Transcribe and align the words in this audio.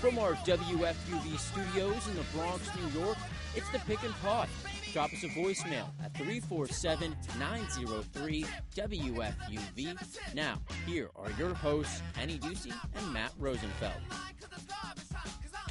From 0.00 0.18
our 0.18 0.32
WFUV 0.32 1.38
studios 1.38 2.08
in 2.08 2.16
the 2.16 2.24
Bronx, 2.34 2.66
New 2.74 3.00
York, 3.00 3.18
it's 3.54 3.68
the 3.70 3.78
Pick 3.80 4.02
and 4.02 4.14
Pod. 4.22 4.48
Drop 4.94 5.12
us 5.12 5.22
a 5.24 5.28
voicemail 5.28 5.88
at 6.02 6.16
347 6.16 7.14
903 7.38 8.46
WFUV. 8.74 10.34
Now, 10.34 10.54
here 10.86 11.10
are 11.16 11.30
your 11.38 11.52
hosts, 11.52 12.00
Annie 12.18 12.38
Ducey 12.38 12.72
and 12.96 13.12
Matt 13.12 13.32
Rosenfeld. 13.38 13.92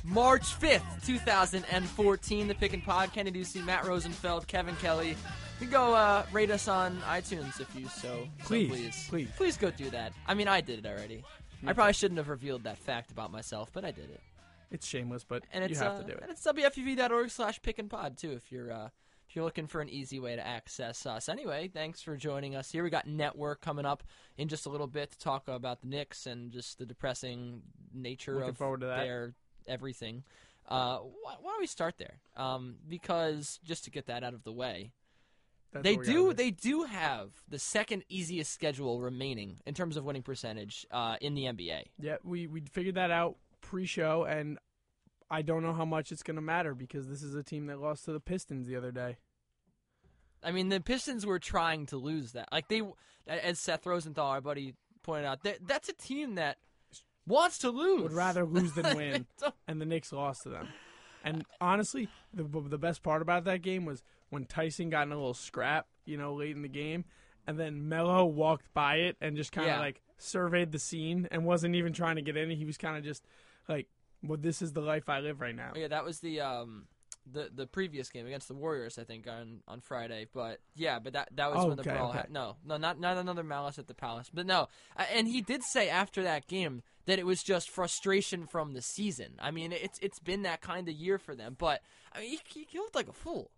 March 0.03 0.59
5th, 0.59 1.05
2014, 1.05 2.47
the 2.47 2.53
Pick 2.55 2.73
and 2.73 2.83
Pod. 2.83 3.11
Kenny 3.11 3.31
Ducey, 3.31 3.65
Matt 3.65 3.85
Rosenfeld, 3.85 4.45
Kevin 4.47 4.75
Kelly. 4.75 5.09
You 5.09 5.15
can 5.61 5.69
go 5.71 5.95
uh, 5.95 6.23
rate 6.31 6.51
us 6.51 6.67
on 6.67 6.97
iTunes 7.07 7.59
if 7.59 7.75
you 7.75 7.87
so, 7.87 7.99
so 8.01 8.27
Please, 8.45 8.69
please. 8.69 9.05
please. 9.09 9.27
Please 9.35 9.57
go 9.57 9.71
do 9.71 9.89
that. 9.89 10.13
I 10.27 10.35
mean, 10.35 10.47
I 10.47 10.61
did 10.61 10.79
it 10.79 10.85
already. 10.85 11.23
I 11.65 11.73
probably 11.73 11.93
shouldn't 11.93 12.17
have 12.17 12.29
revealed 12.29 12.63
that 12.63 12.77
fact 12.77 13.11
about 13.11 13.31
myself, 13.31 13.71
but 13.73 13.83
I 13.85 13.91
did 13.91 14.09
it. 14.09 14.21
It's 14.71 14.85
shameless, 14.85 15.23
but 15.23 15.43
And 15.51 15.63
it's 15.63 15.79
you 15.79 15.79
have 15.79 15.97
uh, 15.97 16.01
to 16.01 16.03
do 16.03 16.13
it. 16.13 16.19
And 16.21 16.29
it. 16.29 16.33
it's 16.33 16.45
wfuv.org 16.45 17.29
slash 17.29 17.61
pick 17.61 17.79
and 17.79 17.89
pod 17.89 18.17
too 18.17 18.31
if 18.31 18.51
you're 18.51 18.71
uh, 18.71 18.89
if 19.27 19.35
you're 19.35 19.45
looking 19.45 19.67
for 19.67 19.81
an 19.81 19.89
easy 19.89 20.19
way 20.19 20.35
to 20.35 20.45
access 20.45 21.05
us. 21.05 21.29
Anyway, 21.29 21.69
thanks 21.71 22.01
for 22.01 22.15
joining 22.17 22.55
us 22.55 22.71
here. 22.71 22.83
We 22.83 22.89
got 22.89 23.07
network 23.07 23.61
coming 23.61 23.85
up 23.85 24.03
in 24.37 24.47
just 24.47 24.65
a 24.65 24.69
little 24.69 24.87
bit 24.87 25.11
to 25.11 25.19
talk 25.19 25.47
about 25.47 25.81
the 25.81 25.87
Knicks 25.87 26.25
and 26.25 26.51
just 26.51 26.79
the 26.79 26.85
depressing 26.85 27.61
nature 27.93 28.35
Looking 28.35 28.49
of 28.49 28.57
forward 28.57 28.81
to 28.81 28.87
that. 28.87 29.03
their 29.03 29.33
everything. 29.67 30.23
Uh, 30.67 30.97
why, 30.97 31.35
why 31.41 31.51
don't 31.51 31.61
we 31.61 31.67
start 31.67 31.97
there? 31.97 32.19
Um, 32.37 32.75
because 32.87 33.59
just 33.63 33.83
to 33.85 33.91
get 33.91 34.05
that 34.07 34.23
out 34.23 34.33
of 34.35 34.43
the 34.43 34.51
way, 34.51 34.91
That's 35.71 35.83
they 35.83 35.97
do 35.97 36.33
they 36.33 36.49
do 36.51 36.83
have 36.83 37.29
the 37.47 37.59
second 37.59 38.03
easiest 38.09 38.51
schedule 38.51 39.01
remaining 39.01 39.57
in 39.67 39.75
terms 39.75 39.97
of 39.97 40.03
winning 40.03 40.23
percentage 40.23 40.85
uh, 40.91 41.17
in 41.21 41.35
the 41.35 41.43
NBA. 41.43 41.83
Yeah, 41.99 42.17
we 42.23 42.47
we 42.47 42.61
figured 42.61 42.95
that 42.95 43.11
out 43.11 43.37
pre-show, 43.61 44.23
and 44.23 44.57
I 45.29 45.43
don't 45.43 45.61
know 45.61 45.73
how 45.73 45.85
much 45.85 46.11
it's 46.11 46.23
going 46.23 46.35
to 46.35 46.41
matter 46.41 46.73
because 46.73 47.07
this 47.07 47.21
is 47.21 47.35
a 47.35 47.43
team 47.43 47.67
that 47.67 47.79
lost 47.79 48.05
to 48.05 48.11
the 48.11 48.19
Pistons 48.19 48.67
the 48.67 48.75
other 48.75 48.91
day. 48.91 49.17
I 50.43 50.51
mean, 50.51 50.69
the 50.69 50.79
Pistons 50.79 51.25
were 51.25 51.39
trying 51.39 51.85
to 51.87 51.97
lose 51.97 52.31
that. 52.31 52.49
Like 52.51 52.67
they, 52.67 52.81
as 53.27 53.59
Seth 53.59 53.85
Rosenthal, 53.85 54.27
our 54.27 54.41
buddy, 54.41 54.73
pointed 55.03 55.25
out, 55.25 55.43
that 55.43 55.59
that's 55.67 55.89
a 55.89 55.93
team 55.93 56.35
that 56.35 56.57
wants 57.27 57.59
to 57.59 57.69
lose. 57.69 58.03
Would 58.03 58.13
rather 58.13 58.45
lose 58.45 58.73
than 58.73 58.95
win, 58.97 59.27
and 59.67 59.79
the 59.79 59.85
Knicks 59.85 60.11
lost 60.11 60.43
to 60.43 60.49
them. 60.49 60.67
And 61.29 61.45
honestly, 61.61 62.09
the 62.33 62.43
the 62.43 62.77
best 62.77 63.03
part 63.03 63.21
about 63.21 63.43
that 63.45 63.61
game 63.61 63.85
was 63.85 64.03
when 64.29 64.45
Tyson 64.45 64.89
got 64.89 65.05
in 65.07 65.11
a 65.11 65.15
little 65.15 65.33
scrap, 65.33 65.87
you 66.05 66.17
know, 66.17 66.33
late 66.33 66.55
in 66.55 66.61
the 66.61 66.67
game, 66.69 67.05
and 67.47 67.59
then 67.59 67.87
Melo 67.87 68.25
walked 68.25 68.73
by 68.73 68.95
it 68.97 69.15
and 69.21 69.35
just 69.35 69.51
kind 69.51 69.67
of 69.69 69.75
Yeah. 69.75 69.79
like 69.79 70.01
surveyed 70.17 70.71
the 70.71 70.79
scene 70.79 71.27
and 71.31 71.45
wasn't 71.45 71.75
even 71.75 71.93
trying 71.93 72.15
to 72.17 72.21
get 72.21 72.35
in. 72.35 72.49
He 72.49 72.65
was 72.65 72.77
kind 72.77 72.97
of 72.97 73.03
just 73.03 73.25
like, 73.67 73.87
"Well, 74.23 74.37
this 74.37 74.61
is 74.61 74.73
the 74.73 74.81
life 74.81 75.07
I 75.07 75.19
live 75.19 75.39
right 75.39 75.55
now." 75.55 75.73
Yeah, 75.75 75.87
that 75.87 76.03
was 76.03 76.19
the 76.19 76.41
um 76.41 76.87
the 77.31 77.49
the 77.53 77.67
previous 77.67 78.09
game 78.09 78.25
against 78.25 78.47
the 78.47 78.53
Warriors, 78.53 78.97
I 78.97 79.03
think, 79.03 79.27
on 79.27 79.61
on 79.67 79.81
Friday. 79.81 80.27
But 80.33 80.59
yeah, 80.75 80.99
but 80.99 81.13
that 81.13 81.29
that 81.35 81.51
was 81.51 81.63
Oh, 81.63 81.67
when 81.67 81.77
the 81.77 81.81
okay, 81.81 81.91
brawl. 81.91 82.09
okay. 82.09 82.19
had 82.19 82.31
no, 82.31 82.57
no, 82.65 82.77
not 82.77 82.99
not 82.99 83.17
another 83.17 83.43
malice 83.43 83.77
at 83.79 83.87
the 83.87 83.93
palace. 83.93 84.29
But 84.33 84.45
no, 84.45 84.67
and 85.13 85.27
he 85.27 85.41
did 85.41 85.63
say 85.63 85.89
after 85.89 86.23
that 86.23 86.47
game 86.47 86.81
that 87.05 87.19
it 87.19 87.25
was 87.25 87.41
just 87.43 87.69
frustration 87.69 88.45
from 88.47 88.73
the 88.73 88.81
season. 88.81 89.33
I 89.39 89.51
mean, 89.51 89.71
it's 89.71 89.99
it's 90.01 90.19
been 90.19 90.43
that 90.43 90.61
kind 90.61 90.87
of 90.89 90.93
year 90.95 91.17
for 91.17 91.35
them. 91.35 91.55
But 91.57 91.81
I 92.13 92.19
mean, 92.19 92.37
he, 92.45 92.67
he 92.69 92.77
looked 92.77 92.95
like 92.95 93.07
a 93.07 93.13
fool. 93.13 93.51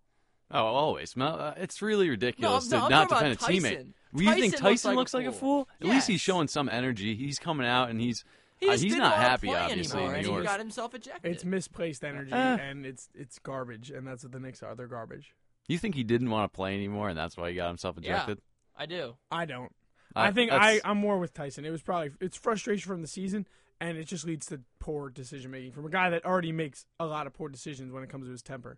Oh, 0.53 0.66
always. 0.66 1.16
Mel, 1.16 1.39
uh, 1.39 1.53
it's 1.56 1.81
really 1.81 2.09
ridiculous 2.09 2.69
No, 2.69 2.80
to 2.80 2.83
I'm 2.85 2.91
not 2.91 3.08
defend 3.09 3.33
a 3.33 3.35
teammate. 3.38 3.61
Tyson. 3.63 3.94
You 4.13 4.33
think 4.33 4.52
Tyson 4.53 4.59
Tyson 4.66 4.95
looks 4.95 4.97
looks 4.97 5.13
like 5.13 5.25
like 5.25 5.33
a 5.33 5.38
a 5.38 5.39
fool? 5.39 5.69
At 5.80 5.88
least 5.88 6.08
he's 6.09 6.19
showing 6.19 6.50
some 6.50 6.67
energy. 6.67 7.16
He's 7.16 7.39
coming 7.39 7.66
out 7.66 7.89
and 7.89 8.02
he's 8.02 8.25
He 8.61 8.69
uh, 8.69 8.71
he's 8.73 8.81
didn't 8.93 9.01
happy, 9.01 9.53
obviously, 9.53 9.99
anymore, 9.99 10.13
in 10.13 10.19
and 10.19 10.27
New 10.27 10.39
he 10.39 10.45
got 10.45 10.59
himself 10.59 10.93
ejected. 10.93 11.31
It's 11.31 11.43
misplaced 11.43 12.03
energy, 12.05 12.31
Eh. 12.31 12.37
and 12.61 12.85
it's 12.85 13.09
it's 13.13 13.37
garbage, 13.39 13.91
and 13.91 14.07
that's 14.07 14.23
what 14.23 14.31
the 14.31 14.39
Knicks 14.39 14.61
are. 14.63 14.75
They're 14.75 14.87
garbage. 14.87 15.33
You 15.67 15.77
think 15.77 15.95
he 15.95 16.03
didn't 16.03 16.29
want 16.29 16.51
to 16.51 16.55
play 16.55 16.73
anymore, 16.75 17.09
and 17.09 17.17
that's 17.17 17.35
why 17.35 17.50
he 17.50 17.55
got 17.55 17.67
himself 17.67 17.97
Yeah. 18.00 18.13
ejected? 18.13 18.41
I 18.77 18.85
do. 18.85 19.16
I 19.29 19.45
don't. 19.45 19.73
I- 20.16 20.27
I 20.27 20.31
think 20.31 20.51
I, 20.51 20.79
I'm 20.85 20.97
more 20.97 21.17
with 21.19 21.33
Tyson. 21.33 21.66
It 21.66 21.71
was 21.71 21.81
probably 21.81 22.11
it's 22.21 22.38
frustration 22.38 22.88
from 22.88 23.01
the 23.01 23.07
season, 23.07 23.47
and 23.79 23.97
it 23.97 24.03
just 24.05 24.25
leads 24.25 24.45
to 24.47 24.61
poor 24.79 25.09
decision 25.09 25.50
making 25.51 25.71
from 25.71 25.85
a 25.85 25.89
guy 25.89 26.09
that 26.11 26.23
already 26.25 26.51
makes 26.51 26.85
a 27.00 27.05
lot 27.05 27.25
of 27.27 27.33
poor 27.33 27.50
decisions 27.50 27.91
when 27.91 28.03
it 28.03 28.09
comes 28.09 28.25
to 28.27 28.31
his 28.31 28.41
temper. 28.44 28.77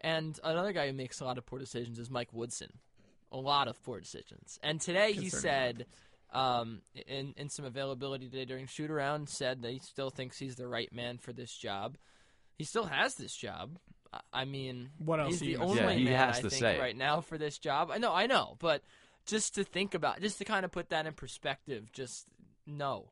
And 0.00 0.38
another 0.42 0.72
guy 0.72 0.86
who 0.86 0.92
makes 0.94 1.20
a 1.20 1.24
lot 1.24 1.36
of 1.38 1.44
poor 1.44 1.58
decisions 1.58 1.98
is 1.98 2.08
Mike 2.10 2.32
Woodson. 2.32 2.70
A 3.32 3.36
lot 3.36 3.68
of 3.68 3.82
poor 3.82 4.00
decisions. 4.00 4.58
And 4.62 4.80
today 4.80 5.12
he 5.12 5.28
Concerning. 5.28 5.40
said, 5.42 5.86
um, 6.32 6.82
in 7.06 7.34
in 7.36 7.48
some 7.48 7.64
availability 7.64 8.28
today 8.28 8.44
during 8.44 8.66
shoot 8.66 8.90
around, 8.90 9.28
said 9.28 9.62
that 9.62 9.72
he 9.72 9.78
still 9.80 10.10
thinks 10.10 10.38
he's 10.38 10.56
the 10.56 10.68
right 10.68 10.92
man 10.92 11.18
for 11.18 11.32
this 11.32 11.52
job. 11.56 11.96
He 12.56 12.64
still 12.64 12.84
has 12.84 13.14
this 13.14 13.34
job. 13.34 13.78
I- 14.12 14.20
I 14.32 14.44
mean, 14.44 14.90
What 14.98 15.20
else 15.20 15.38
he's 15.38 15.40
the 15.40 15.56
only? 15.56 15.76
Yeah, 15.80 15.92
he 15.92 16.04
man 16.04 16.14
has 16.14 16.38
I 16.38 16.42
to 16.42 16.50
think 16.50 16.60
say 16.60 16.78
right 16.78 16.96
now 16.96 17.20
for 17.20 17.38
this 17.38 17.58
job. 17.58 17.90
I 17.90 17.98
know, 17.98 18.12
I 18.12 18.26
know, 18.26 18.56
but 18.58 18.82
just 19.26 19.54
to 19.54 19.64
think 19.64 19.94
about, 19.94 20.20
just 20.20 20.38
to 20.38 20.44
kind 20.44 20.64
of 20.64 20.72
put 20.72 20.88
that 20.90 21.06
in 21.06 21.12
perspective, 21.14 21.90
just 21.92 22.26
no. 22.66 23.10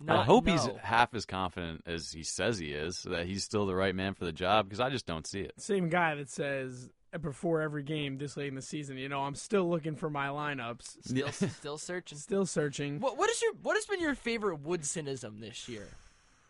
I 0.00 0.04
Not 0.04 0.26
hope 0.26 0.48
he's 0.48 0.66
half 0.82 1.14
as 1.14 1.26
confident 1.26 1.82
as 1.86 2.10
he 2.10 2.22
says 2.24 2.58
he 2.58 2.72
is, 2.72 2.98
so 2.98 3.10
that 3.10 3.26
he's 3.26 3.44
still 3.44 3.66
the 3.66 3.74
right 3.74 3.94
man 3.94 4.14
for 4.14 4.24
the 4.24 4.32
job. 4.32 4.66
Because 4.66 4.80
I 4.80 4.88
just 4.90 5.06
don't 5.06 5.26
see 5.26 5.40
it. 5.40 5.52
Same 5.58 5.88
guy 5.90 6.14
that 6.16 6.30
says 6.30 6.88
before 7.20 7.60
every 7.60 7.82
game 7.82 8.16
this 8.18 8.36
late 8.36 8.48
in 8.48 8.54
the 8.54 8.62
season, 8.62 8.96
you 8.96 9.08
know, 9.08 9.20
I'm 9.22 9.34
still 9.34 9.68
looking 9.68 9.96
for 9.96 10.08
my 10.08 10.28
lineups, 10.28 10.96
still 11.06 11.30
still 11.50 11.78
searching. 11.78 12.16
still 12.18 12.46
searching. 12.46 13.00
What 13.00 13.18
what 13.18 13.28
is 13.30 13.42
your 13.42 13.52
what 13.62 13.76
has 13.76 13.84
been 13.86 14.00
your 14.00 14.14
favorite 14.14 14.62
Woodsonism 14.64 15.40
this 15.40 15.68
year? 15.68 15.88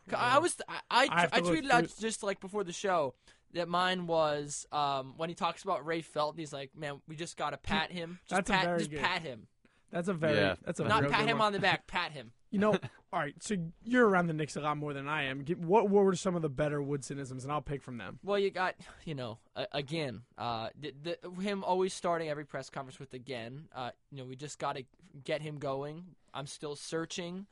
'Cause 0.09 0.19
I 0.21 0.39
was 0.39 0.57
I 0.69 0.81
I, 0.91 1.09
I 1.11 1.29
I 1.33 1.41
tweeted 1.41 1.71
out 1.71 1.89
just 2.01 2.23
like 2.23 2.41
before 2.41 2.65
the 2.65 2.73
show 2.73 3.15
that 3.55 3.69
mine 3.69 4.07
was 4.07 4.67
um, 4.73 5.15
when 5.17 5.29
he 5.29 5.35
talks 5.35 5.63
about 5.63 5.85
Ray 5.87 6.01
Felton. 6.03 6.39
He's 6.39 6.53
like, 6.53 6.71
man, 6.77 7.01
we 7.07 7.17
just 7.17 7.37
gotta 7.37 7.57
pat 7.57 7.91
him. 7.93 8.19
Just 8.29 8.31
That's 8.47 8.51
a 8.51 8.53
pat, 8.53 8.65
very 8.65 8.79
just 8.79 8.91
good- 8.91 9.01
pat 9.01 9.23
him, 9.23 9.47
That's 9.93 10.09
a 10.09 10.15
very 10.15 10.37
Yeah. 10.37 10.57
that's 10.65 10.81
a 10.81 10.85
not 10.85 11.09
pat 11.09 11.29
him 11.29 11.39
one. 11.39 11.47
on 11.49 11.53
the 11.53 11.61
back, 11.61 11.87
pat 11.87 12.13
him. 12.13 12.33
You 12.53 12.59
know, 12.59 12.73
all 13.15 13.19
right. 13.19 13.35
So 13.41 13.57
you're 13.83 14.07
around 14.07 14.27
the 14.27 14.35
Knicks 14.35 14.57
a 14.57 14.61
lot 14.61 14.77
more 14.77 14.93
than 14.93 15.09
I 15.09 15.23
am. 15.25 15.41
What 15.47 15.89
what 15.89 16.05
were 16.05 16.15
some 16.15 16.37
of 16.37 16.43
the 16.43 16.51
better 16.51 16.81
Woodsonisms, 16.81 17.45
and 17.45 17.51
I'll 17.51 17.63
pick 17.63 17.83
from 17.83 17.97
them. 17.97 18.19
Well, 18.23 18.39
you 18.39 18.51
got 18.51 18.75
you 19.07 19.15
know 19.15 19.39
uh, 19.57 19.65
again 19.73 20.21
uh, 20.37 20.69
the, 20.79 20.93
the, 21.03 21.31
him 21.41 21.65
always 21.65 21.95
starting 21.95 22.29
every 22.29 22.45
press 22.45 22.69
conference 22.69 23.01
with 23.01 23.15
again. 23.15 23.69
Uh, 23.75 23.93
you 24.11 24.19
know 24.19 24.25
we 24.27 24.37
just 24.37 24.59
got 24.59 24.77
to 24.77 24.85
get 25.25 25.41
him 25.41 25.59
going. 25.59 26.05
I'm 26.35 26.47
still 26.47 26.77
searching. 26.77 27.47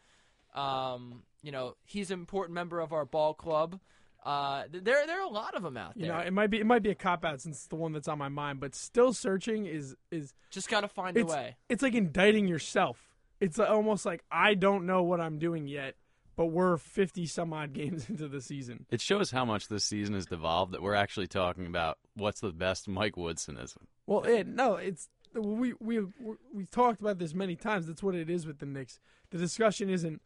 Um, 0.54 1.22
you 1.42 1.50
know 1.50 1.76
he's 1.86 2.10
an 2.10 2.18
important 2.18 2.54
member 2.54 2.78
of 2.80 2.92
our 2.92 3.06
ball 3.06 3.32
club. 3.32 3.80
Uh, 4.22 4.64
there 4.70 5.06
there 5.06 5.20
are 5.20 5.26
a 5.26 5.32
lot 5.32 5.54
of 5.54 5.62
them 5.62 5.76
out 5.76 5.94
there. 5.96 6.06
You 6.06 6.12
know, 6.12 6.18
it 6.18 6.32
might 6.32 6.48
be 6.50 6.60
it 6.60 6.66
might 6.66 6.82
be 6.82 6.90
a 6.90 6.94
cop 6.94 7.24
out 7.24 7.40
since 7.40 7.58
it's 7.58 7.66
the 7.68 7.76
one 7.76 7.92
that's 7.92 8.08
on 8.08 8.18
my 8.18 8.28
mind, 8.28 8.60
but 8.60 8.74
still 8.74 9.12
searching 9.12 9.66
is 9.66 9.96
is 10.10 10.34
just 10.50 10.68
got 10.68 10.82
to 10.82 10.88
find 10.88 11.16
a 11.16 11.24
way. 11.24 11.56
it's 11.68 11.82
like 11.82 11.94
indicting 11.94 12.46
yourself. 12.46 13.02
It's 13.40 13.58
almost 13.58 14.04
like 14.04 14.22
I 14.30 14.54
don't 14.54 14.84
know 14.84 15.02
what 15.02 15.20
I'm 15.20 15.38
doing 15.38 15.66
yet, 15.66 15.94
but 16.36 16.46
we're 16.46 16.76
50 16.76 17.26
some 17.26 17.52
odd 17.52 17.72
games 17.74 18.10
into 18.10 18.28
the 18.28 18.42
season. 18.42 18.84
It 18.90 19.00
shows 19.00 19.30
how 19.30 19.44
much 19.46 19.68
this 19.68 19.84
season 19.84 20.14
has 20.14 20.26
devolved 20.26 20.72
that 20.72 20.82
we're 20.82 20.94
actually 20.94 21.26
talking 21.26 21.66
about 21.66 21.98
what's 22.14 22.40
the 22.40 22.52
best 22.52 22.88
Mike 22.88 23.14
Woodsonism. 23.14 23.78
Well, 24.06 24.24
it, 24.24 24.46
no, 24.46 24.74
it's 24.74 25.08
we 25.34 25.72
we 25.80 26.00
we 26.52 26.66
talked 26.66 27.00
about 27.00 27.18
this 27.18 27.32
many 27.32 27.56
times. 27.56 27.86
That's 27.86 28.02
what 28.02 28.14
it 28.14 28.28
is 28.28 28.46
with 28.46 28.58
the 28.58 28.66
Knicks. 28.66 28.98
The 29.30 29.38
discussion 29.38 29.88
isn't 29.88 30.20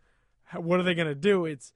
how, 0.44 0.60
what 0.60 0.80
are 0.80 0.82
they 0.82 0.94
going 0.94 1.08
to 1.08 1.14
do. 1.14 1.44
It's 1.44 1.72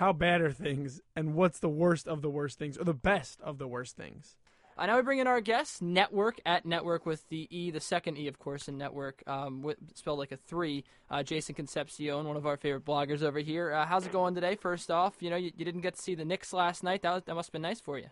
how 0.00 0.14
bad 0.14 0.40
are 0.40 0.50
things, 0.50 1.02
and 1.14 1.34
what's 1.34 1.58
the 1.58 1.68
worst 1.68 2.08
of 2.08 2.22
the 2.22 2.30
worst 2.30 2.58
things, 2.58 2.78
or 2.78 2.84
the 2.84 2.94
best 2.94 3.38
of 3.42 3.58
the 3.58 3.68
worst 3.68 3.98
things. 3.98 4.34
Uh, 4.78 4.86
now 4.86 4.96
we 4.96 5.02
bring 5.02 5.18
in 5.18 5.26
our 5.26 5.42
guest, 5.42 5.82
Network 5.82 6.40
at 6.46 6.64
Network 6.64 7.04
with 7.04 7.28
the 7.28 7.46
E, 7.54 7.70
the 7.70 7.80
second 7.80 8.16
E, 8.16 8.26
of 8.26 8.38
course, 8.38 8.66
in 8.66 8.78
Network, 8.78 9.22
um, 9.26 9.60
with, 9.60 9.76
spelled 9.94 10.18
like 10.18 10.32
a 10.32 10.38
three. 10.38 10.84
Uh, 11.10 11.22
Jason 11.22 11.54
Concepcion, 11.54 12.26
one 12.26 12.38
of 12.38 12.46
our 12.46 12.56
favorite 12.56 12.86
bloggers 12.86 13.22
over 13.22 13.40
here. 13.40 13.74
Uh, 13.74 13.84
how's 13.84 14.06
it 14.06 14.12
going 14.12 14.34
today? 14.34 14.54
First 14.54 14.90
off, 14.90 15.16
you 15.20 15.28
know 15.28 15.36
you, 15.36 15.52
you 15.54 15.66
didn't 15.66 15.82
get 15.82 15.96
to 15.96 16.00
see 16.00 16.14
the 16.14 16.24
Knicks 16.24 16.54
last 16.54 16.82
night. 16.82 17.02
That 17.02 17.12
was, 17.12 17.22
that 17.24 17.34
must 17.34 17.48
have 17.48 17.52
been 17.52 17.60
nice 17.60 17.80
for 17.80 17.98
you. 17.98 18.08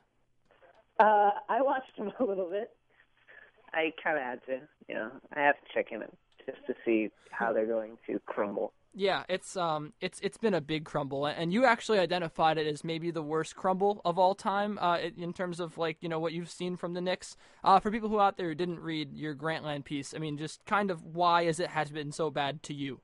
Uh, 1.01 1.31
I 1.49 1.63
watched 1.63 1.97
them 1.97 2.13
a 2.21 2.23
little 2.23 2.51
bit. 2.51 2.69
I 3.73 3.95
kind 4.05 4.19
of 4.19 4.25
had 4.25 4.45
to, 4.45 4.61
you 4.91 4.95
know, 4.95 5.11
I 5.35 5.41
have 5.41 5.55
to 5.55 5.73
check 5.73 5.87
in 5.91 6.01
them 6.01 6.13
just 6.45 6.59
to 6.67 6.75
see 6.85 7.09
how 7.31 7.55
they're 7.55 7.65
going 7.65 7.97
to 8.09 8.21
crumble. 8.27 8.75
Yeah, 8.95 9.25
it's 9.29 9.57
um, 9.57 9.93
it's 10.01 10.19
it's 10.21 10.39
been 10.39 10.55
a 10.55 10.61
big 10.61 10.85
crumble, 10.85 11.27
and 11.27 11.53
you 11.53 11.65
actually 11.65 11.99
identified 11.99 12.59
it 12.59 12.67
as 12.67 12.83
maybe 12.83 13.11
the 13.11 13.23
worst 13.23 13.55
crumble 13.55 14.01
of 14.05 14.19
all 14.19 14.35
time, 14.35 14.79
uh, 14.81 14.99
in 15.17 15.33
terms 15.33 15.61
of 15.61 15.79
like 15.79 15.99
you 16.01 16.09
know 16.09 16.19
what 16.19 16.33
you've 16.33 16.51
seen 16.51 16.77
from 16.77 16.95
the 16.95 17.01
Knicks. 17.01 17.37
Uh, 17.63 17.79
for 17.79 17.91
people 17.91 18.09
who 18.09 18.19
out 18.19 18.37
there 18.37 18.49
who 18.49 18.55
didn't 18.55 18.81
read 18.81 19.13
your 19.13 19.35
Grantland 19.35 19.85
piece, 19.85 20.15
I 20.15 20.19
mean, 20.19 20.37
just 20.37 20.65
kind 20.65 20.91
of 20.91 21.05
why 21.05 21.43
is 21.43 21.61
it 21.61 21.71
has 21.71 21.91
been 21.91 22.13
so 22.13 22.31
bad 22.31 22.63
to 22.65 22.75
you? 22.75 23.01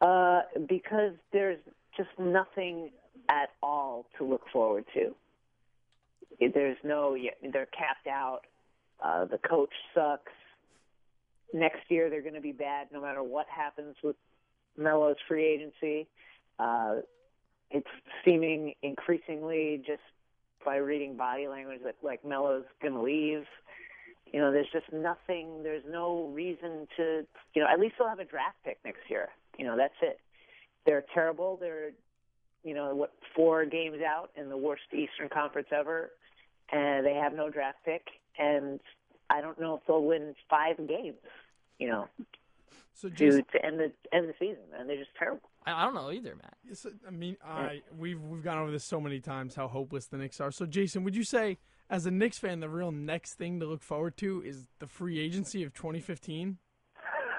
Uh, 0.00 0.42
because 0.68 1.14
there's 1.32 1.58
just 1.96 2.10
nothing 2.18 2.90
at 3.28 3.50
all 3.62 4.06
to 4.18 4.24
look 4.24 4.42
forward 4.52 4.84
to. 4.94 5.14
There's 6.40 6.78
no, 6.82 7.16
they're 7.52 7.66
capped 7.66 8.06
out. 8.06 8.40
Uh, 9.02 9.26
the 9.26 9.38
coach 9.38 9.72
sucks. 9.94 10.32
Next 11.52 11.82
year 11.88 12.10
they're 12.10 12.22
going 12.22 12.34
to 12.34 12.40
be 12.40 12.52
bad 12.52 12.88
no 12.92 13.00
matter 13.00 13.22
what 13.22 13.46
happens 13.48 13.96
with 14.02 14.16
Melo's 14.76 15.16
free 15.26 15.44
agency. 15.44 16.08
Uh, 16.58 16.96
it's 17.70 17.88
seeming 18.24 18.74
increasingly 18.82 19.82
just 19.86 20.02
by 20.64 20.76
reading 20.76 21.16
body 21.16 21.48
language 21.48 21.80
that 21.84 21.96
like 22.02 22.24
Melo's 22.24 22.64
going 22.82 22.94
to 22.94 23.00
leave. 23.00 23.44
You 24.32 24.40
know, 24.40 24.52
there's 24.52 24.68
just 24.72 24.92
nothing. 24.92 25.62
There's 25.62 25.82
no 25.88 26.30
reason 26.32 26.86
to. 26.96 27.26
You 27.54 27.62
know, 27.62 27.68
at 27.68 27.80
least 27.80 27.94
they'll 27.98 28.08
have 28.08 28.20
a 28.20 28.24
draft 28.24 28.56
pick 28.64 28.78
next 28.84 29.08
year. 29.08 29.28
You 29.58 29.66
know, 29.66 29.76
that's 29.76 29.94
it. 30.02 30.20
They're 30.86 31.04
terrible. 31.12 31.56
They're, 31.60 31.90
you 32.62 32.74
know, 32.74 32.94
what 32.94 33.12
four 33.34 33.64
games 33.64 33.98
out 34.06 34.30
in 34.36 34.48
the 34.48 34.56
worst 34.56 34.82
Eastern 34.92 35.28
Conference 35.32 35.68
ever, 35.72 36.10
and 36.72 37.04
they 37.04 37.14
have 37.14 37.34
no 37.34 37.50
draft 37.50 37.78
pick. 37.84 38.06
And 38.38 38.80
I 39.28 39.40
don't 39.40 39.60
know 39.60 39.76
if 39.76 39.80
they'll 39.86 40.04
win 40.04 40.34
five 40.48 40.76
games. 40.76 41.16
You 41.80 41.88
know, 41.88 42.08
So 42.92 43.08
to 43.08 43.14
Jason, 43.14 43.44
to 43.52 43.64
end 43.64 43.80
the 43.80 43.90
end 44.12 44.28
the 44.28 44.34
season, 44.38 44.62
and 44.78 44.88
they're 44.88 44.98
just 44.98 45.10
terrible. 45.18 45.48
I, 45.64 45.72
I 45.72 45.84
don't 45.84 45.94
know 45.94 46.12
either, 46.12 46.36
Matt. 46.36 46.56
Yes, 46.68 46.86
I 47.06 47.10
mean, 47.10 47.36
I 47.44 47.80
we've 47.98 48.20
we've 48.20 48.44
gone 48.44 48.58
over 48.58 48.70
this 48.70 48.84
so 48.84 49.00
many 49.00 49.18
times 49.18 49.54
how 49.54 49.66
hopeless 49.66 50.06
the 50.06 50.18
Knicks 50.18 50.40
are. 50.40 50.50
So, 50.50 50.66
Jason, 50.66 51.02
would 51.04 51.16
you 51.16 51.24
say, 51.24 51.56
as 51.88 52.04
a 52.04 52.10
Knicks 52.10 52.38
fan, 52.38 52.60
the 52.60 52.68
real 52.68 52.92
next 52.92 53.34
thing 53.34 53.60
to 53.60 53.66
look 53.66 53.82
forward 53.82 54.18
to 54.18 54.42
is 54.44 54.66
the 54.78 54.86
free 54.86 55.18
agency 55.18 55.62
of 55.64 55.72
2015? 55.72 56.58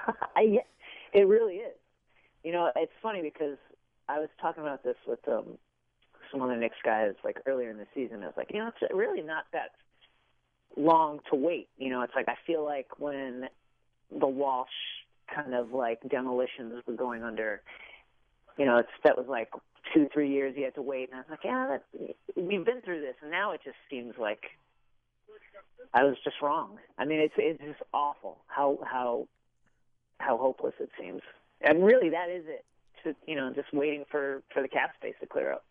I, 0.36 0.58
it 1.12 1.28
really 1.28 1.54
is. 1.54 1.76
You 2.42 2.50
know, 2.50 2.72
it's 2.74 2.92
funny 3.00 3.22
because 3.22 3.58
I 4.08 4.18
was 4.18 4.28
talking 4.40 4.64
about 4.64 4.82
this 4.82 4.96
with 5.06 5.20
um, 5.28 5.56
some 6.32 6.42
other 6.42 6.56
Knicks 6.56 6.76
guys 6.84 7.12
like 7.22 7.38
earlier 7.46 7.70
in 7.70 7.78
the 7.78 7.86
season. 7.94 8.24
I 8.24 8.26
was 8.26 8.34
like, 8.36 8.50
you 8.52 8.58
know, 8.58 8.68
it's 8.68 8.92
really 8.92 9.22
not 9.22 9.44
that 9.52 9.70
long 10.76 11.20
to 11.30 11.36
wait. 11.36 11.68
You 11.76 11.90
know, 11.90 12.02
it's 12.02 12.14
like 12.16 12.28
I 12.28 12.34
feel 12.46 12.64
like 12.64 12.98
when 12.98 13.48
the 14.18 14.26
Walsh 14.26 14.68
kind 15.34 15.54
of 15.54 15.72
like 15.72 16.00
demolitions 16.08 16.82
were 16.86 16.94
going 16.94 17.22
under, 17.22 17.62
you 18.58 18.66
know, 18.66 18.78
it's 18.78 18.88
that 19.04 19.16
was 19.16 19.26
like 19.28 19.48
two, 19.94 20.08
three 20.12 20.30
years 20.30 20.54
you 20.56 20.64
had 20.64 20.74
to 20.74 20.82
wait, 20.82 21.08
and 21.10 21.16
I 21.16 21.18
was 21.18 21.30
like, 21.30 21.44
yeah, 21.44 21.76
that, 21.76 22.16
we've 22.36 22.64
been 22.64 22.80
through 22.82 23.00
this, 23.00 23.14
and 23.22 23.30
now 23.30 23.52
it 23.52 23.60
just 23.64 23.76
seems 23.90 24.14
like 24.18 24.42
I 25.94 26.04
was 26.04 26.16
just 26.24 26.36
wrong. 26.42 26.78
I 26.98 27.04
mean, 27.04 27.20
it's 27.20 27.34
it's 27.36 27.62
just 27.62 27.82
awful 27.92 28.38
how 28.46 28.78
how 28.84 29.28
how 30.18 30.36
hopeless 30.36 30.74
it 30.80 30.90
seems. 30.98 31.20
And 31.60 31.84
really, 31.84 32.10
that 32.10 32.28
is 32.30 32.44
it. 32.46 32.64
To, 33.04 33.16
you 33.26 33.34
know, 33.34 33.52
just 33.52 33.72
waiting 33.72 34.04
for 34.10 34.42
for 34.52 34.62
the 34.62 34.68
cap 34.68 34.92
space 34.96 35.14
to 35.20 35.26
clear 35.26 35.52
up. 35.52 35.64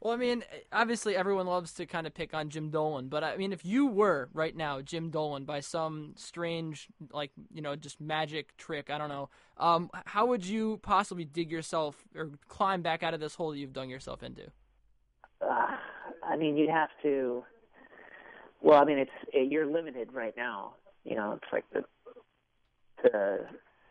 Well, 0.00 0.14
I 0.14 0.16
mean, 0.16 0.44
obviously 0.72 1.16
everyone 1.16 1.46
loves 1.46 1.72
to 1.74 1.86
kind 1.86 2.06
of 2.06 2.14
pick 2.14 2.32
on 2.32 2.50
Jim 2.50 2.70
Dolan, 2.70 3.08
but 3.08 3.24
I 3.24 3.36
mean, 3.36 3.52
if 3.52 3.64
you 3.64 3.86
were 3.86 4.28
right 4.32 4.54
now 4.54 4.80
Jim 4.80 5.10
Dolan 5.10 5.44
by 5.44 5.58
some 5.58 6.12
strange, 6.16 6.86
like 7.12 7.32
you 7.52 7.62
know, 7.62 7.74
just 7.74 8.00
magic 8.00 8.56
trick, 8.56 8.90
I 8.90 8.98
don't 8.98 9.08
know, 9.08 9.28
um, 9.56 9.90
how 10.06 10.26
would 10.26 10.46
you 10.46 10.78
possibly 10.82 11.24
dig 11.24 11.50
yourself 11.50 12.04
or 12.14 12.30
climb 12.46 12.80
back 12.80 13.02
out 13.02 13.12
of 13.12 13.18
this 13.18 13.34
hole 13.34 13.50
that 13.50 13.58
you've 13.58 13.72
dug 13.72 13.88
yourself 13.88 14.22
into? 14.22 14.52
Uh, 15.40 15.76
I 16.22 16.36
mean, 16.36 16.56
you'd 16.56 16.70
have 16.70 16.90
to. 17.02 17.44
Well, 18.60 18.80
I 18.80 18.84
mean, 18.84 18.98
it's 18.98 19.10
it, 19.32 19.50
you're 19.50 19.66
limited 19.66 20.12
right 20.12 20.34
now. 20.36 20.74
You 21.04 21.16
know, 21.16 21.32
it's 21.32 21.52
like 21.52 21.64
the 21.72 21.84
the 23.02 23.46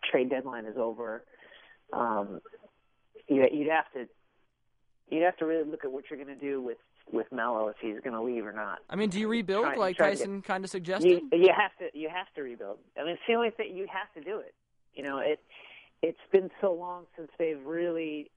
trade 0.10 0.30
deadline 0.30 0.66
is 0.66 0.78
over. 0.78 1.24
Um, 1.92 2.40
you, 3.28 3.46
you'd 3.52 3.70
have 3.70 3.92
to 3.94 4.08
you'd 5.10 5.24
have 5.24 5.38
to 5.38 5.46
really 5.46 5.70
look 5.70 5.86
at 5.86 5.92
what 5.92 6.06
you're 6.10 6.24
going 6.24 6.36
to 6.38 6.46
do 6.46 6.62
with 6.62 6.78
with 7.12 7.28
Melo 7.32 7.70
if 7.70 7.78
he's 7.80 8.00
going 8.04 8.14
to 8.14 8.22
leave 8.22 8.46
or 8.46 8.52
not. 8.52 8.80
I 8.90 8.98
mean, 8.98 9.10
do 9.10 9.20
you 9.20 9.30
rebuild 9.30 9.64
Try- 9.64 9.76
like 9.76 9.98
try 9.98 10.10
Tyson 10.10 10.42
kind 10.42 10.66
of 10.66 10.70
suggested? 10.70 11.10
You, 11.32 11.40
you 11.40 11.54
have 11.56 11.72
to 11.80 11.98
you 11.98 12.10
have 12.10 12.28
to 12.36 12.42
rebuild. 12.42 12.80
I 13.00 13.04
mean, 13.04 13.14
it's 13.14 13.22
the 13.28 13.36
only 13.36 13.52
thing 13.52 13.76
you 13.76 13.88
have 13.92 14.14
to 14.22 14.30
do 14.30 14.40
it. 14.40 14.54
You 14.94 15.04
know, 15.04 15.20
it 15.20 15.40
it's 16.02 16.20
been 16.32 16.50
so 16.62 16.74
long 16.74 17.06
since 17.16 17.30
they've 17.40 17.64
really, 17.66 18.30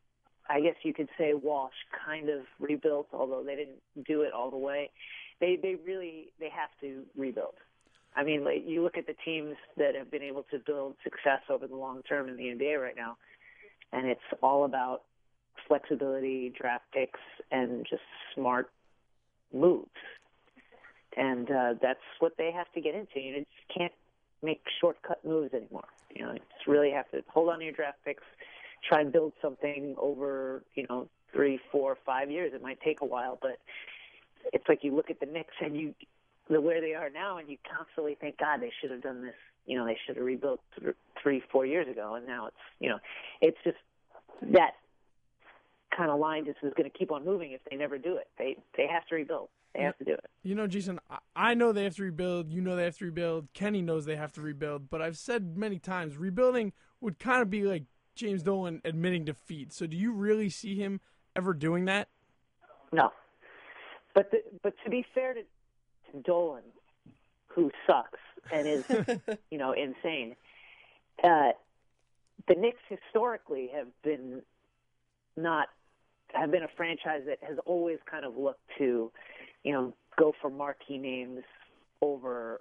I 0.49 0.61
guess 0.61 0.77
you 0.83 0.95
could 0.95 1.09
say 1.19 1.35
Walsh 1.35 1.75
kind 2.07 2.29
of 2.29 2.43
rebuilt, 2.59 3.09
although 3.13 3.43
they 3.45 3.57
didn't 3.57 3.81
do 4.07 4.23
it 4.23 4.33
all 4.33 4.51
the 4.51 4.59
way. 4.59 4.91
They 5.41 5.59
they 5.61 5.77
really 5.85 6.33
they 6.39 6.51
have 6.51 6.71
to 6.81 7.03
rebuild. 7.17 7.55
I 8.15 8.25
mean, 8.25 8.45
like, 8.45 8.65
you 8.67 8.83
look 8.83 8.99
at 8.99 9.07
the 9.07 9.15
teams 9.25 9.55
that 9.77 9.95
have 9.95 10.11
been 10.11 10.23
able 10.23 10.45
to 10.51 10.59
build 10.59 10.97
success 11.05 11.43
over 11.49 11.69
the 11.69 11.77
long 11.77 12.03
term 12.03 12.29
in 12.29 12.37
the 12.37 12.43
NBA 12.43 12.81
right 12.81 12.97
now, 12.97 13.17
and 13.93 14.07
it's 14.07 14.21
all 14.43 14.65
about 14.65 15.03
flexibility, 15.71 16.53
draft 16.61 16.85
picks, 16.93 17.21
and 17.53 17.87
just 17.89 18.03
smart 18.35 18.71
moves 19.55 19.89
and 21.17 21.51
uh, 21.51 21.75
that's 21.83 22.01
what 22.21 22.33
they 22.39 22.53
have 22.53 22.71
to 22.73 22.81
get 22.81 22.95
into. 22.95 23.21
You 23.21 23.39
just 23.39 23.77
can't 23.77 23.93
make 24.43 24.63
shortcut 24.81 25.25
moves 25.25 25.53
anymore. 25.55 25.85
You 26.15 26.25
know, 26.25 26.33
you 26.33 26.39
just 26.39 26.67
really 26.67 26.91
have 26.91 27.11
to 27.11 27.23
hold 27.29 27.51
on 27.51 27.59
to 27.59 27.65
your 27.65 27.75
draft 27.75 27.99
picks, 28.05 28.23
try 28.89 29.01
and 29.01 29.13
build 29.13 29.33
something 29.43 29.95
over 29.99 30.63
you 30.75 30.87
know 30.89 31.09
three, 31.33 31.61
four, 31.71 31.97
five 32.07 32.31
years. 32.31 32.53
It 32.55 32.63
might 32.63 32.81
take 32.81 33.01
a 33.01 33.07
while, 33.07 33.39
but 33.41 33.59
it's 34.53 34.65
like 34.69 34.83
you 34.83 34.95
look 34.95 35.11
at 35.11 35.21
the 35.21 35.27
Knicks 35.27 35.55
and 35.61 35.77
you 35.77 35.95
the 36.49 36.61
where 36.61 36.81
they 36.81 36.95
are 36.95 37.11
now, 37.11 37.39
and 37.39 37.49
you 37.49 37.57
constantly 37.77 38.17
think, 38.21 38.39
God, 38.39 38.61
they 38.61 38.73
should 38.81 38.91
have 38.91 39.03
done 39.03 39.23
this. 39.23 39.35
You 39.67 39.79
know, 39.79 39.87
they 39.87 39.97
should 40.05 40.17
have 40.17 40.25
rebuilt 40.25 40.61
th- 40.81 40.97
three, 41.23 41.43
four 41.53 41.65
years 41.65 41.87
ago, 41.89 42.15
and 42.15 42.27
now 42.27 42.47
it's 42.47 42.57
you 42.79 42.89
know, 42.89 42.99
it's 43.41 43.59
just 43.65 43.77
that 44.53 44.73
kind 45.97 46.11
of 46.11 46.19
line 46.19 46.45
just 46.45 46.59
is 46.63 46.73
going 46.77 46.91
to 46.91 46.97
keep 46.97 47.11
on 47.11 47.25
moving 47.25 47.53
if 47.53 47.61
they 47.71 47.77
never 47.77 47.99
do 47.99 48.17
it. 48.17 48.29
They 48.39 48.57
they 48.77 48.87
have 48.87 49.07
to 49.07 49.15
rebuild. 49.17 49.49
They 49.75 49.83
have 49.83 49.97
to 49.99 50.05
do 50.05 50.13
it. 50.13 50.25
You 50.43 50.55
know, 50.55 50.67
Jason, 50.67 50.99
I- 51.37 51.55
know 51.55 51.73
they 51.73 51.85
have 51.85 51.95
to 51.97 52.03
rebuild. 52.03 52.51
You 52.51 52.61
know 52.61 52.75
they 52.77 52.85
have 52.85 52.99
to 52.99 53.05
rebuild. 53.05 53.49
Kenny 53.55 53.83
knows 53.83 54.05
they 54.05 54.17
have 54.17 54.33
to 54.33 54.41
rebuild. 54.41 54.91
But 54.91 55.01
I've 55.03 55.17
said 55.17 55.57
many 55.57 55.79
times, 55.79 56.17
rebuilding 56.17 56.73
would 57.01 57.19
kind 57.19 57.41
of 57.41 57.51
be 57.51 57.63
like 57.63 57.85
James 58.15 58.43
Dolan 58.43 58.81
admitting 58.85 59.25
defeat. 59.25 59.73
So 59.73 59.87
do 59.87 59.97
you 59.97 60.13
really 60.13 60.49
see 60.49 60.77
him 60.77 61.01
ever 61.37 61.55
doing 61.55 61.85
that? 61.87 62.09
No. 62.93 63.13
But 64.15 64.31
the, 64.33 64.39
but 64.63 64.75
to 64.85 64.91
be 64.91 65.05
fair 65.15 65.35
to, 65.35 65.43
to 65.43 66.23
Dolan, 66.25 66.65
who 67.47 67.71
sucks 67.87 68.19
and 68.53 68.67
is 68.67 68.85
you 69.51 69.59
know 69.59 69.73
insane, 69.73 70.35
uh, 71.23 71.51
the 72.49 72.55
Knicks 72.55 72.83
historically 72.89 73.71
have 73.75 73.87
been 74.03 74.43
not 75.37 75.69
have 76.35 76.51
been 76.51 76.63
a 76.63 76.69
franchise 76.77 77.23
that 77.27 77.39
has 77.43 77.59
always 77.67 77.99
kind 78.11 78.25
of 78.25 78.37
looked 78.37 78.61
to, 78.79 79.11
you 79.65 79.73
know, 79.73 79.95
go 80.19 80.33
for 80.41 80.51
marquee 80.51 80.99
names 80.99 81.43
over 82.03 82.59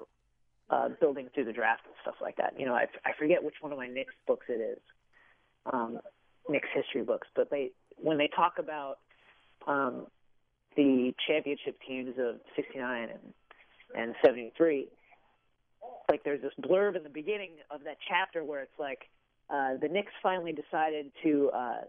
uh, 0.69 0.89
building 0.99 1.29
through 1.33 1.45
the 1.45 1.53
draft 1.53 1.81
and 1.85 1.95
stuff 2.01 2.15
like 2.21 2.37
that. 2.37 2.53
You 2.57 2.65
know, 2.65 2.73
I, 2.73 2.85
I 3.05 3.11
forget 3.17 3.43
which 3.43 3.55
one 3.61 3.71
of 3.71 3.77
my 3.77 3.87
Knicks 3.87 4.13
books 4.27 4.45
it 4.49 4.61
is, 4.61 4.79
um, 5.71 5.99
Knicks 6.47 6.67
history 6.73 7.03
books, 7.03 7.27
but 7.35 7.49
they 7.49 7.71
when 7.97 8.17
they 8.17 8.29
talk 8.35 8.53
about 8.59 8.99
um, 9.67 10.07
the 10.75 11.13
championship 11.27 11.77
teams 11.87 12.15
of 12.19 12.35
'69 12.55 13.09
and 13.09 13.33
and 13.95 14.15
'73, 14.23 14.87
like 16.09 16.23
there's 16.23 16.41
this 16.41 16.53
blurb 16.61 16.95
in 16.95 17.03
the 17.03 17.09
beginning 17.09 17.51
of 17.71 17.83
that 17.83 17.97
chapter 18.07 18.43
where 18.43 18.61
it's 18.61 18.79
like 18.79 19.09
uh, 19.49 19.77
the 19.81 19.87
Knicks 19.87 20.13
finally 20.21 20.53
decided 20.53 21.11
to 21.23 21.49
uh, 21.53 21.81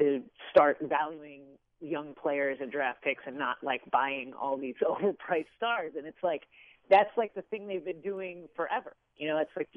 to 0.00 0.22
start 0.50 0.78
valuing 0.80 1.42
young 1.80 2.14
players 2.20 2.58
and 2.60 2.70
draft 2.70 3.02
picks 3.02 3.22
and 3.26 3.38
not 3.38 3.56
like 3.62 3.82
buying 3.90 4.32
all 4.40 4.56
these 4.56 4.74
overpriced 4.82 5.46
stars. 5.56 5.92
And 5.96 6.06
it's 6.06 6.22
like 6.22 6.42
that's 6.88 7.10
like 7.16 7.34
the 7.34 7.42
thing 7.42 7.68
they've 7.68 7.84
been 7.84 8.00
doing 8.00 8.48
forever. 8.56 8.94
You 9.16 9.28
know, 9.28 9.38
it's 9.38 9.50
like 9.56 9.68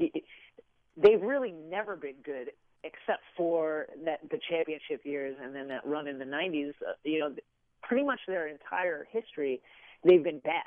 they've 0.97 1.21
really 1.21 1.51
never 1.51 1.95
been 1.95 2.15
good 2.23 2.51
except 2.83 3.23
for 3.37 3.87
that 4.03 4.19
the 4.29 4.39
championship 4.49 5.05
years 5.05 5.37
and 5.41 5.55
then 5.55 5.67
that 5.69 5.85
run 5.85 6.07
in 6.07 6.19
the 6.19 6.25
90s. 6.25 6.73
Uh, 6.81 6.93
you 7.03 7.19
know, 7.19 7.33
pretty 7.81 8.03
much 8.03 8.19
their 8.27 8.47
entire 8.47 9.07
history, 9.11 9.61
they've 10.03 10.23
been 10.23 10.39
bad, 10.39 10.63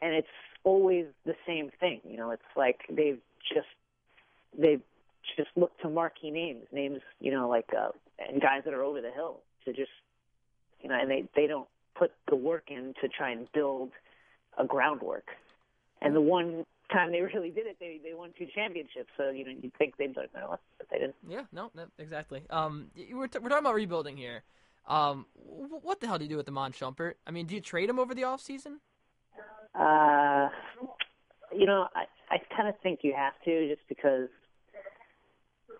and 0.00 0.14
it's 0.14 0.26
always 0.64 1.06
the 1.24 1.34
same 1.46 1.70
thing. 1.78 2.00
You 2.04 2.16
know, 2.16 2.30
it's 2.30 2.42
like 2.56 2.80
they've 2.88 3.20
just 3.52 3.66
they've 4.56 4.82
just 5.36 5.50
look 5.56 5.76
to 5.80 5.88
marquee 5.88 6.30
names, 6.30 6.64
names 6.72 7.00
you 7.20 7.32
know 7.32 7.48
like 7.48 7.70
uh, 7.76 7.90
and 8.18 8.40
guys 8.40 8.62
that 8.64 8.74
are 8.74 8.82
over 8.82 9.00
the 9.00 9.10
hill 9.10 9.40
to 9.64 9.72
just 9.72 9.90
you 10.82 10.88
know, 10.88 10.98
and 11.00 11.10
they 11.10 11.24
they 11.34 11.46
don't 11.46 11.68
put 11.96 12.12
the 12.28 12.36
work 12.36 12.64
in 12.68 12.94
to 13.00 13.08
try 13.08 13.30
and 13.30 13.50
build 13.52 13.90
a 14.58 14.64
groundwork. 14.64 15.28
And 16.00 16.14
the 16.14 16.20
one 16.20 16.64
time 16.92 17.12
they 17.12 17.20
really 17.34 17.50
did 17.50 17.66
it, 17.66 17.76
they 17.80 18.00
they 18.02 18.14
won 18.14 18.30
two 18.36 18.46
championships. 18.54 19.10
So 19.16 19.30
you 19.30 19.44
know, 19.44 19.52
you'd 19.62 19.74
think 19.78 19.96
they'd 19.96 20.16
like, 20.16 20.30
no, 20.34 20.58
but 20.78 20.88
they 20.90 20.98
didn't. 20.98 21.14
Yeah, 21.28 21.44
no, 21.52 21.70
no 21.74 21.86
exactly. 21.98 22.42
Um, 22.50 22.88
we're, 23.12 23.28
t- 23.28 23.38
we're 23.38 23.48
talking 23.48 23.64
about 23.64 23.74
rebuilding 23.74 24.16
here. 24.16 24.42
Um, 24.88 25.26
what 25.36 26.00
the 26.00 26.08
hell 26.08 26.18
do 26.18 26.24
you 26.24 26.30
do 26.30 26.36
with 26.36 26.48
Iman 26.48 26.72
Shumpert? 26.72 27.14
I 27.24 27.30
mean, 27.30 27.46
do 27.46 27.54
you 27.54 27.60
trade 27.60 27.88
him 27.88 28.00
over 28.00 28.14
the 28.14 28.22
offseason? 28.22 28.78
Uh, 29.74 30.48
you 31.56 31.66
know, 31.66 31.86
I 31.94 32.04
I 32.30 32.38
kind 32.54 32.68
of 32.68 32.74
think 32.82 33.00
you 33.02 33.14
have 33.16 33.34
to 33.44 33.68
just 33.68 33.86
because 33.88 34.28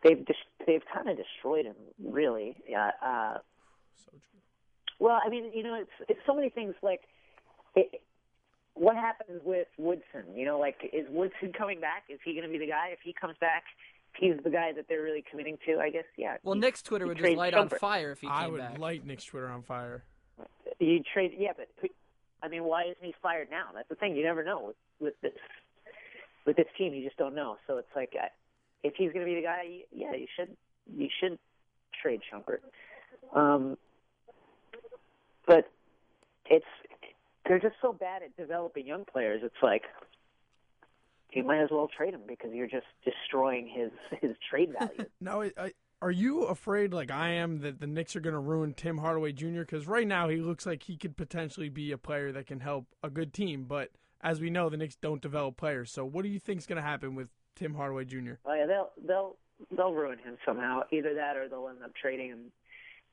they've 0.02 0.24
dis- 0.24 0.36
they've 0.66 0.82
kind 0.92 1.08
of 1.08 1.16
destroyed 1.16 1.64
him, 1.66 1.76
really. 2.02 2.56
Yeah. 2.68 2.90
Uh, 3.02 3.38
So 4.04 4.10
true. 4.12 4.40
well, 4.98 5.20
I 5.24 5.28
mean, 5.28 5.50
you 5.54 5.62
know, 5.62 5.74
it's 5.74 5.90
it's 6.08 6.20
so 6.26 6.34
many 6.34 6.48
things. 6.50 6.74
Like, 6.82 7.00
it, 7.76 8.02
what 8.74 8.96
happens 8.96 9.40
with 9.44 9.68
Woodson? 9.78 10.24
You 10.34 10.44
know, 10.46 10.58
like 10.58 10.76
is 10.92 11.06
Woodson 11.10 11.52
coming 11.56 11.80
back? 11.80 12.04
Is 12.08 12.18
he 12.24 12.32
going 12.34 12.46
to 12.46 12.50
be 12.52 12.58
the 12.58 12.66
guy? 12.66 12.88
If 12.92 13.00
he 13.04 13.12
comes 13.12 13.36
back, 13.40 13.64
he's 14.18 14.34
the 14.42 14.50
guy 14.50 14.72
that 14.72 14.86
they're 14.88 15.02
really 15.02 15.24
committing 15.30 15.58
to, 15.66 15.78
I 15.78 15.90
guess. 15.90 16.04
Yeah. 16.16 16.36
Well, 16.42 16.54
you, 16.54 16.60
Nick's 16.62 16.82
Twitter 16.82 17.06
would 17.06 17.16
just 17.18 17.24
trade 17.24 17.36
light 17.38 17.54
on 17.54 17.68
fire 17.68 18.12
if 18.12 18.20
he 18.20 18.26
came 18.26 18.34
back. 18.34 18.42
I 18.44 18.48
would 18.48 18.60
back. 18.60 18.78
light 18.78 19.06
Nick's 19.06 19.24
Twitter 19.24 19.48
on 19.48 19.62
fire. 19.62 20.04
You 20.78 21.02
trade, 21.12 21.32
yeah, 21.38 21.52
but 21.56 21.68
who- 21.80 21.88
I 22.42 22.48
mean, 22.48 22.64
why 22.64 22.82
isn't 22.84 22.96
he 23.04 23.14
fired 23.22 23.48
now? 23.52 23.66
That's 23.72 23.88
the 23.88 23.94
thing. 23.94 24.16
You 24.16 24.24
never 24.24 24.42
know 24.42 24.60
with, 24.66 24.76
with 24.98 25.14
this 25.22 25.32
with 26.44 26.56
this 26.56 26.66
team. 26.76 26.92
You 26.92 27.04
just 27.04 27.16
don't 27.16 27.36
know. 27.36 27.56
So 27.68 27.76
it's 27.78 27.94
like, 27.94 28.14
I- 28.20 28.30
if 28.82 28.94
he's 28.96 29.12
going 29.12 29.24
to 29.24 29.30
be 29.30 29.36
the 29.36 29.42
guy, 29.42 29.62
yeah, 29.92 30.14
you 30.14 30.26
should 30.36 30.56
you 30.94 31.08
should 31.20 31.38
trade 32.02 32.20
Shumpert. 32.32 32.58
Um, 33.38 33.76
but 35.46 35.70
it's 36.46 36.66
they're 37.46 37.60
just 37.60 37.76
so 37.80 37.92
bad 37.92 38.22
at 38.22 38.36
developing 38.36 38.86
young 38.86 39.04
players. 39.04 39.42
It's 39.44 39.54
like 39.62 39.82
you 41.32 41.44
might 41.44 41.62
as 41.62 41.70
well 41.70 41.88
trade 41.96 42.14
him 42.14 42.22
because 42.26 42.50
you're 42.52 42.68
just 42.68 42.86
destroying 43.04 43.68
his 43.68 43.90
his 44.20 44.36
trade 44.48 44.72
value. 44.78 45.06
Now, 45.20 45.42
I, 45.42 45.72
are 46.02 46.10
you 46.10 46.42
afraid, 46.42 46.92
like 46.92 47.12
I 47.12 47.30
am, 47.34 47.60
that 47.60 47.80
the 47.80 47.86
Knicks 47.86 48.16
are 48.16 48.20
going 48.20 48.34
to 48.34 48.40
ruin 48.40 48.74
Tim 48.74 48.98
Hardaway 48.98 49.32
Jr.? 49.32 49.60
Because 49.60 49.86
right 49.86 50.06
now 50.06 50.28
he 50.28 50.38
looks 50.38 50.66
like 50.66 50.82
he 50.82 50.96
could 50.96 51.16
potentially 51.16 51.68
be 51.68 51.92
a 51.92 51.98
player 51.98 52.32
that 52.32 52.48
can 52.48 52.58
help 52.58 52.86
a 53.04 53.08
good 53.08 53.32
team. 53.32 53.66
But 53.68 53.90
as 54.20 54.40
we 54.40 54.50
know, 54.50 54.68
the 54.68 54.76
Knicks 54.76 54.96
don't 54.96 55.22
develop 55.22 55.56
players. 55.56 55.92
So 55.92 56.04
what 56.04 56.22
do 56.22 56.28
you 56.28 56.40
think 56.40 56.58
is 56.58 56.66
going 56.66 56.76
to 56.76 56.82
happen 56.82 57.14
with 57.14 57.28
Tim 57.56 57.74
Hardaway 57.74 58.04
Jr.? 58.04 58.32
Oh 58.46 58.54
yeah, 58.54 58.66
they'll 58.66 58.90
they'll 59.06 59.36
they'll 59.76 59.92
ruin 59.94 60.18
him 60.18 60.36
somehow. 60.46 60.82
Either 60.92 61.14
that, 61.14 61.36
or 61.36 61.48
they'll 61.48 61.68
end 61.68 61.78
up 61.84 61.92
trading 62.00 62.28
him 62.28 62.52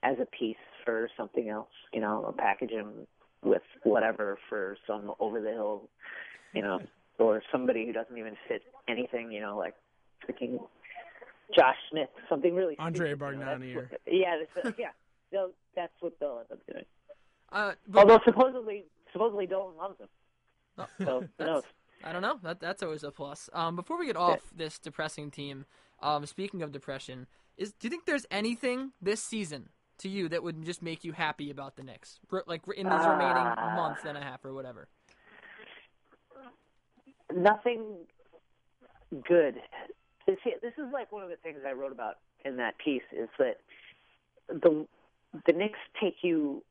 as 0.04 0.18
a 0.22 0.26
piece 0.26 0.56
for 0.86 1.10
something 1.18 1.50
else. 1.50 1.70
You 1.94 2.02
know, 2.02 2.24
or 2.26 2.34
package 2.34 2.72
him 2.72 3.08
with 3.44 3.62
whatever 3.84 4.38
for 4.50 4.78
some 4.88 5.12
over 5.20 5.42
the 5.42 5.52
hill, 5.52 5.90
you 6.54 6.62
know, 6.62 6.80
or 7.18 7.42
somebody 7.52 7.86
who 7.86 7.94
doesn't 7.94 8.18
even 8.18 8.36
fit 8.48 8.62
anything. 8.88 9.32
You 9.32 9.42
know, 9.42 9.58
like 9.58 9.76
freaking 10.28 10.60
Josh 11.56 11.76
Smith, 11.92 12.10
something 12.28 12.56
really. 12.56 12.76
Andre 12.80 13.10
stupid, 13.10 13.34
you 13.34 13.40
know, 13.40 13.46
Bargnani 13.46 13.76
what- 13.76 14.02
yeah, 14.08 14.36
that's, 14.64 14.80
yeah. 14.80 14.90
They'll, 15.32 15.52
that's 15.76 15.94
what 16.00 16.20
they'll 16.20 16.40
end 16.40 16.52
up 16.52 16.66
doing. 16.72 16.86
Uh, 17.52 17.74
but 17.88 18.00
Although 18.02 18.20
supposedly, 18.26 18.86
supposedly 19.14 19.46
Dolan 19.48 19.78
loves 19.78 20.00
him. 20.00 20.08
Oh, 20.78 20.88
So 21.04 21.24
who 21.38 21.46
knows? 21.46 21.64
I 22.04 22.12
don't 22.14 22.22
know. 22.22 22.40
That 22.44 22.60
that's 22.60 22.82
always 22.84 23.04
a 23.04 23.12
plus. 23.12 23.50
Um, 23.54 23.76
before 23.76 23.98
we 23.98 24.06
get 24.06 24.16
off 24.16 24.40
this 24.56 24.80
depressing 24.80 25.32
team, 25.32 25.66
um, 26.02 26.26
speaking 26.26 26.62
of 26.62 26.72
depression, 26.72 27.28
is 27.58 27.74
do 27.74 27.88
you 27.88 27.90
think 27.90 28.06
there's 28.06 28.26
anything 28.32 28.92
this 29.02 29.22
season 29.22 29.70
to 30.00 30.08
you 30.10 30.30
that 30.30 30.42
would 30.44 30.64
just 30.64 30.82
make 30.82 31.04
you 31.04 31.12
happy 31.12 31.52
about 31.52 31.76
the 31.76 31.84
Knicks, 31.84 32.20
like 32.48 32.62
in 32.76 32.88
these 32.90 33.06
remaining 33.06 33.36
Ah. 33.58 33.74
month 33.76 34.06
and 34.06 34.18
a 34.18 34.22
half 34.22 34.46
or 34.46 34.54
whatever? 34.54 34.88
nothing 37.36 37.84
good. 39.28 39.56
See, 40.26 40.54
this 40.62 40.74
is 40.78 40.92
like 40.94 41.12
one 41.12 41.24
of 41.24 41.30
the 41.30 41.36
things 41.38 41.60
I 41.68 41.74
wrote 41.74 41.92
about 41.92 42.16
in 42.46 42.58
that 42.58 42.78
piece 42.78 43.04
is 43.12 43.30
that 43.40 43.58
the 44.48 44.88
the 45.46 45.54
Knicks 45.54 45.80
take 46.02 46.18
you 46.24 46.64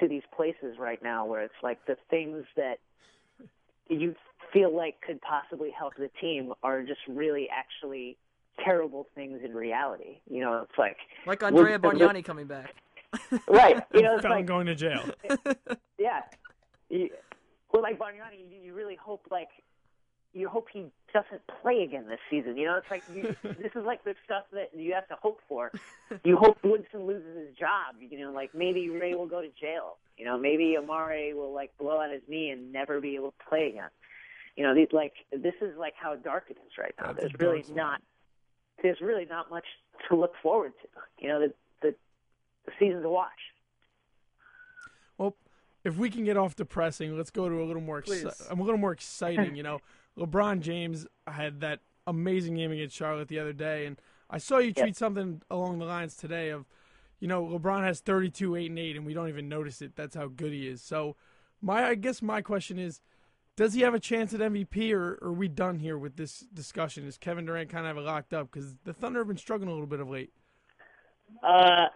to 0.00 0.08
these 0.08 0.22
places 0.34 0.78
right 0.78 1.02
now 1.02 1.24
where 1.24 1.42
it's 1.42 1.54
like 1.62 1.84
the 1.86 1.96
things 2.10 2.44
that 2.56 2.78
you 3.88 4.14
feel 4.54 4.74
like 4.74 5.00
could 5.02 5.20
possibly 5.20 5.70
help 5.70 5.94
the 5.96 6.08
team 6.20 6.54
are 6.62 6.82
just 6.82 7.00
really 7.06 7.48
actually 7.50 8.16
terrible 8.64 9.06
things 9.14 9.40
in 9.44 9.52
reality. 9.52 10.20
You 10.30 10.40
know, 10.40 10.62
it's 10.62 10.78
like 10.78 10.96
Like 11.26 11.42
Andrea 11.42 11.78
Would- 11.78 11.82
Bargnani 11.82 12.24
coming 12.24 12.46
back. 12.46 12.74
right. 13.48 13.82
You 13.92 14.02
know, 14.02 14.16
it's 14.16 14.24
like 14.24 14.46
going 14.46 14.66
to 14.66 14.74
jail. 14.74 15.02
yeah. 15.98 16.22
You, 16.88 17.10
well, 17.72 17.82
like 17.82 17.98
Bargnani, 17.98 18.38
you, 18.48 18.60
you 18.62 18.74
really 18.74 18.96
hope 18.96 19.26
like 19.30 19.48
you 20.32 20.48
hope 20.48 20.66
he 20.72 20.86
doesn't 21.12 21.42
play 21.62 21.82
again 21.82 22.06
this 22.08 22.18
season. 22.28 22.56
You 22.56 22.66
know, 22.66 22.76
it's 22.76 22.90
like 22.90 23.02
you, 23.14 23.36
this 23.42 23.72
is 23.74 23.84
like 23.84 24.02
the 24.04 24.14
stuff 24.24 24.44
that 24.52 24.70
you 24.76 24.94
have 24.94 25.06
to 25.08 25.16
hope 25.20 25.40
for. 25.48 25.70
You 26.24 26.36
hope 26.36 26.58
Woodson 26.64 27.06
loses 27.06 27.36
his 27.36 27.56
job. 27.56 27.96
You 28.00 28.18
know, 28.20 28.32
like 28.32 28.54
maybe 28.54 28.88
Ray 28.90 29.14
will 29.14 29.26
go 29.26 29.40
to 29.40 29.48
jail. 29.60 29.96
You 30.16 30.24
know, 30.24 30.38
maybe 30.38 30.74
Amare 30.74 31.34
will 31.34 31.52
like 31.52 31.76
blow 31.78 32.00
out 32.00 32.12
his 32.12 32.22
knee 32.28 32.50
and 32.50 32.72
never 32.72 33.00
be 33.00 33.14
able 33.16 33.30
to 33.30 33.48
play 33.48 33.68
again. 33.68 33.90
You 34.56 34.64
know, 34.64 34.74
these 34.74 34.88
like 34.92 35.14
this 35.32 35.54
is 35.60 35.76
like 35.76 35.94
how 36.00 36.14
dark 36.16 36.44
it 36.48 36.56
is 36.64 36.72
right 36.78 36.94
now. 37.00 37.08
That's 37.08 37.20
There's 37.20 37.34
really 37.38 37.64
not 37.74 38.00
there's 38.82 39.00
really 39.00 39.26
not 39.26 39.50
much 39.50 39.64
to 40.08 40.16
look 40.16 40.32
forward 40.42 40.72
to. 40.82 40.88
You 41.18 41.28
know, 41.28 41.40
the 41.40 41.54
the, 41.82 41.94
the 42.66 42.72
season 42.78 43.02
to 43.02 43.08
watch. 43.08 43.30
Well, 45.18 45.36
if 45.84 45.96
we 45.96 46.10
can 46.10 46.24
get 46.24 46.36
off 46.36 46.56
depressing, 46.56 47.16
let's 47.16 47.30
go 47.30 47.48
to 47.48 47.62
a 47.62 47.64
little 47.64 47.82
more 47.82 48.00
exci- 48.00 48.22
Please. 48.22 48.46
a 48.50 48.54
little 48.54 48.78
more 48.78 48.92
exciting. 48.92 49.54
You 49.56 49.62
know, 49.62 49.80
LeBron 50.18 50.60
James 50.60 51.06
had 51.26 51.60
that 51.60 51.80
amazing 52.06 52.54
game 52.54 52.72
against 52.72 52.96
Charlotte 52.96 53.28
the 53.28 53.38
other 53.38 53.52
day, 53.52 53.86
and 53.86 54.00
I 54.30 54.38
saw 54.38 54.58
you 54.58 54.72
tweet 54.72 54.96
something 54.96 55.42
along 55.50 55.78
the 55.78 55.84
lines 55.84 56.16
today 56.16 56.50
of, 56.50 56.66
you 57.20 57.28
know, 57.28 57.44
LeBron 57.44 57.84
has 57.84 58.00
32, 58.00 58.56
8, 58.56 58.70
and 58.70 58.78
8, 58.78 58.96
and 58.96 59.06
we 59.06 59.14
don't 59.14 59.28
even 59.28 59.48
notice 59.48 59.80
it. 59.80 59.94
That's 59.94 60.16
how 60.16 60.26
good 60.26 60.52
he 60.52 60.66
is. 60.66 60.82
So, 60.82 61.16
my 61.62 61.86
I 61.86 61.94
guess 61.94 62.20
my 62.20 62.42
question 62.42 62.78
is, 62.78 63.00
does 63.56 63.74
he 63.74 63.82
have 63.82 63.94
a 63.94 64.00
chance 64.00 64.34
at 64.34 64.40
MVP, 64.40 64.92
or, 64.92 65.18
or 65.22 65.28
are 65.28 65.32
we 65.32 65.48
done 65.48 65.78
here 65.78 65.96
with 65.96 66.16
this 66.16 66.40
discussion? 66.52 67.06
Is 67.06 67.16
Kevin 67.16 67.46
Durant 67.46 67.70
kind 67.70 67.86
of 67.86 67.96
have 67.96 68.04
it 68.04 68.06
locked 68.06 68.34
up 68.34 68.50
because 68.50 68.74
the 68.84 68.92
Thunder 68.92 69.20
have 69.20 69.28
been 69.28 69.36
struggling 69.36 69.68
a 69.68 69.72
little 69.72 69.86
bit 69.86 70.00
of 70.00 70.08
late? 70.08 70.32
Uh, 71.42 71.86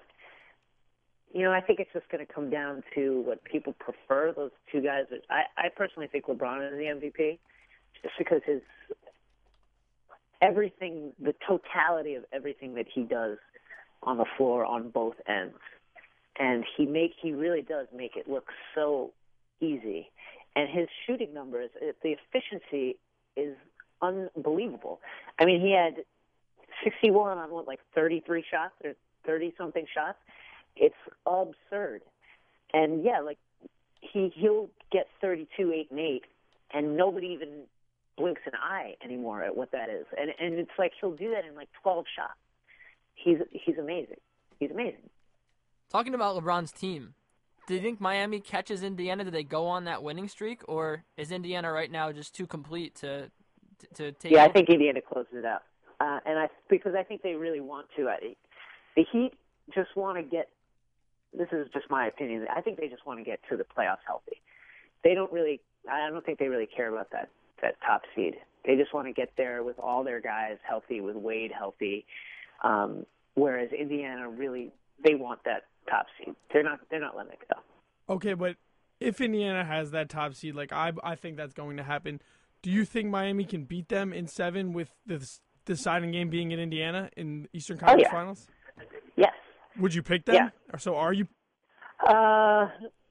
you 1.32 1.42
know, 1.42 1.52
I 1.52 1.60
think 1.60 1.80
it's 1.80 1.92
just 1.92 2.08
going 2.08 2.24
to 2.24 2.32
come 2.32 2.50
down 2.50 2.82
to 2.94 3.22
what 3.22 3.42
people 3.44 3.74
prefer. 3.74 4.32
Those 4.32 4.50
two 4.70 4.80
guys. 4.80 5.04
I, 5.28 5.42
I 5.56 5.68
personally 5.74 6.08
think 6.08 6.26
LeBron 6.26 6.72
is 6.72 6.78
the 6.78 7.08
MVP, 7.08 7.38
just 8.02 8.14
because 8.18 8.40
his 8.46 8.60
everything, 10.40 11.12
the 11.20 11.34
totality 11.46 12.14
of 12.14 12.24
everything 12.32 12.74
that 12.74 12.86
he 12.92 13.02
does 13.02 13.38
on 14.02 14.16
the 14.16 14.24
floor 14.36 14.64
on 14.64 14.90
both 14.90 15.16
ends, 15.28 15.58
and 16.38 16.64
he 16.76 16.86
make 16.86 17.12
he 17.20 17.32
really 17.32 17.62
does 17.62 17.88
make 17.94 18.16
it 18.16 18.28
look 18.28 18.48
so 18.74 19.12
easy. 19.60 20.10
And 20.56 20.68
his 20.68 20.88
shooting 21.06 21.32
numbers, 21.32 21.70
uh, 21.76 21.92
the 22.02 22.16
efficiency 22.16 22.98
is 23.36 23.56
unbelievable. 24.02 25.00
I 25.38 25.44
mean, 25.44 25.60
he 25.60 25.72
had 25.72 26.04
61 26.84 27.38
on 27.38 27.50
what, 27.50 27.66
like 27.66 27.80
33 27.94 28.44
shots 28.50 28.74
or 28.84 28.94
30 29.26 29.54
something 29.56 29.86
shots. 29.92 30.18
It's 30.76 30.94
absurd. 31.26 32.02
And 32.72 33.04
yeah, 33.04 33.20
like 33.20 33.38
he 34.00 34.32
he'll 34.34 34.68
get 34.92 35.08
32, 35.20 35.72
8, 35.72 35.90
and 35.90 36.00
8, 36.00 36.24
and 36.72 36.96
nobody 36.96 37.28
even 37.28 37.64
blinks 38.16 38.42
an 38.46 38.52
eye 38.54 38.94
anymore 39.02 39.42
at 39.42 39.56
what 39.56 39.72
that 39.72 39.88
is. 39.88 40.06
And 40.16 40.30
and 40.38 40.58
it's 40.58 40.70
like 40.78 40.92
he'll 41.00 41.12
do 41.12 41.30
that 41.30 41.44
in 41.44 41.54
like 41.54 41.68
12 41.82 42.04
shots. 42.14 42.38
He's 43.14 43.38
he's 43.50 43.78
amazing. 43.78 44.20
He's 44.58 44.70
amazing. 44.70 45.10
Talking 45.90 46.14
about 46.14 46.36
LeBron's 46.36 46.72
team, 46.72 47.14
do 47.68 47.74
you 47.74 47.80
think 47.80 48.00
Miami 48.00 48.40
catches 48.40 48.82
Indiana? 48.82 49.24
Do 49.24 49.30
they 49.30 49.44
go 49.44 49.66
on 49.66 49.84
that 49.84 50.02
winning 50.02 50.26
streak, 50.26 50.62
or 50.66 51.04
is 51.18 51.30
Indiana 51.30 51.70
right 51.70 51.90
now 51.90 52.10
just 52.10 52.34
too 52.34 52.46
complete 52.46 52.94
to 52.96 53.30
to, 53.80 53.86
to 53.94 54.12
take? 54.12 54.32
Yeah, 54.32 54.44
I 54.44 54.48
think 54.48 54.70
Indiana 54.70 55.02
closes 55.02 55.34
it 55.34 55.44
out, 55.44 55.62
uh, 56.00 56.18
and 56.24 56.38
I 56.38 56.48
because 56.70 56.94
I 56.98 57.02
think 57.02 57.20
they 57.22 57.34
really 57.34 57.60
want 57.60 57.86
to. 57.96 58.08
I, 58.08 58.34
the 58.96 59.04
Heat 59.12 59.32
just 59.74 59.94
want 59.94 60.16
to 60.16 60.22
get. 60.22 60.48
This 61.36 61.48
is 61.52 61.68
just 61.74 61.90
my 61.90 62.06
opinion. 62.06 62.46
I 62.50 62.62
think 62.62 62.80
they 62.80 62.88
just 62.88 63.04
want 63.04 63.20
to 63.20 63.24
get 63.24 63.38
to 63.50 63.56
the 63.58 63.64
playoffs 63.64 63.98
healthy. 64.06 64.40
They 65.04 65.14
don't 65.14 65.30
really. 65.30 65.60
I 65.88 66.08
don't 66.08 66.24
think 66.24 66.38
they 66.38 66.48
really 66.48 66.68
care 66.74 66.90
about 66.90 67.10
that 67.10 67.28
that 67.60 67.76
top 67.86 68.00
seed. 68.16 68.36
They 68.64 68.76
just 68.76 68.94
want 68.94 69.08
to 69.08 69.12
get 69.12 69.32
there 69.36 69.62
with 69.62 69.78
all 69.78 70.04
their 70.04 70.22
guys 70.22 70.56
healthy, 70.66 71.02
with 71.02 71.16
Wade 71.16 71.52
healthy. 71.56 72.06
Um, 72.64 73.04
whereas 73.34 73.68
Indiana 73.78 74.26
really 74.30 74.72
they 75.04 75.14
want 75.14 75.44
that 75.44 75.64
top 75.88 76.06
seed. 76.18 76.34
They're 76.52 76.62
not. 76.62 76.80
They're 76.90 77.00
not 77.00 77.16
letting 77.16 77.32
it 77.32 77.38
go. 77.52 78.14
Okay, 78.14 78.34
but 78.34 78.56
if 79.00 79.20
Indiana 79.20 79.64
has 79.64 79.90
that 79.92 80.08
top 80.08 80.34
seed, 80.34 80.54
like 80.54 80.72
I, 80.72 80.92
I 81.02 81.14
think 81.14 81.36
that's 81.36 81.54
going 81.54 81.76
to 81.76 81.82
happen. 81.82 82.20
Do 82.62 82.70
you 82.70 82.84
think 82.84 83.08
Miami 83.08 83.44
can 83.44 83.64
beat 83.64 83.88
them 83.88 84.12
in 84.12 84.26
seven 84.26 84.72
with 84.72 84.90
the 85.06 85.26
deciding 85.64 86.12
game 86.12 86.28
being 86.28 86.50
in 86.50 86.58
Indiana 86.58 87.10
in 87.16 87.48
Eastern 87.52 87.78
Conference 87.78 88.02
yeah. 88.06 88.10
Finals? 88.10 88.46
Yes. 89.16 89.32
Would 89.78 89.94
you 89.94 90.02
pick 90.02 90.24
them? 90.24 90.34
Yeah. 90.34 90.48
Or 90.72 90.78
so 90.78 90.96
are 90.96 91.12
you? 91.12 91.28
Uh, 92.06 92.68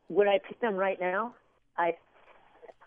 would 0.09 0.27
I 0.27 0.39
pick 0.45 0.59
them 0.59 0.75
right 0.75 0.99
now? 0.99 1.35
I 1.77 1.95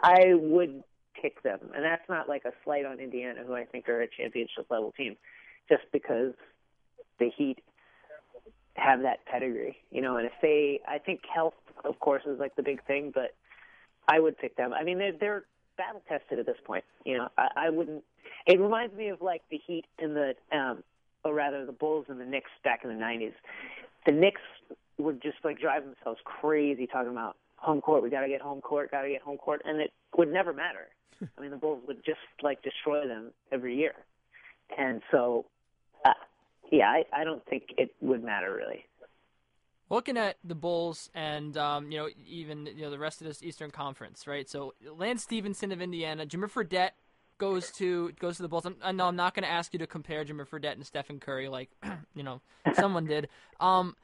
I 0.02 0.34
would 0.34 0.82
pick 1.20 1.42
them, 1.42 1.60
and 1.74 1.84
that's 1.84 2.08
not 2.08 2.28
like 2.28 2.44
a 2.44 2.52
slight 2.64 2.84
on 2.84 3.00
Indiana, 3.00 3.42
who 3.46 3.54
I 3.54 3.64
think 3.64 3.88
are 3.88 4.02
a 4.02 4.08
championship 4.08 4.66
level 4.70 4.92
team, 4.92 5.16
just 5.68 5.82
because 5.92 6.32
the 7.18 7.30
Heat 7.36 7.58
have 8.76 9.02
that 9.02 9.24
pedigree, 9.26 9.76
you 9.90 10.00
know. 10.02 10.16
And 10.16 10.26
if 10.26 10.32
they, 10.42 10.80
I 10.86 10.98
think 10.98 11.20
health, 11.32 11.54
of 11.84 11.98
course, 12.00 12.22
is 12.26 12.38
like 12.38 12.56
the 12.56 12.62
big 12.62 12.84
thing, 12.84 13.10
but 13.14 13.34
I 14.08 14.20
would 14.20 14.38
pick 14.38 14.56
them. 14.56 14.72
I 14.72 14.84
mean, 14.84 14.98
they're 14.98 15.12
they're 15.12 15.44
battle 15.76 16.02
tested 16.08 16.38
at 16.38 16.46
this 16.46 16.58
point. 16.64 16.84
You 17.04 17.18
know, 17.18 17.28
I, 17.38 17.48
I 17.56 17.70
wouldn't. 17.70 18.04
It 18.46 18.60
reminds 18.60 18.94
me 18.96 19.08
of 19.08 19.20
like 19.20 19.42
the 19.50 19.58
Heat 19.66 19.84
and 19.98 20.16
the, 20.16 20.34
um, 20.52 20.82
or 21.24 21.34
rather 21.34 21.66
the 21.66 21.72
Bulls 21.72 22.06
and 22.08 22.20
the 22.20 22.24
Knicks 22.24 22.50
back 22.64 22.80
in 22.84 22.90
the 22.90 22.96
'90s. 22.96 23.34
The 24.06 24.12
Knicks 24.12 24.40
would 24.98 25.22
just 25.22 25.38
like 25.44 25.58
drive 25.58 25.84
themselves 25.84 26.20
crazy 26.24 26.86
talking 26.86 27.10
about 27.10 27.36
home 27.56 27.80
court. 27.80 28.02
We 28.02 28.10
got 28.10 28.20
to 28.22 28.28
get 28.28 28.40
home 28.40 28.60
court. 28.60 28.90
Got 28.90 29.02
to 29.02 29.08
get 29.10 29.22
home 29.22 29.38
court, 29.38 29.62
and 29.64 29.80
it 29.80 29.92
would 30.16 30.32
never 30.32 30.52
matter. 30.52 30.88
I 31.38 31.40
mean, 31.40 31.50
the 31.50 31.56
Bulls 31.56 31.82
would 31.86 32.04
just 32.04 32.20
like 32.42 32.62
destroy 32.62 33.06
them 33.06 33.32
every 33.52 33.76
year, 33.76 33.94
and 34.76 35.02
so 35.10 35.46
Uh, 36.04 36.12
yeah, 36.70 36.88
I, 36.88 37.04
I 37.12 37.24
don't 37.24 37.44
think 37.46 37.74
it 37.78 37.94
would 38.00 38.22
matter 38.24 38.54
really. 38.54 38.84
Looking 39.88 40.16
at 40.16 40.36
the 40.44 40.54
Bulls 40.54 41.10
and 41.14 41.56
um, 41.56 41.90
you 41.90 41.98
know 41.98 42.08
even 42.26 42.66
you 42.66 42.82
know 42.82 42.90
the 42.90 42.98
rest 42.98 43.20
of 43.20 43.26
this 43.26 43.42
Eastern 43.42 43.70
Conference, 43.70 44.26
right? 44.26 44.48
So 44.48 44.74
Lance 44.96 45.22
Stephenson 45.24 45.72
of 45.72 45.80
Indiana, 45.82 46.26
Jimmer 46.26 46.48
Fredette 46.50 46.90
goes 47.38 47.72
to 47.72 48.12
goes 48.20 48.36
to 48.36 48.42
the 48.42 48.48
Bulls. 48.48 48.66
I'm, 48.66 48.76
I 48.82 48.92
know 48.92 49.06
I'm 49.08 49.16
not 49.16 49.34
going 49.34 49.42
to 49.42 49.50
ask 49.50 49.72
you 49.72 49.78
to 49.80 49.86
compare 49.88 50.24
Jimmer 50.24 50.46
Fredette 50.46 50.74
and 50.74 50.86
Stephen 50.86 51.18
Curry 51.18 51.48
like 51.48 51.70
you 52.14 52.22
know 52.22 52.40
someone 52.74 53.06
did. 53.06 53.28
Um, 53.58 53.96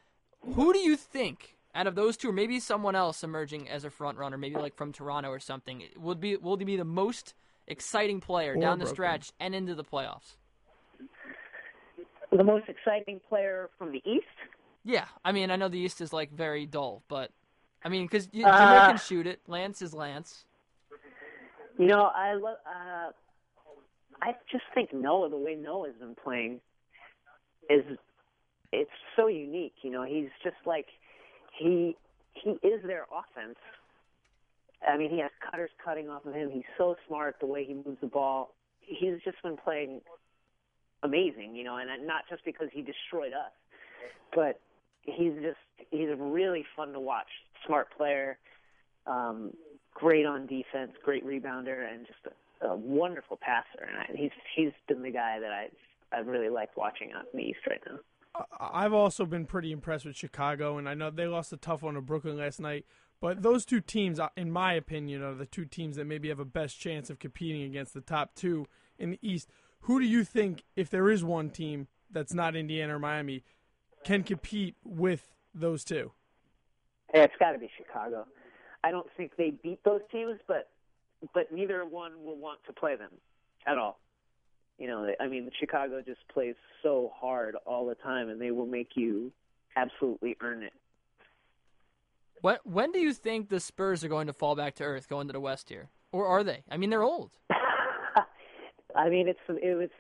who 0.54 0.72
do 0.72 0.80
you 0.80 0.96
think 0.96 1.56
out 1.74 1.86
of 1.86 1.94
those 1.94 2.16
two, 2.16 2.30
or 2.30 2.32
maybe 2.32 2.58
someone 2.58 2.96
else 2.96 3.22
emerging 3.22 3.68
as 3.68 3.84
a 3.84 3.90
front 3.90 4.18
runner, 4.18 4.38
maybe 4.38 4.56
like 4.56 4.74
from 4.74 4.92
Toronto 4.92 5.28
or 5.28 5.38
something, 5.38 5.84
would 5.96 6.20
be 6.20 6.36
will 6.36 6.56
be 6.56 6.76
the 6.76 6.84
most 6.84 7.34
exciting 7.68 8.20
player 8.20 8.54
Or 8.54 8.60
down 8.60 8.78
the 8.78 8.86
Brooklyn. 8.86 8.94
stretch 8.94 9.32
and 9.38 9.54
into 9.54 9.74
the 9.74 9.84
playoffs? 9.84 10.36
The 12.32 12.44
most 12.44 12.68
exciting 12.68 13.20
player 13.28 13.70
from 13.78 13.92
the 13.92 14.02
East? 14.04 14.26
Yeah, 14.84 15.06
I 15.24 15.32
mean, 15.32 15.50
I 15.50 15.56
know 15.56 15.68
the 15.68 15.78
East 15.78 16.00
is 16.00 16.12
like 16.12 16.32
very 16.32 16.66
dull, 16.66 17.02
but 17.08 17.30
I 17.84 17.88
mean, 17.88 18.04
because 18.04 18.28
Jimmer 18.28 18.46
Uh, 18.46 18.86
can 18.86 18.98
shoot 18.98 19.26
it, 19.26 19.40
Lance 19.46 19.82
is 19.82 19.94
Lance. 19.94 20.44
You 21.78 21.86
know, 21.86 22.10
I 22.14 22.34
love. 22.34 22.56
uh, 22.66 23.10
I 24.22 24.34
just 24.50 24.64
think 24.74 24.92
Noah, 24.92 25.28
the 25.28 25.36
way 25.36 25.54
Noah's 25.54 25.94
been 26.00 26.14
playing, 26.14 26.60
is 27.68 27.84
it's 28.72 28.90
so 29.14 29.26
unique. 29.26 29.74
You 29.82 29.90
know, 29.90 30.02
he's 30.04 30.30
just 30.42 30.56
like 30.64 30.86
he 31.58 31.96
he 32.34 32.50
is 32.66 32.82
their 32.86 33.06
offense. 33.12 33.58
I 34.86 34.96
mean, 34.96 35.10
he 35.10 35.18
has 35.20 35.30
cutters 35.50 35.70
cutting 35.84 36.08
off 36.08 36.24
of 36.26 36.34
him. 36.34 36.50
He's 36.50 36.64
so 36.78 36.96
smart 37.06 37.36
the 37.40 37.46
way 37.46 37.64
he 37.64 37.74
moves 37.74 37.98
the 38.00 38.06
ball. 38.06 38.54
He's 38.80 39.14
just 39.24 39.42
been 39.42 39.56
playing 39.56 40.00
amazing, 41.02 41.54
you 41.54 41.64
know, 41.64 41.76
and 41.76 42.06
not 42.06 42.22
just 42.28 42.44
because 42.44 42.68
he 42.72 42.82
destroyed 42.82 43.32
us, 43.32 43.52
but 44.34 44.60
he's 45.02 45.34
just 45.42 45.90
he's 45.90 46.08
really 46.18 46.64
fun 46.76 46.92
to 46.92 47.00
watch. 47.00 47.28
Smart 47.66 47.88
player, 47.96 48.38
um, 49.06 49.52
great 49.94 50.26
on 50.26 50.46
defense, 50.46 50.92
great 51.04 51.26
rebounder, 51.26 51.92
and 51.92 52.06
just 52.06 52.34
a, 52.62 52.66
a 52.66 52.76
wonderful 52.76 53.38
passer. 53.40 53.86
And 53.86 53.98
I, 53.98 54.06
he's 54.14 54.30
he's 54.54 54.72
been 54.88 55.02
the 55.02 55.10
guy 55.10 55.38
that 55.40 55.50
I 55.52 55.68
I 56.16 56.20
really 56.20 56.48
like 56.48 56.76
watching 56.76 57.12
out 57.12 57.24
in 57.32 57.40
the 57.40 57.46
East 57.46 57.60
right 57.68 57.80
now. 57.88 57.98
I've 58.60 58.92
also 58.92 59.24
been 59.24 59.46
pretty 59.46 59.72
impressed 59.72 60.04
with 60.04 60.16
Chicago, 60.16 60.76
and 60.76 60.88
I 60.88 60.94
know 60.94 61.10
they 61.10 61.26
lost 61.26 61.52
a 61.52 61.56
tough 61.56 61.82
one 61.82 61.94
to 61.94 62.02
Brooklyn 62.02 62.36
last 62.36 62.60
night. 62.60 62.84
But 63.18 63.42
those 63.42 63.64
two 63.64 63.80
teams, 63.80 64.20
in 64.36 64.50
my 64.50 64.74
opinion, 64.74 65.22
are 65.22 65.34
the 65.34 65.46
two 65.46 65.64
teams 65.64 65.96
that 65.96 66.04
maybe 66.06 66.28
have 66.28 66.38
a 66.38 66.44
best 66.44 66.78
chance 66.78 67.08
of 67.08 67.18
competing 67.18 67.62
against 67.62 67.94
the 67.94 68.02
top 68.02 68.34
two 68.34 68.66
in 68.98 69.10
the 69.10 69.18
East. 69.22 69.48
Who 69.80 70.00
do 70.00 70.06
you 70.06 70.24
think, 70.24 70.64
if 70.74 70.90
there 70.90 71.10
is 71.10 71.22
one 71.24 71.50
team 71.50 71.86
that's 72.10 72.34
not 72.34 72.56
Indiana 72.56 72.96
or 72.96 72.98
Miami, 72.98 73.44
can 74.04 74.22
compete 74.22 74.74
with 74.84 75.28
those 75.54 75.84
two? 75.84 76.12
Yeah, 77.14 77.22
it's 77.24 77.34
got 77.38 77.52
to 77.52 77.58
be 77.58 77.70
Chicago. 77.76 78.26
I 78.82 78.90
don't 78.90 79.06
think 79.16 79.36
they 79.36 79.50
beat 79.50 79.82
those 79.84 80.00
teams, 80.10 80.38
but 80.46 80.70
but 81.32 81.50
neither 81.50 81.84
one 81.84 82.24
will 82.24 82.36
want 82.36 82.60
to 82.66 82.72
play 82.72 82.94
them 82.94 83.10
at 83.66 83.78
all. 83.78 83.98
You 84.78 84.86
know, 84.86 85.08
I 85.18 85.26
mean, 85.26 85.50
Chicago 85.58 86.02
just 86.02 86.20
plays 86.28 86.54
so 86.82 87.10
hard 87.18 87.56
all 87.64 87.86
the 87.86 87.94
time, 87.94 88.28
and 88.28 88.40
they 88.40 88.50
will 88.50 88.66
make 88.66 88.90
you 88.94 89.32
absolutely 89.74 90.36
earn 90.40 90.62
it. 90.62 90.72
When 92.42 92.58
when 92.64 92.92
do 92.92 92.98
you 93.00 93.12
think 93.12 93.48
the 93.48 93.60
Spurs 93.60 94.04
are 94.04 94.08
going 94.08 94.26
to 94.26 94.32
fall 94.32 94.54
back 94.54 94.74
to 94.76 94.84
earth, 94.84 95.08
going 95.08 95.26
to 95.28 95.32
the 95.32 95.40
West 95.40 95.68
here, 95.68 95.88
or 96.12 96.26
are 96.26 96.44
they? 96.44 96.62
I 96.70 96.76
mean, 96.76 96.90
they're 96.90 97.02
old. 97.02 97.30
I 98.96 99.08
mean, 99.08 99.28
it's 99.28 99.38
it 99.48 99.76
was 99.76 99.90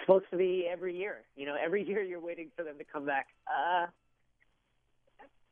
supposed 0.00 0.26
to 0.30 0.36
be 0.36 0.68
every 0.70 0.96
year. 0.96 1.22
You 1.36 1.46
know, 1.46 1.56
every 1.62 1.82
year 1.88 2.02
you're 2.02 2.20
waiting 2.20 2.50
for 2.56 2.62
them 2.64 2.78
to 2.78 2.84
come 2.84 3.04
back. 3.06 3.28
Uh, 3.46 3.86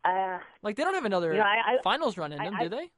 uh, 0.08 0.38
Like 0.62 0.76
they 0.76 0.84
don't 0.84 0.94
have 0.94 1.04
another 1.04 1.32
You 1.32 1.38
know, 1.38 1.44
I- 1.44 1.74
I- 1.74 1.82
finals 1.82 2.18
run 2.18 2.32
in 2.32 2.38
them, 2.42 2.54
I- 2.54 2.62
do 2.64 2.68
they? 2.68 2.90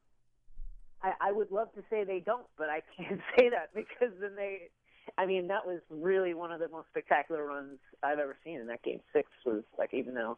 I, 1.03 1.13
I 1.21 1.33
would 1.33 1.53
love 1.53 1.73
to 1.75 1.83
say 1.91 2.05
they 2.05 2.21
don't, 2.21 2.47
but 2.57 2.69
I 2.71 2.81
can't 2.97 3.21
say 3.37 3.51
that 3.51 3.71
because 3.75 4.15
then 4.21 4.35
they. 4.37 4.69
I 5.19 5.25
mean, 5.25 5.47
that 5.49 5.65
was 5.65 5.81
really 5.89 6.35
one 6.35 6.51
of 6.51 6.59
the 6.59 6.69
most 6.69 6.89
spectacular 6.89 7.45
runs 7.47 7.79
I've 8.03 8.19
ever 8.19 8.37
seen. 8.45 8.61
In 8.61 8.67
that 8.67 8.83
game 8.83 9.01
six 9.13 9.31
was 9.45 9.63
like, 9.79 9.95
even 9.95 10.15
though 10.15 10.37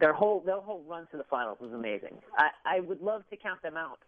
their 0.00 0.12
whole 0.12 0.40
their 0.40 0.60
whole 0.60 0.82
run 0.88 1.06
to 1.12 1.16
the 1.16 1.24
finals 1.24 1.58
was 1.60 1.72
amazing. 1.72 2.18
I 2.36 2.48
I 2.64 2.80
would 2.80 3.00
love 3.02 3.22
to 3.30 3.36
count 3.36 3.62
them 3.62 3.76
out, 3.76 4.00